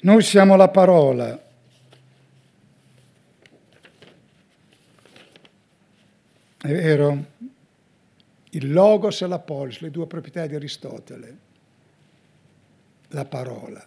Noi 0.00 0.22
siamo 0.22 0.56
la 0.56 0.68
parola. 0.68 1.42
È 6.60 6.68
vero? 6.68 7.32
Il 8.54 8.72
logos 8.72 9.20
e 9.22 9.26
la 9.26 9.38
polis, 9.38 9.80
le 9.80 9.90
due 9.90 10.06
proprietà 10.06 10.46
di 10.46 10.54
Aristotele, 10.54 11.38
la 13.08 13.24
parola. 13.24 13.84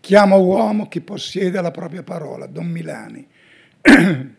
Chiama 0.00 0.36
uomo 0.36 0.88
chi 0.88 1.00
possiede 1.00 1.60
la 1.60 1.70
propria 1.70 2.02
parola, 2.02 2.46
Don 2.46 2.66
Milani. 2.66 3.26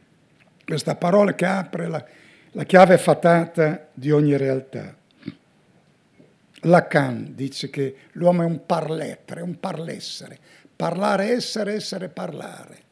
Questa 0.66 0.96
parola 0.96 1.36
che 1.36 1.46
apre 1.46 1.88
la, 1.88 2.04
la 2.52 2.64
chiave 2.64 2.98
fatata 2.98 3.90
di 3.94 4.12
ogni 4.12 4.36
realtà. 4.38 4.96
Lacan 6.62 7.36
dice 7.36 7.70
che 7.70 7.96
l'uomo 8.14 8.42
è 8.42 8.46
un 8.46 8.66
parlettere, 8.66 9.42
un 9.42 9.60
parlessere. 9.60 10.40
Parlare, 10.76 11.32
essere, 11.32 11.74
essere, 11.74 12.10
parlare 12.10 12.86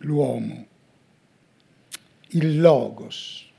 l'uomo, 0.00 0.66
il 2.28 2.60
logos, 2.60 3.50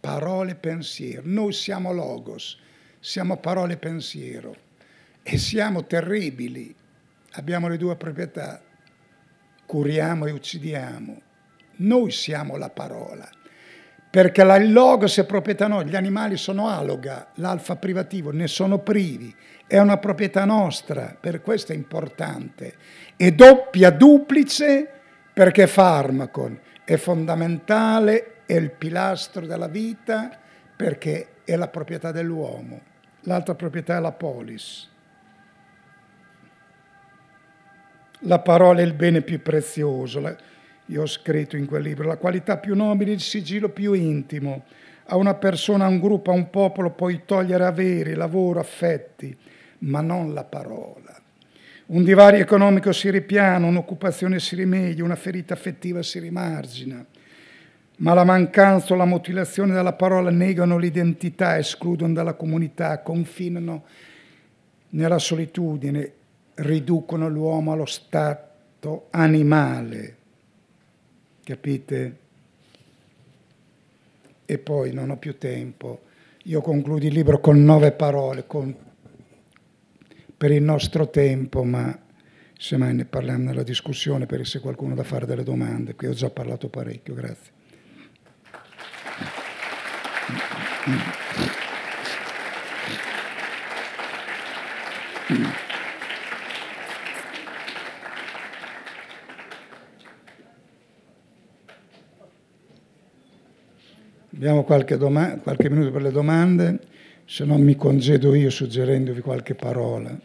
parole 0.00 0.52
e 0.52 0.54
pensiero. 0.56 1.22
Noi 1.24 1.52
siamo 1.52 1.92
logos, 1.92 2.58
siamo 2.98 3.36
parole 3.36 3.74
e 3.74 3.76
pensiero 3.76 4.56
e 5.22 5.38
siamo 5.38 5.84
terribili. 5.84 6.74
Abbiamo 7.32 7.68
le 7.68 7.76
due 7.76 7.96
proprietà, 7.96 8.62
curiamo 9.66 10.26
e 10.26 10.32
uccidiamo. 10.32 11.22
Noi 11.76 12.10
siamo 12.10 12.56
la 12.56 12.70
parola. 12.70 13.28
perché 14.10 14.42
la 14.42 14.58
logos 14.58 15.18
è 15.18 15.26
proprietà 15.26 15.66
nostra, 15.66 15.90
gli 15.90 15.96
animali 15.96 16.38
sono 16.38 16.68
aloga, 16.68 17.28
l'alfa 17.34 17.76
privativo, 17.76 18.30
ne 18.30 18.46
sono 18.46 18.78
privi, 18.78 19.34
è 19.66 19.78
una 19.78 19.98
proprietà 19.98 20.46
nostra, 20.46 21.14
per 21.18 21.42
questo 21.42 21.72
è 21.72 21.74
importante. 21.74 22.74
E 23.16 23.32
doppia, 23.32 23.90
duplice, 23.90 24.97
perché 25.38 25.68
farmaco 25.68 26.58
è 26.82 26.96
fondamentale, 26.96 28.42
è 28.44 28.54
il 28.54 28.72
pilastro 28.72 29.46
della 29.46 29.68
vita, 29.68 30.36
perché 30.74 31.28
è 31.44 31.54
la 31.54 31.68
proprietà 31.68 32.10
dell'uomo. 32.10 32.80
L'altra 33.20 33.54
proprietà 33.54 33.98
è 33.98 34.00
la 34.00 34.10
polis. 34.10 34.90
La 38.22 38.40
parola 38.40 38.80
è 38.80 38.82
il 38.82 38.94
bene 38.94 39.20
più 39.20 39.40
prezioso. 39.40 40.36
Io 40.86 41.02
ho 41.02 41.06
scritto 41.06 41.56
in 41.56 41.66
quel 41.66 41.84
libro, 41.84 42.08
la 42.08 42.16
qualità 42.16 42.56
più 42.56 42.74
nobile, 42.74 43.12
il 43.12 43.20
sigillo 43.20 43.68
più 43.68 43.92
intimo. 43.92 44.64
A 45.04 45.14
una 45.14 45.34
persona, 45.34 45.84
a 45.84 45.88
un 45.88 46.00
gruppo, 46.00 46.32
a 46.32 46.34
un 46.34 46.50
popolo 46.50 46.90
puoi 46.90 47.22
togliere 47.24 47.64
averi, 47.64 48.14
lavoro, 48.14 48.58
affetti, 48.58 49.38
ma 49.82 50.00
non 50.00 50.34
la 50.34 50.42
parola. 50.42 51.07
Un 51.90 52.04
divario 52.04 52.42
economico 52.42 52.92
si 52.92 53.08
ripiana, 53.08 53.66
un'occupazione 53.66 54.40
si 54.40 54.54
rimedia, 54.54 55.02
una 55.02 55.16
ferita 55.16 55.54
affettiva 55.54 56.02
si 56.02 56.18
rimargina. 56.18 57.02
Ma 57.96 58.12
la 58.12 58.24
mancanza 58.24 58.92
o 58.92 58.96
la 58.96 59.06
mutilazione 59.06 59.72
della 59.72 59.94
parola 59.94 60.28
negano 60.30 60.76
l'identità, 60.76 61.56
escludono 61.56 62.12
dalla 62.12 62.34
comunità, 62.34 63.00
confinano 63.00 63.84
nella 64.90 65.18
solitudine, 65.18 66.12
riducono 66.56 67.26
l'uomo 67.26 67.72
allo 67.72 67.86
stato 67.86 69.06
animale. 69.12 70.16
Capite? 71.42 72.16
E 74.44 74.58
poi 74.58 74.92
non 74.92 75.08
ho 75.08 75.16
più 75.16 75.38
tempo. 75.38 76.02
Io 76.44 76.60
concludo 76.60 77.06
il 77.06 77.14
libro 77.14 77.40
con 77.40 77.64
nove 77.64 77.92
parole 77.92 78.46
con, 78.46 78.76
per 80.38 80.52
il 80.52 80.62
nostro 80.62 81.10
tempo, 81.10 81.64
ma 81.64 81.98
semmai 82.56 82.94
ne 82.94 83.04
parliamo 83.04 83.42
nella 83.42 83.64
discussione 83.64 84.24
per 84.26 84.46
se 84.46 84.60
qualcuno 84.60 84.94
da 84.94 85.02
fare 85.02 85.26
delle 85.26 85.42
domande. 85.42 85.96
Qui 85.96 86.06
ho 86.06 86.12
già 86.12 86.30
parlato 86.30 86.68
parecchio, 86.68 87.12
grazie. 87.12 87.56
Abbiamo 104.32 104.62
qualche, 104.62 104.96
doma- 104.96 105.36
qualche 105.38 105.68
minuto 105.68 105.90
per 105.90 106.02
le 106.02 106.12
domande, 106.12 106.78
se 107.30 107.44
no 107.44 107.58
mi 107.58 107.76
congedo 107.76 108.34
io 108.34 108.48
suggerendovi 108.48 109.20
qualche 109.20 109.54
parola 109.54 110.18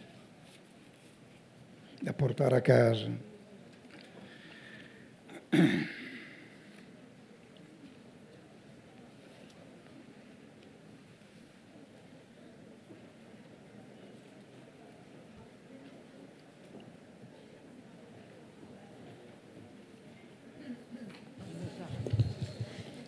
da 2.00 2.14
portare 2.14 2.56
a 2.56 2.60
casa. 2.62 3.10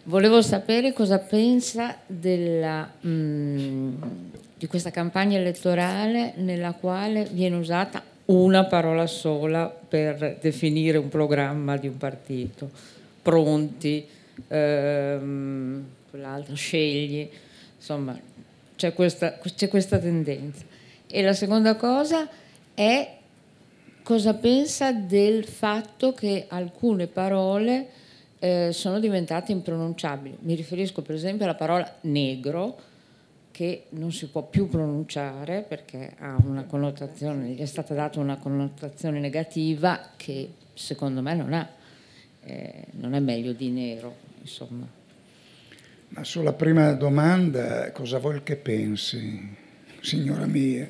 Volevo 0.09 0.41
sapere 0.41 0.93
cosa 0.93 1.19
pensa 1.19 1.97
della, 2.07 2.89
mh, 3.01 3.09
mm, 3.09 3.95
di 4.57 4.69
questa 4.69 4.93
campagna 4.93 5.37
elettorale 5.37 6.35
nella 6.37 6.75
quale 6.75 7.27
viene 7.33 7.57
usata 7.57 8.05
una 8.27 8.67
parola 8.67 9.09
sola 9.09 9.67
per 9.67 10.39
definire 10.41 10.97
un 10.99 11.09
programma 11.09 11.77
di 11.77 11.89
un 11.89 11.97
partito. 11.97 12.71
Pronti, 13.21 14.07
ehm, 14.47 15.85
quell'altro 16.09 16.55
scegli, 16.55 17.29
insomma 17.77 18.17
c'è 18.77 18.95
questa, 18.95 19.41
c'è 19.57 19.67
questa 19.67 19.99
tendenza. 19.99 20.63
E 21.09 21.21
la 21.21 21.33
seconda 21.33 21.75
cosa 21.75 22.29
è 22.75 23.13
cosa 24.05 24.35
pensa 24.35 24.93
del 24.93 25.45
fatto 25.45 26.13
che 26.13 26.45
alcune 26.47 27.09
parole 27.09 28.05
eh, 28.39 28.71
sono 28.73 29.01
diventate 29.01 29.53
impronunciabili. 29.53 30.39
Mi 30.41 30.55
riferisco 30.55 31.03
per 31.03 31.15
esempio 31.15 31.45
alla 31.45 31.55
parola 31.55 31.97
negro, 32.03 32.79
che 33.57 33.85
non 33.91 34.13
si 34.13 34.27
può 34.27 34.43
più 34.43 34.69
pronunciare 34.69 35.65
perché 35.67 36.15
gli 36.19 37.59
è 37.59 37.65
stata 37.65 37.95
data 37.95 38.21
una 38.21 38.37
connotazione 38.37 39.19
negativa 39.19 40.11
che 40.15 40.51
secondo 40.75 41.23
me 41.23 41.35
non 41.35 41.55
ha, 41.55 41.67
eh, 42.45 42.85
non 42.91 43.15
è 43.15 43.19
meglio 43.19 43.55
di 43.55 43.71
nero, 43.71 44.15
insomma. 44.43 44.87
Ma 46.09 46.23
sulla 46.23 46.53
prima 46.53 46.93
domanda, 46.93 47.91
cosa 47.93 48.19
vuol 48.19 48.43
che 48.43 48.57
pensi, 48.57 49.57
signora 50.03 50.45
mia? 50.45 50.87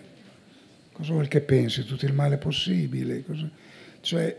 Cosa 0.91 1.13
vuol 1.13 1.29
che 1.29 1.43
pensi? 1.43 1.85
Tutto 1.85 2.05
il 2.05 2.15
male 2.15 2.37
possibile? 2.37 3.23
Cosa... 3.23 3.49
Cioè, 4.01 4.37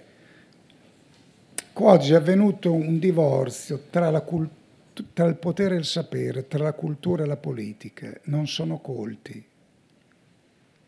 Oggi 1.80 2.14
è 2.14 2.16
avvenuto 2.16 2.74
un 2.74 2.98
divorzio 2.98 3.84
tra, 3.92 4.10
cult- 4.22 5.14
tra, 5.14 5.28
il 5.28 5.36
potere 5.36 5.76
e 5.76 5.78
il 5.78 5.86
sapere, 5.86 6.48
tra 6.48 6.64
la 6.64 6.74
cultura 6.74 7.24
e 7.24 7.28
la 7.28 7.38
politica. 7.38 8.20
Non 8.24 8.48
sono 8.48 8.80
colti. 8.80 9.46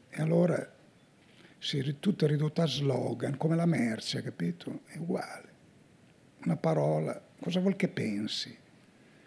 E 0.09 0.21
allora 0.21 0.67
si, 1.59 1.97
tutto 1.99 2.25
è 2.25 2.27
ridotto 2.27 2.63
a 2.63 2.65
slogan, 2.65 3.37
come 3.37 3.55
la 3.55 3.67
merce, 3.67 4.23
capito? 4.23 4.79
È 4.87 4.97
uguale. 4.97 5.47
Una 6.45 6.57
parola, 6.57 7.21
cosa 7.39 7.59
vuol 7.59 7.75
che 7.75 7.87
pensi? 7.87 8.57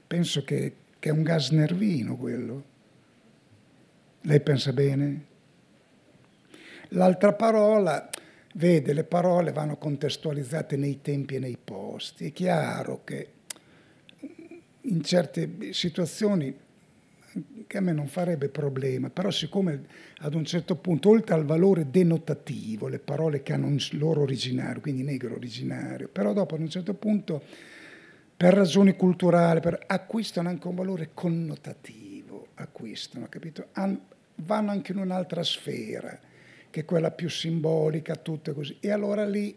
Penso 0.04 0.42
che, 0.42 0.74
che 0.98 1.08
è 1.10 1.12
un 1.12 1.22
gas 1.22 1.50
nervino 1.50 2.16
quello. 2.16 2.64
Lei 4.22 4.40
pensa 4.40 4.72
bene? 4.72 5.26
L'altra 6.88 7.32
parola 7.32 8.10
Vede, 8.54 8.92
le 8.92 9.04
parole 9.04 9.50
vanno 9.50 9.76
contestualizzate 9.76 10.76
nei 10.76 11.00
tempi 11.00 11.36
e 11.36 11.38
nei 11.38 11.56
posti. 11.62 12.26
È 12.26 12.32
chiaro 12.32 13.00
che 13.02 13.28
in 14.82 15.02
certe 15.02 15.72
situazioni 15.72 16.54
che 17.66 17.78
a 17.78 17.80
me 17.80 17.92
non 17.92 18.08
farebbe 18.08 18.50
problema, 18.50 19.08
però 19.08 19.30
siccome 19.30 19.84
ad 20.18 20.34
un 20.34 20.44
certo 20.44 20.76
punto, 20.76 21.08
oltre 21.08 21.34
al 21.34 21.46
valore 21.46 21.90
denotativo, 21.90 22.88
le 22.88 22.98
parole 22.98 23.42
che 23.42 23.54
hanno 23.54 23.68
un 23.68 23.78
loro 23.92 24.20
originario, 24.20 24.82
quindi 24.82 25.02
negro 25.02 25.34
originario, 25.34 26.08
però 26.08 26.34
dopo 26.34 26.54
ad 26.54 26.60
un 26.60 26.68
certo 26.68 26.92
punto, 26.92 27.42
per 28.36 28.52
ragioni 28.52 28.94
culturali, 28.96 29.60
per, 29.60 29.82
acquistano 29.86 30.50
anche 30.50 30.68
un 30.68 30.74
valore 30.74 31.10
connotativo, 31.14 32.48
acquistano, 32.56 33.28
capito? 33.30 33.68
An, 33.72 33.98
vanno 34.34 34.70
anche 34.70 34.92
in 34.92 34.98
un'altra 34.98 35.42
sfera 35.42 36.20
che 36.72 36.80
è 36.80 36.84
quella 36.86 37.10
più 37.10 37.28
simbolica, 37.28 38.16
tutte 38.16 38.54
così. 38.54 38.78
E 38.80 38.90
allora 38.90 39.26
lì, 39.26 39.54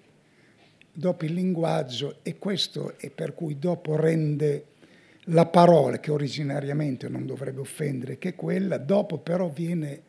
dopo 0.91 1.23
il 1.23 1.33
linguaggio, 1.33 2.17
e 2.23 2.37
questo 2.37 2.97
è 2.97 3.09
per 3.09 3.33
cui 3.33 3.57
dopo 3.57 3.95
rende 3.95 4.65
la 5.29 5.45
parola 5.45 5.97
che 6.01 6.11
originariamente 6.11 7.07
non 7.07 7.25
dovrebbe 7.25 7.61
offendere, 7.61 8.17
che 8.17 8.29
è 8.29 8.35
quella, 8.35 8.77
dopo 8.77 9.17
però 9.17 9.49
viene 9.49 10.01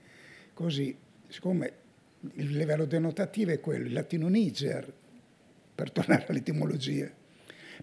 così, 0.53 0.95
siccome 1.29 1.73
il 2.35 2.57
livello 2.57 2.87
denotativo 2.87 3.53
è 3.53 3.61
quello, 3.61 3.87
il 3.87 3.93
latino 3.93 4.27
niger, 4.27 4.93
per 5.77 5.93
tornare 5.93 6.27
all'etimologia. 6.29 7.09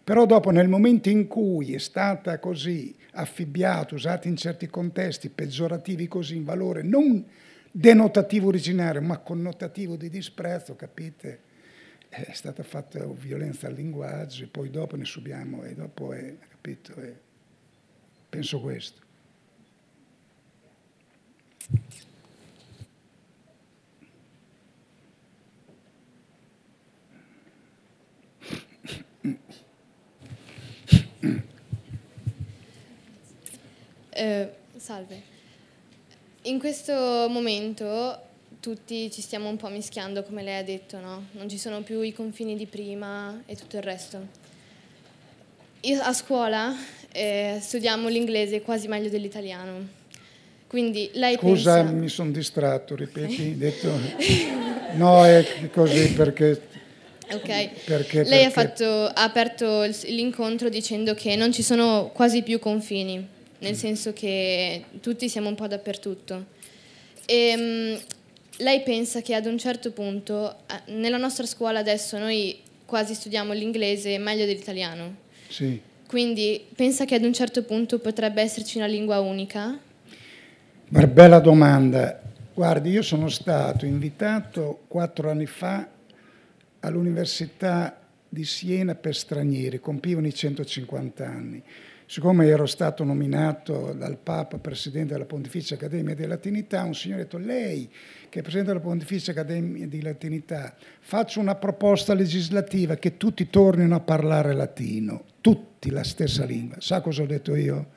Però 0.03 0.25
dopo, 0.25 0.49
nel 0.49 0.67
momento 0.67 1.07
in 1.07 1.27
cui 1.27 1.73
è 1.73 1.77
stata 1.77 2.39
così 2.39 2.93
affibbiata, 3.13 3.95
usata 3.95 4.27
in 4.27 4.35
certi 4.35 4.67
contesti 4.67 5.29
peggiorativi 5.29 6.09
così 6.09 6.35
in 6.35 6.43
valore 6.43 6.81
non 6.81 7.25
denotativo 7.75 8.49
originario, 8.49 9.01
ma 9.01 9.17
connotativo 9.17 9.95
di 9.95 10.07
disprezzo, 10.07 10.75
capite? 10.75 11.51
È 12.07 12.31
stata 12.33 12.61
fatta 12.61 13.03
violenza 13.07 13.65
al 13.65 13.73
linguaggio 13.73 14.43
e 14.43 14.47
poi 14.47 14.69
dopo 14.69 14.95
ne 14.95 15.05
subiamo 15.05 15.63
e 15.63 15.73
dopo 15.73 16.13
è, 16.13 16.37
capito? 16.47 16.93
È, 16.93 17.11
penso 18.29 18.61
questo. 18.61 19.01
Eh, 34.11 34.53
salve. 34.77 35.32
In 36.45 36.59
questo 36.59 36.93
momento 37.29 38.19
tutti 38.59 39.09
ci 39.09 39.21
stiamo 39.21 39.47
un 39.47 39.55
po' 39.55 39.69
mischiando, 39.69 40.23
come 40.23 40.43
lei 40.43 40.59
ha 40.59 40.63
detto, 40.63 40.99
no? 40.99 41.27
Non 41.31 41.47
ci 41.47 41.57
sono 41.57 41.81
più 41.83 42.01
i 42.01 42.11
confini 42.11 42.57
di 42.57 42.65
prima 42.65 43.41
e 43.45 43.55
tutto 43.55 43.77
il 43.77 43.83
resto. 43.83 44.19
Io 45.81 46.01
a 46.01 46.11
scuola 46.11 46.75
eh, 47.13 47.59
studiamo 47.61 48.09
l'inglese 48.09 48.61
quasi 48.61 48.89
meglio 48.89 49.07
dell'italiano. 49.07 49.87
Quindi 50.67 51.11
lei 51.13 51.37
Scusa, 51.37 51.75
pensa... 51.75 51.91
mi 51.93 52.09
sono 52.09 52.31
distratto, 52.31 52.95
ripeti, 52.95 53.55
detto... 53.59 53.91
No, 54.95 55.23
è 55.25 55.69
così 55.71 56.11
perché... 56.11 56.61
Ok, 57.31 57.85
Perché, 57.85 58.23
lei 58.23 58.43
ha, 58.43 58.49
perché- 58.49 58.75
fatto- 58.75 59.05
ha 59.05 59.23
aperto 59.23 59.83
l'incontro 60.07 60.67
dicendo 60.67 61.13
che 61.13 61.37
non 61.37 61.53
ci 61.53 61.63
sono 61.63 62.11
quasi 62.13 62.43
più 62.43 62.59
confini, 62.59 63.25
nel 63.63 63.75
senso 63.75 64.13
che 64.13 64.83
tutti 65.01 65.29
siamo 65.29 65.49
un 65.49 65.55
po' 65.55 65.67
dappertutto. 65.67 66.45
E, 67.25 67.99
lei 68.57 68.81
pensa 68.83 69.21
che 69.21 69.33
ad 69.33 69.45
un 69.45 69.57
certo 69.57 69.91
punto, 69.91 70.57
eh, 70.67 70.91
nella 70.93 71.17
nostra 71.17 71.45
scuola 71.45 71.79
adesso 71.79 72.17
noi 72.19 72.59
quasi 72.85 73.15
studiamo 73.15 73.53
l'inglese 73.53 74.17
meglio 74.19 74.45
dell'italiano, 74.45 75.15
Sì. 75.47 75.79
quindi 76.07 76.63
pensa 76.75 77.05
che 77.05 77.15
ad 77.15 77.23
un 77.23 77.33
certo 77.33 77.63
punto 77.63 77.97
potrebbe 77.99 78.41
esserci 78.41 78.77
una 78.77 78.85
lingua 78.85 79.19
unica? 79.19 79.79
Ma 80.89 81.07
bella 81.07 81.39
domanda. 81.39 82.21
Guardi, 82.53 82.91
io 82.91 83.01
sono 83.01 83.29
stato 83.29 83.85
invitato 83.85 84.83
quattro 84.87 85.31
anni 85.31 85.47
fa 85.47 85.87
all'Università 86.81 87.99
di 88.29 88.45
Siena 88.45 88.93
per 88.93 89.15
stranieri, 89.15 89.79
compivano 89.79 90.27
i 90.27 90.33
150 90.33 91.25
anni. 91.25 91.63
Siccome 92.13 92.45
ero 92.45 92.67
stato 92.67 93.03
nominato 93.03 93.91
dal 93.97 94.19
Papa 94.19 94.59
Presidente 94.59 95.13
della 95.13 95.25
Pontificia 95.25 95.73
Accademia 95.73 96.13
di 96.13 96.27
Latinità, 96.27 96.83
un 96.83 96.93
signore 96.93 97.21
ha 97.21 97.23
detto, 97.23 97.39
lei 97.39 97.89
che 98.29 98.37
è 98.37 98.41
Presidente 98.43 98.71
della 98.71 98.83
Pontificia 98.83 99.31
Accademia 99.31 99.87
di 99.87 99.99
Latinità, 99.99 100.75
faccio 100.99 101.39
una 101.39 101.55
proposta 101.55 102.13
legislativa 102.13 102.97
che 102.97 103.17
tutti 103.17 103.49
tornino 103.49 103.95
a 103.95 103.99
parlare 103.99 104.53
latino, 104.53 105.23
tutti 105.41 105.89
la 105.89 106.03
stessa 106.03 106.45
lingua. 106.45 106.75
Sa 106.77 107.01
cosa 107.01 107.23
ho 107.23 107.25
detto 107.25 107.55
io? 107.55 107.87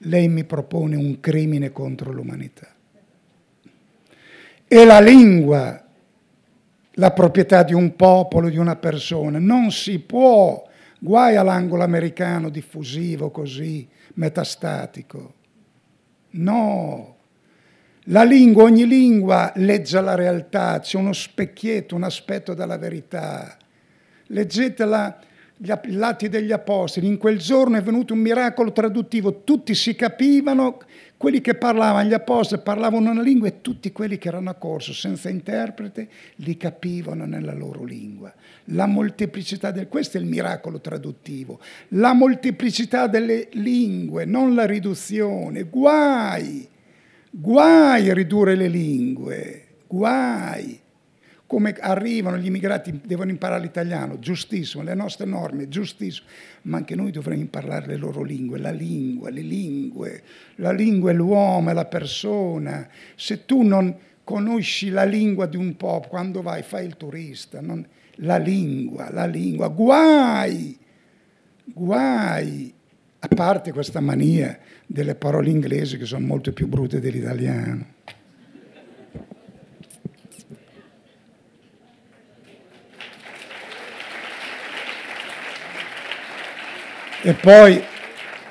Lei 0.00 0.28
mi 0.28 0.44
propone 0.44 0.96
un 0.96 1.18
crimine 1.20 1.72
contro 1.72 2.12
l'umanità. 2.12 2.68
E 4.68 4.84
la 4.84 5.00
lingua, 5.00 5.82
la 6.90 7.10
proprietà 7.12 7.62
di 7.62 7.72
un 7.72 7.96
popolo, 7.96 8.50
di 8.50 8.58
una 8.58 8.76
persona, 8.76 9.38
non 9.38 9.70
si 9.70 9.98
può, 9.98 10.68
guai 11.04 11.34
all'angolo 11.34 11.82
americano 11.82 12.48
diffusivo 12.48 13.32
così, 13.32 13.88
metastatico. 14.14 15.34
No, 16.34 17.16
la 18.04 18.22
lingua, 18.22 18.62
ogni 18.62 18.86
lingua 18.86 19.52
legge 19.56 20.00
la 20.00 20.14
realtà, 20.14 20.78
c'è 20.78 20.96
uno 20.96 21.12
specchietto, 21.12 21.96
un 21.96 22.04
aspetto 22.04 22.54
della 22.54 22.78
verità. 22.78 23.56
Leggete 24.28 24.84
la, 24.84 25.18
gli 25.56 25.70
atti 25.70 26.28
degli 26.28 26.52
apostoli, 26.52 27.08
in 27.08 27.18
quel 27.18 27.38
giorno 27.38 27.76
è 27.76 27.82
venuto 27.82 28.14
un 28.14 28.20
miracolo 28.20 28.70
traduttivo, 28.70 29.42
tutti 29.42 29.74
si 29.74 29.96
capivano, 29.96 30.78
quelli 31.16 31.40
che 31.40 31.56
parlavano, 31.56 32.08
gli 32.08 32.14
apostoli 32.14 32.62
parlavano 32.62 33.10
una 33.10 33.22
lingua 33.22 33.48
e 33.48 33.60
tutti 33.60 33.90
quelli 33.90 34.18
che 34.18 34.28
erano 34.28 34.50
a 34.50 34.54
corso 34.54 34.92
senza 34.92 35.28
interprete 35.28 36.08
li 36.36 36.56
capivano 36.56 37.26
nella 37.26 37.54
loro 37.54 37.82
lingua. 37.82 38.32
La 38.66 38.86
molteplicità 38.86 39.72
del, 39.72 39.88
questo 39.88 40.16
è 40.16 40.20
il 40.20 40.26
miracolo 40.26 40.80
traduttivo, 40.80 41.58
la 41.88 42.12
molteplicità 42.12 43.08
delle 43.08 43.48
lingue, 43.52 44.24
non 44.24 44.54
la 44.54 44.66
riduzione, 44.66 45.64
guai, 45.64 46.68
guai 47.28 48.10
a 48.10 48.14
ridurre 48.14 48.54
le 48.54 48.68
lingue, 48.68 49.66
guai. 49.86 50.80
Come 51.44 51.74
arrivano 51.80 52.38
gli 52.38 52.46
immigrati 52.46 52.98
devono 53.04 53.30
imparare 53.30 53.60
l'italiano, 53.60 54.18
giustissimo, 54.18 54.82
le 54.82 54.94
nostre 54.94 55.26
norme, 55.26 55.68
giustissimo, 55.68 56.26
ma 56.62 56.78
anche 56.78 56.94
noi 56.94 57.10
dovremmo 57.10 57.42
imparare 57.42 57.88
le 57.88 57.96
loro 57.96 58.22
lingue, 58.22 58.58
la 58.58 58.70
lingua, 58.70 59.28
le 59.28 59.42
lingue, 59.42 60.22
la 60.56 60.72
lingua 60.72 61.10
è 61.10 61.14
l'uomo, 61.14 61.68
è 61.68 61.74
la 61.74 61.84
persona. 61.84 62.88
Se 63.16 63.44
tu 63.44 63.60
non 63.60 63.94
conosci 64.24 64.88
la 64.88 65.04
lingua 65.04 65.46
di 65.46 65.58
un 65.58 65.76
popolo, 65.76 66.08
quando 66.08 66.40
vai, 66.40 66.62
fai 66.62 66.86
il 66.86 66.96
turista, 66.96 67.60
non- 67.60 67.86
la 68.16 68.36
lingua, 68.36 69.10
la 69.10 69.26
lingua, 69.26 69.68
guai, 69.68 70.78
guai, 71.64 72.72
a 73.18 73.28
parte 73.28 73.72
questa 73.72 74.00
mania 74.00 74.58
delle 74.86 75.14
parole 75.14 75.50
inglesi 75.50 75.96
che 75.96 76.04
sono 76.04 76.26
molto 76.26 76.52
più 76.52 76.66
brutte 76.68 77.00
dell'italiano. 77.00 77.86
E 87.24 87.34
poi 87.34 87.80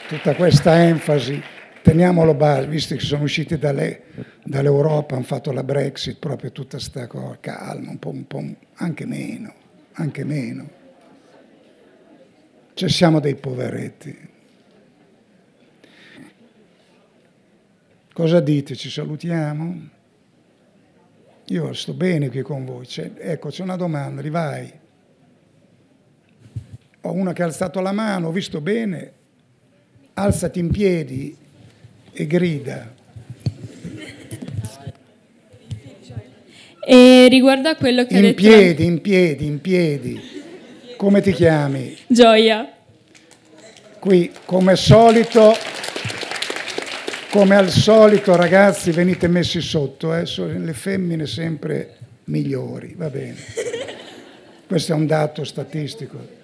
tutta 0.07 0.33
questa 0.33 0.81
enfasi, 0.81 1.41
teniamolo 1.81 2.33
base, 2.33 2.67
visto 2.67 2.95
che 2.95 3.01
sono 3.01 3.23
usciti 3.23 3.57
dalle- 3.57 4.03
dall'Europa, 4.43 5.15
hanno 5.15 5.23
fatto 5.23 5.51
la 5.51 5.63
Brexit, 5.63 6.17
proprio 6.17 6.51
tutta 6.51 6.79
sta 6.79 7.07
cosa, 7.07 7.37
calma, 7.39 7.89
un 7.91 7.99
po', 7.99 8.09
un 8.09 8.27
po', 8.27 8.43
anche 8.75 9.05
meno, 9.05 9.53
anche 9.93 10.23
meno. 10.23 10.69
Cioè 12.73 12.89
siamo 12.89 13.19
dei 13.19 13.35
poveretti. 13.35 14.29
Cosa 18.13 18.39
dite? 18.39 18.75
Ci 18.75 18.89
salutiamo? 18.89 19.89
Io 21.45 21.73
sto 21.73 21.93
bene 21.93 22.29
qui 22.29 22.41
con 22.41 22.65
voi. 22.65 22.85
C'è- 22.85 23.11
ecco, 23.17 23.49
c'è 23.49 23.63
una 23.63 23.75
domanda, 23.75 24.21
vai. 24.29 24.71
Ho 27.01 27.11
una 27.11 27.33
che 27.33 27.41
ha 27.41 27.45
alzato 27.45 27.79
la 27.79 27.91
mano, 27.91 28.27
ho 28.27 28.31
visto 28.31 28.61
bene. 28.61 29.13
Alzati 30.13 30.59
in 30.59 30.69
piedi 30.69 31.35
e 32.13 32.27
grida. 32.27 32.93
E 36.83 37.27
riguardo 37.29 37.69
a 37.69 37.75
quello 37.75 38.05
che 38.05 38.15
ha 38.15 38.17
In 38.17 38.23
detto 38.23 38.41
piedi, 38.41 38.85
in 38.85 39.01
piedi, 39.01 39.45
in 39.45 39.61
piedi. 39.61 40.19
Come 40.97 41.21
ti 41.21 41.31
chiami? 41.31 41.97
Gioia, 42.07 42.71
Qui, 44.01 44.31
come 44.45 44.75
solito, 44.75 45.55
come 47.29 47.55
al 47.55 47.69
solito, 47.69 48.35
ragazzi, 48.35 48.89
venite 48.89 49.27
messi 49.27 49.61
sotto, 49.61 50.15
eh? 50.15 50.25
sono 50.25 50.57
le 50.57 50.73
femmine 50.73 51.27
sempre 51.27 51.97
migliori, 52.23 52.95
va 52.97 53.09
bene. 53.09 53.37
Questo 54.65 54.93
è 54.93 54.95
un 54.95 55.05
dato 55.05 55.43
statistico. 55.43 56.40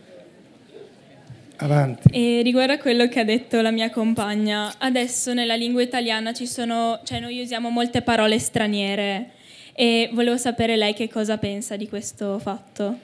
Avanti. 1.57 2.09
e 2.11 2.41
riguardo 2.43 2.73
a 2.73 2.77
quello 2.77 3.07
che 3.07 3.19
ha 3.19 3.23
detto 3.23 3.61
la 3.61 3.71
mia 3.71 3.89
compagna, 3.89 4.75
adesso 4.77 5.33
nella 5.33 5.55
lingua 5.55 5.81
italiana 5.81 6.31
ci 6.33 6.45
sono, 6.45 6.99
cioè 7.03 7.19
noi 7.19 7.41
usiamo 7.41 7.69
molte 7.69 8.01
parole 8.01 8.37
straniere 8.37 9.31
e 9.73 10.09
volevo 10.13 10.37
sapere 10.37 10.75
lei 10.75 10.93
che 10.93 11.09
cosa 11.09 11.37
pensa 11.37 11.75
di 11.75 11.87
questo 11.87 12.37
fatto. 12.39 12.99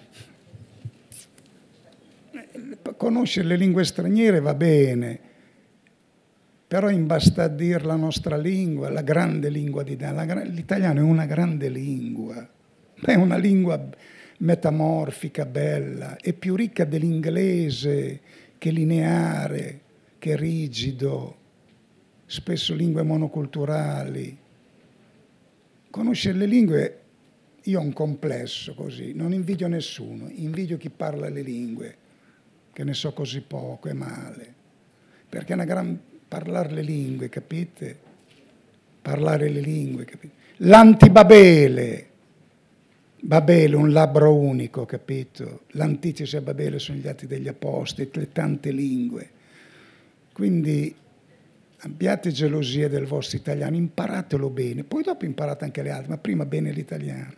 Conoscere 2.95 3.47
le 3.47 3.57
lingue 3.57 3.83
straniere 3.83 4.39
va 4.39 4.53
bene, 4.53 5.19
però 6.67 6.89
imbastadir 6.89 7.85
la 7.85 7.95
nostra 7.95 8.37
lingua, 8.37 8.89
la 8.89 9.01
grande 9.01 9.49
lingua 9.49 9.83
di 9.83 9.95
gra- 9.95 10.43
l'italiano 10.43 10.99
è 10.99 11.03
una 11.03 11.25
grande 11.25 11.69
lingua, 11.69 12.47
è 13.03 13.15
una 13.15 13.37
lingua 13.37 13.83
metamorfica, 14.37 15.45
bella, 15.45 16.17
è 16.17 16.33
più 16.33 16.55
ricca 16.55 16.85
dell'inglese 16.85 18.19
che 18.63 18.71
lineare, 18.71 19.81
che 20.19 20.37
rigido, 20.37 21.35
spesso 22.25 22.73
lingue 22.73 23.03
monoculturali. 23.03 24.37
Conoscere 25.89 26.37
le 26.37 26.45
lingue, 26.45 27.01
io 27.63 27.81
ho 27.81 27.83
un 27.83 27.91
complesso 27.91 28.73
così, 28.73 29.11
non 29.11 29.33
invidio 29.33 29.67
nessuno, 29.67 30.29
invidio 30.29 30.77
chi 30.77 30.89
parla 30.89 31.27
le 31.27 31.41
lingue, 31.41 31.97
che 32.71 32.85
ne 32.85 32.93
so 32.93 33.11
così 33.11 33.41
poco 33.41 33.89
e 33.89 33.93
male. 33.93 34.53
Perché 35.27 35.51
è 35.51 35.55
una 35.55 35.65
gran 35.65 35.99
parlare 36.25 36.71
le 36.71 36.83
lingue, 36.83 37.27
capite? 37.27 37.99
Parlare 39.01 39.49
le 39.49 39.59
lingue, 39.59 40.05
capite? 40.05 40.33
L'antibabele, 40.59 42.11
Babele, 43.25 43.77
un 43.77 43.93
labbro 43.93 44.35
unico, 44.35 44.85
capito? 44.85 45.61
L'antitesi 45.71 46.35
a 46.35 46.41
Babele 46.41 46.77
sono 46.77 46.97
gli 46.97 47.07
atti 47.07 47.25
degli 47.25 47.47
apostoli, 47.47 48.09
le 48.11 48.33
tante 48.33 48.69
lingue. 48.71 49.29
Quindi 50.33 50.93
abbiate 51.77 52.31
gelosia 52.31 52.89
del 52.89 53.05
vostro 53.05 53.37
italiano, 53.37 53.77
imparatelo 53.77 54.49
bene, 54.49 54.83
poi 54.83 55.03
dopo 55.03 55.23
imparate 55.23 55.63
anche 55.63 55.81
le 55.81 55.91
altre, 55.91 56.09
ma 56.09 56.17
prima 56.17 56.45
bene 56.45 56.73
l'italiano. 56.73 57.33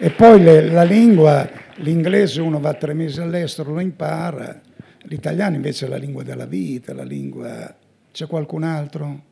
E 0.00 0.10
poi 0.10 0.40
le- 0.40 0.70
la 0.70 0.84
lingua, 0.84 1.46
l'inglese 1.78 2.40
uno 2.40 2.60
va 2.60 2.74
tre 2.74 2.94
mesi 2.94 3.20
all'estero, 3.20 3.72
lo 3.72 3.80
impara, 3.80 4.60
l'italiano 5.02 5.56
invece 5.56 5.86
è 5.86 5.88
la 5.88 5.96
lingua 5.96 6.22
della 6.22 6.46
vita, 6.46 6.94
la 6.94 7.04
lingua... 7.04 7.74
C'è 8.10 8.26
qualcun 8.26 8.64
altro? 8.64 9.22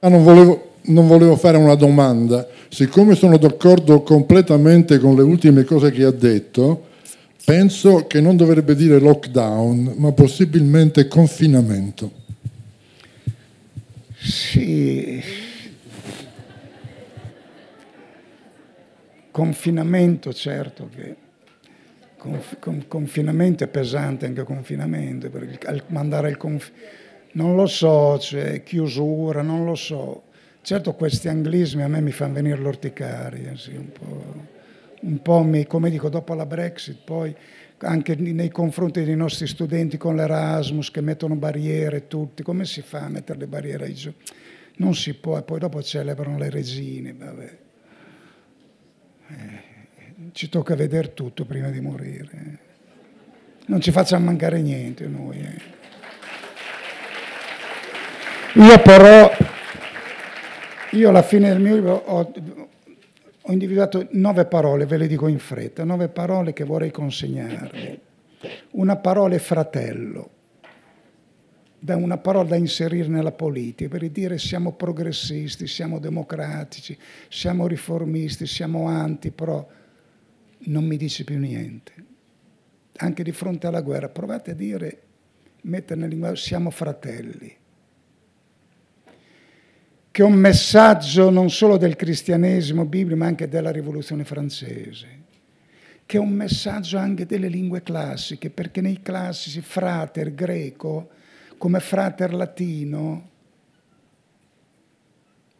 Ah, 0.00 0.08
non 0.08 0.24
volevo, 0.24 0.74
non 0.82 1.06
volevo 1.06 1.36
fare 1.36 1.56
una 1.56 1.74
domanda. 1.74 2.46
Siccome 2.68 3.14
sono 3.14 3.36
d'accordo 3.36 4.02
completamente 4.02 4.98
con 4.98 5.14
le 5.14 5.22
ultime 5.22 5.64
cose 5.64 5.92
che 5.92 6.04
ha 6.04 6.10
detto, 6.10 6.86
penso 7.44 8.06
che 8.06 8.20
non 8.20 8.36
dovrebbe 8.36 8.74
dire 8.74 8.98
lockdown, 8.98 9.94
ma 9.96 10.12
possibilmente 10.12 11.06
confinamento. 11.06 12.12
Sì. 14.16 15.22
Confinamento, 19.38 20.32
certo 20.32 20.88
che 20.92 21.14
conf, 22.16 22.58
con, 22.58 22.88
confinamento 22.88 23.62
è 23.62 23.68
pesante 23.68 24.26
anche 24.26 24.42
confinamento, 24.42 25.30
perché 25.30 25.84
mandare 25.86 26.30
il 26.30 26.36
confinamento 26.36 27.06
non 27.34 27.54
lo 27.54 27.66
so, 27.66 28.18
cioè, 28.18 28.64
chiusura, 28.64 29.42
non 29.42 29.64
lo 29.64 29.76
so. 29.76 30.24
Certo 30.60 30.94
questi 30.94 31.28
anglismi 31.28 31.82
a 31.82 31.86
me 31.86 32.00
mi 32.00 32.10
fanno 32.10 32.32
venire 32.32 32.58
l'orticaria, 32.58 33.56
sì, 33.56 33.76
un 33.76 33.92
po', 33.92 34.46
un 35.02 35.22
po' 35.22 35.42
mi, 35.44 35.66
come 35.68 35.88
dico, 35.88 36.08
dopo 36.08 36.34
la 36.34 36.44
Brexit, 36.44 36.98
poi 37.04 37.32
anche 37.78 38.16
nei 38.16 38.50
confronti 38.50 39.04
dei 39.04 39.14
nostri 39.14 39.46
studenti 39.46 39.96
con 39.96 40.16
l'Erasmus 40.16 40.90
che 40.90 41.00
mettono 41.00 41.36
barriere 41.36 42.08
tutti, 42.08 42.42
come 42.42 42.64
si 42.64 42.82
fa 42.82 43.04
a 43.04 43.08
mettere 43.08 43.38
le 43.38 43.46
barriere 43.46 43.84
ai 43.84 43.94
giù? 43.94 44.12
Non 44.78 44.96
si 44.96 45.14
può, 45.14 45.38
e 45.38 45.42
poi 45.42 45.60
dopo 45.60 45.80
celebrano 45.80 46.38
le 46.38 46.50
regine, 46.50 47.14
vabbè. 47.16 47.66
Eh, 49.28 50.30
ci 50.32 50.48
tocca 50.48 50.74
vedere 50.74 51.14
tutto 51.14 51.44
prima 51.44 51.68
di 51.68 51.80
morire. 51.80 52.58
Non 53.66 53.80
ci 53.80 53.90
facciamo 53.90 54.26
mancare 54.26 54.60
niente 54.62 55.06
noi. 55.06 55.40
Eh. 55.40 55.76
Io 58.54 58.78
però, 58.80 59.30
io 60.92 61.08
alla 61.10 61.22
fine 61.22 61.48
del 61.48 61.60
mio 61.60 61.74
libro 61.74 61.92
ho, 61.92 62.32
ho 63.42 63.52
individuato 63.52 64.08
nove 64.12 64.46
parole, 64.46 64.86
ve 64.86 64.96
le 64.96 65.06
dico 65.06 65.28
in 65.28 65.38
fretta, 65.38 65.84
nove 65.84 66.08
parole 66.08 66.52
che 66.54 66.64
vorrei 66.64 66.90
consegnarvi. 66.90 68.00
Una 68.72 68.96
parola 68.96 69.34
è 69.34 69.38
fratello, 69.38 70.30
da 71.78 71.96
una 71.96 72.18
parola 72.18 72.48
da 72.48 72.56
inserire 72.56 73.08
nella 73.08 73.32
politica, 73.32 73.88
per 73.88 74.08
dire 74.10 74.38
siamo 74.38 74.72
progressisti, 74.72 75.66
siamo 75.66 75.98
democratici, 75.98 76.96
siamo 77.28 77.66
riformisti, 77.66 78.46
siamo 78.46 78.86
anti, 78.86 79.30
però 79.30 79.66
non 80.58 80.84
mi 80.84 80.96
dice 80.96 81.24
più 81.24 81.38
niente. 81.38 81.92
Anche 82.96 83.22
di 83.22 83.32
fronte 83.32 83.66
alla 83.68 83.80
guerra, 83.80 84.08
provate 84.08 84.50
a 84.50 84.54
dire, 84.54 85.02
mettere 85.62 86.00
nel 86.00 86.08
linguaggio, 86.08 86.40
siamo 86.40 86.70
fratelli 86.70 87.56
che 90.18 90.24
è 90.24 90.26
un 90.26 90.34
messaggio 90.34 91.30
non 91.30 91.48
solo 91.48 91.76
del 91.76 91.94
cristianesimo 91.94 92.84
biblico, 92.84 93.20
ma 93.20 93.26
anche 93.26 93.48
della 93.48 93.70
rivoluzione 93.70 94.24
francese, 94.24 95.06
che 96.04 96.16
è 96.16 96.20
un 96.20 96.30
messaggio 96.30 96.98
anche 96.98 97.24
delle 97.24 97.46
lingue 97.46 97.84
classiche, 97.84 98.50
perché 98.50 98.80
nei 98.80 99.00
classici 99.00 99.60
frater 99.60 100.34
greco, 100.34 101.10
come 101.58 101.80
frater 101.80 102.32
latino, 102.32 103.30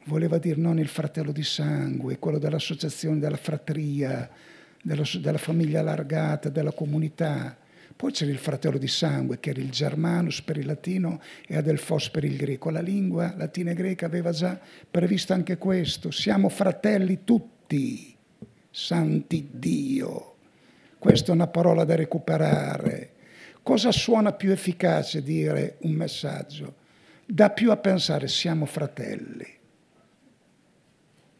voleva 0.04 0.38
dire 0.38 0.60
non 0.60 0.78
il 0.78 0.88
fratello 0.88 1.32
di 1.32 1.42
sangue, 1.42 2.18
quello 2.18 2.38
dell'associazione, 2.38 3.18
della 3.18 3.36
fratria, 3.36 4.28
della, 4.82 5.04
della 5.20 5.38
famiglia 5.38 5.80
allargata, 5.80 6.48
della 6.48 6.72
comunità, 6.72 7.56
poi 7.98 8.12
c'era 8.12 8.30
il 8.30 8.38
fratello 8.38 8.78
di 8.78 8.86
sangue, 8.86 9.40
che 9.40 9.50
era 9.50 9.58
il 9.58 9.70
germanus 9.70 10.40
per 10.42 10.56
il 10.56 10.66
latino 10.66 11.20
e 11.48 11.56
adelfos 11.56 12.10
per 12.10 12.22
il 12.22 12.36
greco. 12.36 12.70
La 12.70 12.80
lingua 12.80 13.34
latina 13.36 13.72
e 13.72 13.74
greca 13.74 14.06
aveva 14.06 14.30
già 14.30 14.56
previsto 14.88 15.32
anche 15.32 15.58
questo. 15.58 16.12
Siamo 16.12 16.48
fratelli 16.48 17.24
tutti, 17.24 18.16
santi 18.70 19.48
Dio. 19.50 20.36
Questa 20.96 21.32
è 21.32 21.34
una 21.34 21.48
parola 21.48 21.82
da 21.82 21.96
recuperare. 21.96 23.16
Cosa 23.68 23.92
suona 23.92 24.32
più 24.32 24.50
efficace 24.50 25.22
dire 25.22 25.76
un 25.82 25.90
messaggio? 25.92 26.74
Dà 27.26 27.50
più 27.50 27.70
a 27.70 27.76
pensare 27.76 28.26
siamo 28.26 28.64
fratelli. 28.64 29.46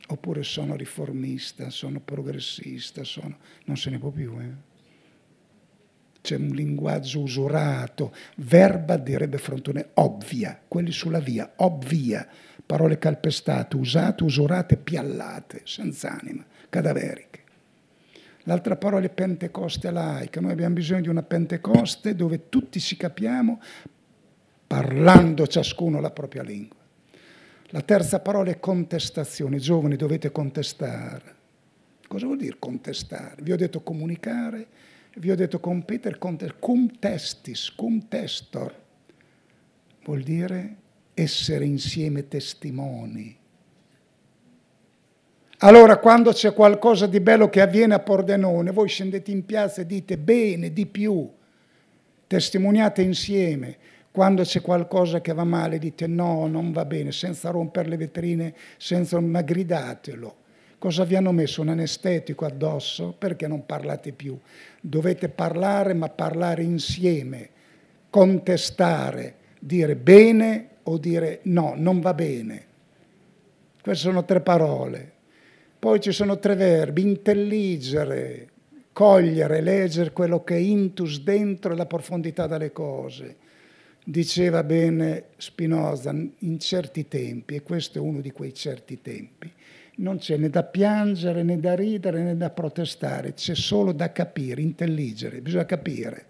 Oppure 0.09 0.43
sono 0.43 0.77
riformista, 0.77 1.71
sono 1.71 2.01
progressista, 2.01 3.03
sono... 3.03 3.39
non 3.65 3.79
se 3.79 3.89
ne 3.89 3.99
può 3.99 4.11
più. 4.11 4.39
Eh? 4.41 4.67
c'è 6.21 6.37
un 6.37 6.49
linguaggio 6.49 7.21
usurato, 7.21 8.15
verba 8.37 8.99
direbbe 8.99 9.39
Frontone, 9.39 9.93
ovvia, 9.95 10.61
quelli 10.69 10.93
sulla 10.93 11.21
via, 11.21 11.55
ovvia, 11.57 12.29
parole 12.67 12.99
calpestate, 12.99 13.75
usate, 13.75 14.23
usurate, 14.23 14.77
piallate, 14.77 15.63
senza 15.65 16.11
anima, 16.11 16.45
cadaveriche. 16.69 17.38
L'altra 18.49 18.77
parola 18.77 19.05
è 19.05 19.11
pentecoste 19.11 19.91
laica, 19.91 20.41
noi 20.41 20.53
abbiamo 20.53 20.73
bisogno 20.73 21.03
di 21.03 21.09
una 21.11 21.23
pentecoste 21.23 22.15
dove 22.15 22.49
tutti 22.49 22.81
ci 22.81 22.97
capiamo 22.97 23.61
parlando 24.67 25.47
ciascuno 25.47 26.01
la 26.01 26.11
propria 26.11 26.43
lingua. 26.43 26.79
La 27.67 27.83
terza 27.83 28.21
parola 28.21 28.51
è 28.51 28.59
contestazione, 28.59 29.59
giovani 29.59 29.97
dovete 29.97 30.33
contestare. 30.33 31.35
Cosa 32.09 32.25
vuol 32.25 32.39
dire 32.39 32.57
contestare? 32.59 33.43
Vi 33.43 33.53
ho 33.53 33.57
detto 33.57 33.83
comunicare, 33.83 34.67
vi 35.17 35.31
ho 35.31 35.37
detto 35.37 35.61
competere, 35.61 36.17
cum 36.59 36.99
testis, 36.99 37.71
cum 37.75 38.09
testor, 38.09 38.75
vuol 40.05 40.23
dire 40.23 40.77
essere 41.13 41.67
insieme 41.67 42.29
testimoni. 42.29 43.37
Allora, 45.61 45.99
quando 45.99 46.31
c'è 46.31 46.53
qualcosa 46.53 47.09
di 47.09 47.19
bello 47.19 47.49
che 47.49 47.61
avviene 47.61 47.95
a 47.95 47.99
Pordenone, 47.99 48.71
voi 48.71 48.87
scendete 48.87 49.33
in 49.33 49.45
piazza 49.45 49.81
e 49.81 49.87
dite 49.87 50.17
bene, 50.17 50.73
di 50.73 50.87
più, 50.87 51.29
testimoniate 52.29 53.03
insieme. 53.03 53.77
Quando 54.13 54.43
c'è 54.43 54.61
qualcosa 54.61 55.21
che 55.21 55.33
va 55.33 55.43
male, 55.43 55.81
dite 55.81 56.07
no, 56.07 56.47
non 56.47 56.71
va 56.71 56.85
bene, 56.85 57.11
senza 57.11 57.51
rompere 57.51 57.89
le 57.89 57.97
vetrine, 57.97 58.55
senza, 58.77 59.19
ma 59.19 59.43
gridatelo. 59.43 60.37
Cosa 60.79 61.03
vi 61.03 61.17
hanno 61.17 61.33
messo? 61.33 61.61
Un 61.61 61.71
anestetico 61.71 62.45
addosso? 62.45 63.13
Perché 63.19 63.49
non 63.49 63.67
parlate 63.67 64.13
più? 64.13 64.39
Dovete 64.81 65.29
parlare, 65.29 65.93
ma 65.93 66.09
parlare 66.09 66.63
insieme, 66.63 67.49
contestare, 68.11 69.35
dire 69.59 69.97
bene 69.97 70.69
o 70.85 70.99
dire 70.99 71.41
no, 71.45 71.75
non 71.77 71.99
va 71.99 72.15
bene. 72.15 72.67
Queste 73.83 74.07
sono 74.07 74.25
tre 74.25 74.41
parole. 74.41 75.17
Poi 75.79 76.01
ci 76.01 76.11
sono 76.11 76.41
tre 76.41 76.57
verbi, 76.57 77.03
intelligere, 77.03 78.49
cogliere, 78.93 79.61
leggere 79.61 80.11
quello 80.13 80.43
che 80.43 80.57
è 80.57 80.59
intus 80.59 81.23
dentro 81.23 81.75
la 81.75 81.87
profondità 81.87 82.49
delle 82.49 82.73
cose. 82.73 83.37
Diceva 84.03 84.65
bene 84.65 85.27
Spinoza 85.37 86.11
in 86.11 86.59
certi 86.59 87.07
tempi, 87.07 87.55
e 87.55 87.63
questo 87.63 87.99
è 87.99 88.01
uno 88.01 88.21
di 88.21 88.33
quei 88.33 88.53
certi 88.55 89.01
tempi, 89.03 89.53
non 89.97 90.19
c'è 90.19 90.37
né 90.37 90.51
da 90.51 90.65
piangere 90.65 91.43
né 91.45 91.61
da 91.61 91.75
ridere 91.75 92.23
né 92.23 92.37
da 92.37 92.51
protestare, 92.51 93.35
c'è 93.35 93.55
solo 93.55 93.93
da 93.93 94.11
capire, 94.11 94.63
intelligere, 94.63 95.41
bisogna 95.41 95.67
capire, 95.67 96.27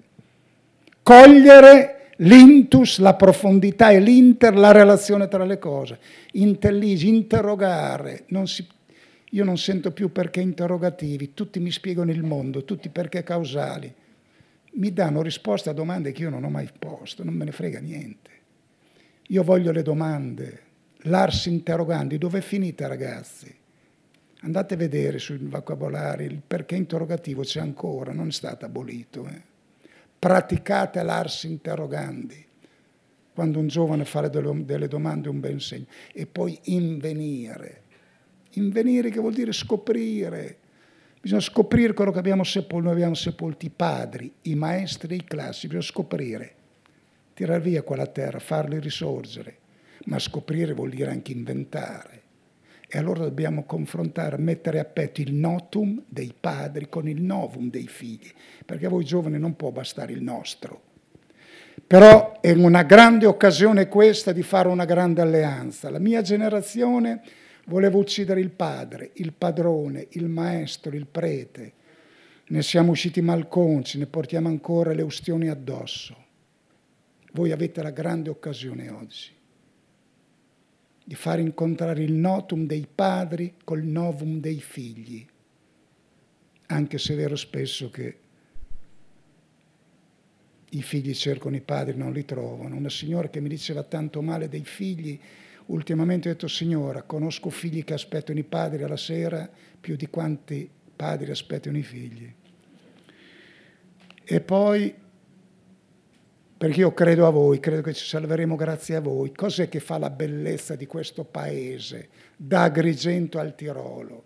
cogliere 1.03 2.11
l'intus, 2.16 2.99
la 2.99 3.14
profondità 3.14 3.90
e 3.90 4.01
l'inter, 4.01 4.57
la 4.57 4.72
relazione 4.72 5.28
tra 5.28 5.44
le 5.44 5.59
cose, 5.59 5.99
intelligere, 6.32 7.14
interrogare, 7.14 8.24
non 8.28 8.49
si, 8.49 8.66
io 9.31 9.45
non 9.45 9.59
sento 9.59 9.93
più 9.93 10.11
perché 10.11 10.41
interrogativi, 10.41 11.35
tutti 11.35 11.61
mi 11.61 11.70
spiegano 11.70 12.11
il 12.11 12.22
mondo, 12.22 12.64
tutti 12.64 12.89
perché 12.89 13.22
causali, 13.22 13.93
mi 14.72 14.93
danno 14.93 15.22
risposte 15.22 15.70
a 15.70 15.74
domande 15.74 16.12
che 16.12 16.22
io 16.22 16.31
non 16.31 16.45
ho 16.45 16.51
mai 16.51 16.68
posto, 16.79 17.24
non 17.24 17.35
me 17.35 17.45
ne 17.45 17.53
frega 17.53 17.81
niente. 17.81 18.31
Io 19.29 19.43
voglio 19.43 19.72
le 19.72 19.83
domande, 19.83 20.62
l'ars 21.03 21.47
interrogandi, 21.47 22.16
dove 22.16 22.39
è 22.39 22.43
finita 22.43 22.87
ragazzi? 22.87 23.55
Andate 24.43 24.74
a 24.74 24.76
vedere 24.76 25.18
sui 25.18 25.37
vocabolari 25.37 26.24
il 26.24 26.41
perché 26.47 26.76
interrogativo 26.76 27.43
c'è 27.43 27.61
ancora, 27.61 28.12
non 28.12 28.29
è 28.29 28.33
stato 28.33 28.64
abolito. 28.64 29.26
Eh. 29.26 29.43
Praticate 30.16 31.03
l'ars 31.03 31.43
interrogandi. 31.43 32.47
Quando 33.35 33.59
un 33.59 33.66
giovane 33.66 34.05
fa 34.05 34.26
delle 34.29 34.89
domande 34.89 35.29
un 35.29 35.41
ben 35.41 35.61
segno. 35.61 35.87
E 36.12 36.26
poi 36.26 36.59
invenire. 36.64 37.83
Invenire 38.59 39.11
che 39.11 39.20
vuol 39.20 39.32
dire 39.32 39.52
scoprire. 39.52 40.59
Bisogna 41.20 41.40
scoprire 41.40 41.94
quello 41.94 42.12
che 42.12 42.18
abbiamo 42.18 42.44
sepolto. 42.44 42.84
Noi 42.84 42.92
abbiamo 42.92 43.14
sepolto 43.14 43.66
i 43.66 43.70
padri, 43.70 44.32
i 44.42 44.54
maestri, 44.54 45.16
i 45.16 45.24
classi. 45.24 45.66
Bisogna 45.66 45.84
scoprire. 45.84 46.54
Tirare 47.34 47.61
via 47.61 47.82
quella 47.82 48.06
terra, 48.06 48.38
farli 48.38 48.78
risorgere. 48.78 49.56
Ma 50.04 50.18
scoprire 50.18 50.72
vuol 50.72 50.90
dire 50.90 51.11
anche 51.11 51.32
inventare 51.32 52.18
e 52.90 52.96
allora 52.96 53.24
dobbiamo 53.24 53.64
confrontare, 53.64 54.38
mettere 54.38 54.78
a 54.78 54.84
petto 54.84 55.20
il 55.20 55.34
notum 55.34 56.02
dei 56.09 56.32
padri 56.38 56.88
con 56.88 57.06
il 57.06 57.20
novum 57.20 57.68
dei 57.68 57.86
figli, 57.86 58.32
perché 58.64 58.86
a 58.86 58.88
voi 58.88 59.04
giovani 59.04 59.38
non 59.38 59.56
può 59.56 59.70
bastare 59.70 60.12
il 60.14 60.22
nostro. 60.22 60.80
Però 61.86 62.40
è 62.40 62.50
una 62.52 62.84
grande 62.84 63.26
occasione 63.26 63.88
questa 63.88 64.32
di 64.32 64.42
fare 64.42 64.68
una 64.68 64.86
grande 64.86 65.20
alleanza. 65.20 65.90
La 65.90 65.98
mia 65.98 66.22
generazione 66.22 67.20
voleva 67.69 67.97
uccidere 67.97 68.41
il 68.41 68.51
padre, 68.51 69.11
il 69.14 69.33
padrone, 69.33 70.09
il 70.11 70.29
maestro, 70.29 70.95
il 70.95 71.07
prete. 71.07 71.73
Ne 72.49 72.62
siamo 72.62 72.93
usciti 72.93 73.21
malconci, 73.21 73.99
ne 73.99 74.07
portiamo 74.07 74.49
ancora 74.49 74.93
le 74.93 75.03
ustioni 75.03 75.49
addosso. 75.49 76.27
Voi 77.33 77.53
avete 77.53 77.83
la 77.83 77.91
grande 77.91 78.31
occasione 78.31 78.91
oggi 78.91 79.37
di 81.09 81.14
far 81.14 81.41
incontrare 81.41 82.03
il 82.03 82.12
notum 82.12 82.66
dei 82.66 82.87
padri 82.87 83.55
col 83.64 83.83
novum 83.83 84.41
dei 84.41 84.61
figli, 84.61 85.27
anche 86.66 86.99
se 86.99 87.14
è 87.14 87.16
vero 87.16 87.35
spesso 87.35 87.89
che 87.89 88.19
i 90.69 90.83
figli 90.83 91.14
cercano 91.14 91.57
i 91.57 91.62
padri, 91.62 91.97
non 91.97 92.12
li 92.12 92.27
trovano. 92.27 92.77
Una 92.77 92.91
signora 92.91 93.31
che 93.31 93.41
mi 93.41 93.49
diceva 93.49 93.83
tanto 93.85 94.21
male 94.21 94.51
dei 94.51 94.64
figli, 94.64 95.19
ultimamente 95.69 96.29
ha 96.29 96.33
detto, 96.33 96.49
signora, 96.49 97.03
conosco 97.03 97.51
figli 97.51 97.85
che 97.85 97.95
aspettano 97.95 98.39
i 98.39 98.45
padri 98.45 98.83
alla 98.83 98.97
sera 98.97 99.49
più 99.81 99.97
di 99.97 100.09
quanti 100.09 100.69
padri 100.95 101.31
aspettano 101.31 101.79
i 101.79 101.83
figli. 101.83 102.33
E 104.25 104.41
poi, 104.41 104.95
perché 106.59 106.81
io 106.81 106.93
credo 106.93 107.27
a 107.27 107.31
voi, 107.31 107.61
credo 107.61 107.83
che 107.83 107.95
ci 107.95 108.05
salveremo 108.05 108.57
grazie 108.57 108.97
a 108.97 109.01
voi, 109.01 109.33
cos'è 109.33 109.69
che 109.69 109.81
fa 109.81 109.99
la 109.99 110.11
bellezza 110.11 110.75
di 110.75 110.87
questo 110.87 111.25
paese, 111.25 112.09
da 112.37 112.64
Agrigento 112.64 113.39
al 113.39 113.55
Tirolo? 113.55 114.25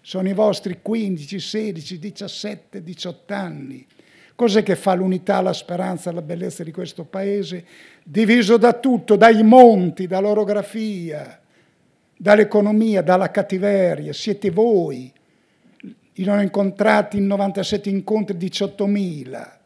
Sono 0.00 0.28
i 0.28 0.34
vostri 0.34 0.78
15, 0.80 1.38
16, 1.38 1.98
17, 1.98 2.82
18 2.82 3.34
anni 3.34 3.86
Cos'è 4.38 4.62
che 4.62 4.76
fa 4.76 4.94
l'unità, 4.94 5.40
la 5.40 5.52
speranza, 5.52 6.12
la 6.12 6.22
bellezza 6.22 6.62
di 6.62 6.70
questo 6.70 7.02
paese? 7.02 7.66
Diviso 8.04 8.56
da 8.56 8.72
tutto, 8.72 9.16
dai 9.16 9.42
monti, 9.42 10.06
dall'orografia, 10.06 11.40
dall'economia, 12.16 13.02
dalla 13.02 13.32
cattiveria. 13.32 14.12
Siete 14.12 14.52
voi. 14.52 15.12
Ne 16.14 16.30
ho 16.30 16.40
incontrati 16.40 17.16
in 17.16 17.26
97 17.26 17.88
incontri 17.88 18.36
18.000. 18.36 19.58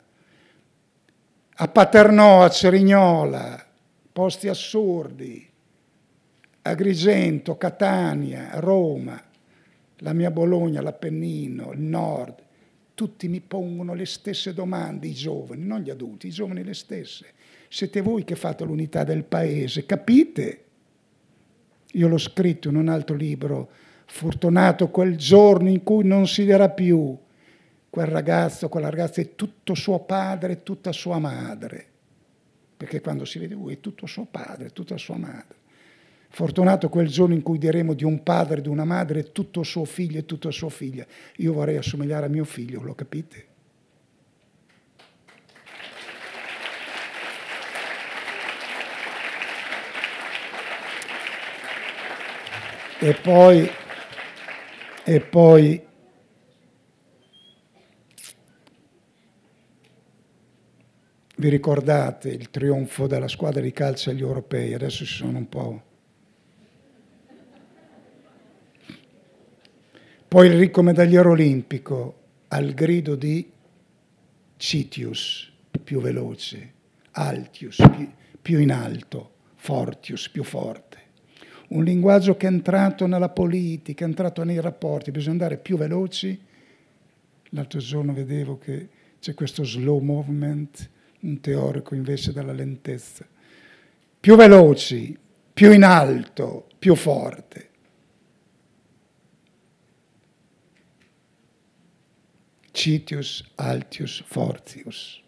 A 1.57 1.68
Paternò, 1.68 2.43
a 2.43 2.49
Cerignola, 2.49 3.62
posti 4.11 4.49
assurdi. 4.49 5.51
Agrigento, 6.62 7.59
Catania, 7.59 8.53
Roma, 8.55 9.23
la 9.99 10.12
mia 10.14 10.31
Bologna, 10.31 10.81
l'Appennino, 10.81 11.73
il 11.73 11.81
nord 11.81 12.41
tutti 13.03 13.26
mi 13.26 13.40
pongono 13.40 13.94
le 13.94 14.07
stesse 14.07 14.55
domande, 14.55 15.09
i 15.09 15.12
giovani, 15.12 15.66
non 15.66 15.80
gli 15.80 15.90
adulti, 15.90 16.28
i 16.28 16.30
giovani 16.30 16.62
le 16.62 16.72
stesse. 16.72 17.32
Siete 17.68 18.00
voi 18.00 18.22
che 18.22 18.36
fate 18.36 18.62
l'unità 18.62 19.03
del 19.03 19.24
paese, 19.24 19.84
capite? 19.86 20.64
Io 21.94 22.07
l'ho 22.07 22.18
scritto 22.18 22.68
in 22.68 22.76
un 22.76 22.86
altro 22.86 23.16
libro, 23.16 23.70
fortunato 24.07 24.88
quel 24.90 25.16
giorno 25.16 25.68
in 25.68 25.82
cui 25.82 26.05
non 26.05 26.28
si 26.28 26.44
dirà 26.44 26.68
più 26.68 27.18
quel 27.90 28.07
ragazzo, 28.07 28.68
quella 28.68 28.88
ragazza 28.88 29.20
è 29.20 29.34
tutto 29.34 29.74
suo 29.74 29.98
padre, 30.05 30.62
tutta 30.62 30.92
sua 30.92 31.18
madre, 31.18 31.84
perché 32.76 33.00
quando 33.00 33.24
si 33.24 33.40
vede 33.40 33.55
lui 33.55 33.72
è 33.74 33.80
tutto 33.80 34.07
suo 34.07 34.26
padre, 34.26 34.70
tutta 34.70 34.96
sua 34.96 35.16
madre. 35.16 35.57
Fortunato 36.35 36.89
quel 36.89 37.09
giorno 37.09 37.35
in 37.35 37.43
cui 37.43 37.59
diremo 37.59 37.93
di 37.93 38.05
un 38.05 38.22
padre 38.22 38.62
di 38.62 38.68
una 38.68 38.87
madre 38.87 39.33
tutto 39.33 39.62
suo 39.62 39.85
figlio 39.85 40.18
e 40.18 40.24
tutta 40.24 40.51
sua 40.51 40.70
figlia. 40.70 41.05
Io 41.37 41.53
vorrei 41.53 41.76
assomigliare 41.76 42.24
a 42.24 42.28
mio 42.30 42.45
figlio, 42.45 42.80
lo 42.80 42.95
capite? 42.95 43.47
E 52.99 53.12
poi, 53.12 53.68
e 55.05 55.20
poi 55.20 55.87
vi 61.37 61.49
ricordate 61.51 62.30
il 62.30 62.49
trionfo 62.49 63.07
della 63.07 63.28
squadra 63.28 63.61
di 63.61 63.72
calcio 63.72 64.09
agli 64.09 64.22
europei, 64.22 64.72
adesso 64.72 65.05
ci 65.05 65.12
sono 65.12 65.37
un 65.37 65.49
po' 65.51 65.91
Poi 70.33 70.47
il 70.47 70.57
ricco 70.57 70.80
medagliere 70.80 71.28
olimpico 71.28 72.20
al 72.49 72.72
grido 72.72 73.16
di 73.16 73.53
Citius, 74.57 75.53
più 75.85 76.01
veloce, 76.01 76.72
Altius, 77.11 77.76
più, 77.76 78.11
più 78.41 78.59
in 78.59 78.72
alto, 78.72 79.33
Fortius, 79.57 80.30
più 80.30 80.43
forte. 80.43 80.97
Un 81.68 81.85
linguaggio 81.85 82.39
che 82.39 82.47
è 82.47 82.51
entrato 82.51 83.05
nella 83.07 83.28
politica, 83.28 84.07
è 84.07 84.09
entrato 84.09 84.43
nei 84.43 84.59
rapporti, 84.59 85.11
bisogna 85.11 85.33
andare 85.33 85.59
più 85.59 85.76
veloci. 85.76 86.41
L'altro 87.51 87.78
giorno 87.80 88.14
vedevo 88.14 88.57
che 88.57 88.89
c'è 89.20 89.35
questo 89.35 89.64
slow 89.64 90.01
movement, 90.01 90.89
un 91.20 91.41
teorico 91.41 91.95
invece 91.95 92.33
della 92.33 92.55
lentezza. 92.55 93.26
Più 94.18 94.35
veloci, 94.35 95.14
più 95.53 95.72
in 95.72 95.85
alto, 95.85 96.68
più 96.78 96.95
forte. 96.95 97.68
Citius 102.73 103.53
Altius 103.57 104.23
Fortius. 104.27 105.20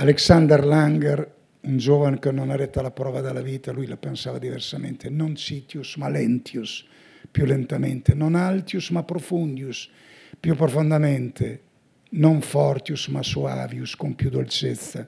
Alexander 0.00 0.64
Langer, 0.64 1.34
un 1.62 1.76
giovane 1.76 2.18
che 2.18 2.30
non 2.30 2.50
ha 2.50 2.56
retto 2.56 2.80
la 2.80 2.90
prova 2.90 3.20
della 3.20 3.42
vita, 3.42 3.72
lui 3.72 3.86
la 3.86 3.96
pensava 3.96 4.38
diversamente, 4.38 5.10
non 5.10 5.34
Citius 5.34 5.96
ma 5.96 6.08
Lentius, 6.08 6.86
più 7.30 7.44
lentamente, 7.44 8.14
non 8.14 8.36
Altius 8.36 8.90
ma 8.90 9.02
Profundius, 9.02 9.90
più 10.38 10.54
profondamente, 10.54 11.62
non 12.10 12.40
Fortius 12.40 13.08
ma 13.08 13.22
Suavius, 13.22 13.96
con 13.96 14.14
più 14.14 14.30
dolcezza. 14.30 15.06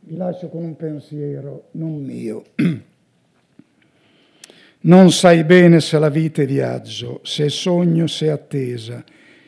Vi 0.00 0.16
lascio 0.16 0.48
con 0.48 0.64
un 0.64 0.74
pensiero, 0.74 1.68
non 1.72 2.02
mio. 2.02 2.44
Non 4.82 5.12
sai 5.12 5.44
bene 5.44 5.80
se 5.80 5.98
la 5.98 6.08
vita 6.08 6.40
è 6.40 6.46
viaggio, 6.46 7.20
se 7.22 7.44
è 7.44 7.48
sogno, 7.50 8.06
se 8.06 8.26
è 8.26 8.30
attesa, 8.30 9.04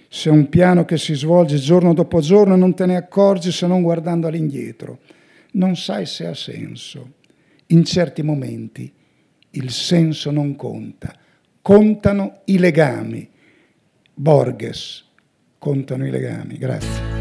se 0.09 0.29
è 0.29 0.33
un 0.33 0.51
piano 0.51 0.85
che 0.85 0.99
si 0.99 1.15
svolge 1.15 1.57
giorno 1.57 1.95
dopo 1.95 2.21
giorno 2.21 2.53
e 2.53 2.59
non 2.59 2.75
te 2.75 2.85
ne 2.85 2.97
accorgi 2.97 3.51
se 3.51 3.67
non 3.67 3.81
guardando 3.81 4.27
all'indietro. 4.27 4.99
Non 5.53 5.75
sai 5.77 6.05
se 6.05 6.27
ha 6.27 6.35
senso. 6.35 7.13
In 7.69 7.85
certi 7.85 8.23
momenti 8.23 8.93
il 9.53 9.71
senso 9.71 10.31
non 10.31 10.55
conta, 10.55 11.17
contano 11.63 12.41
i 12.47 12.59
legami. 12.59 13.29
Borges, 14.15 15.05
contano 15.57 16.07
i 16.07 16.11
legami. 16.11 16.59
Grazie. 16.59 17.12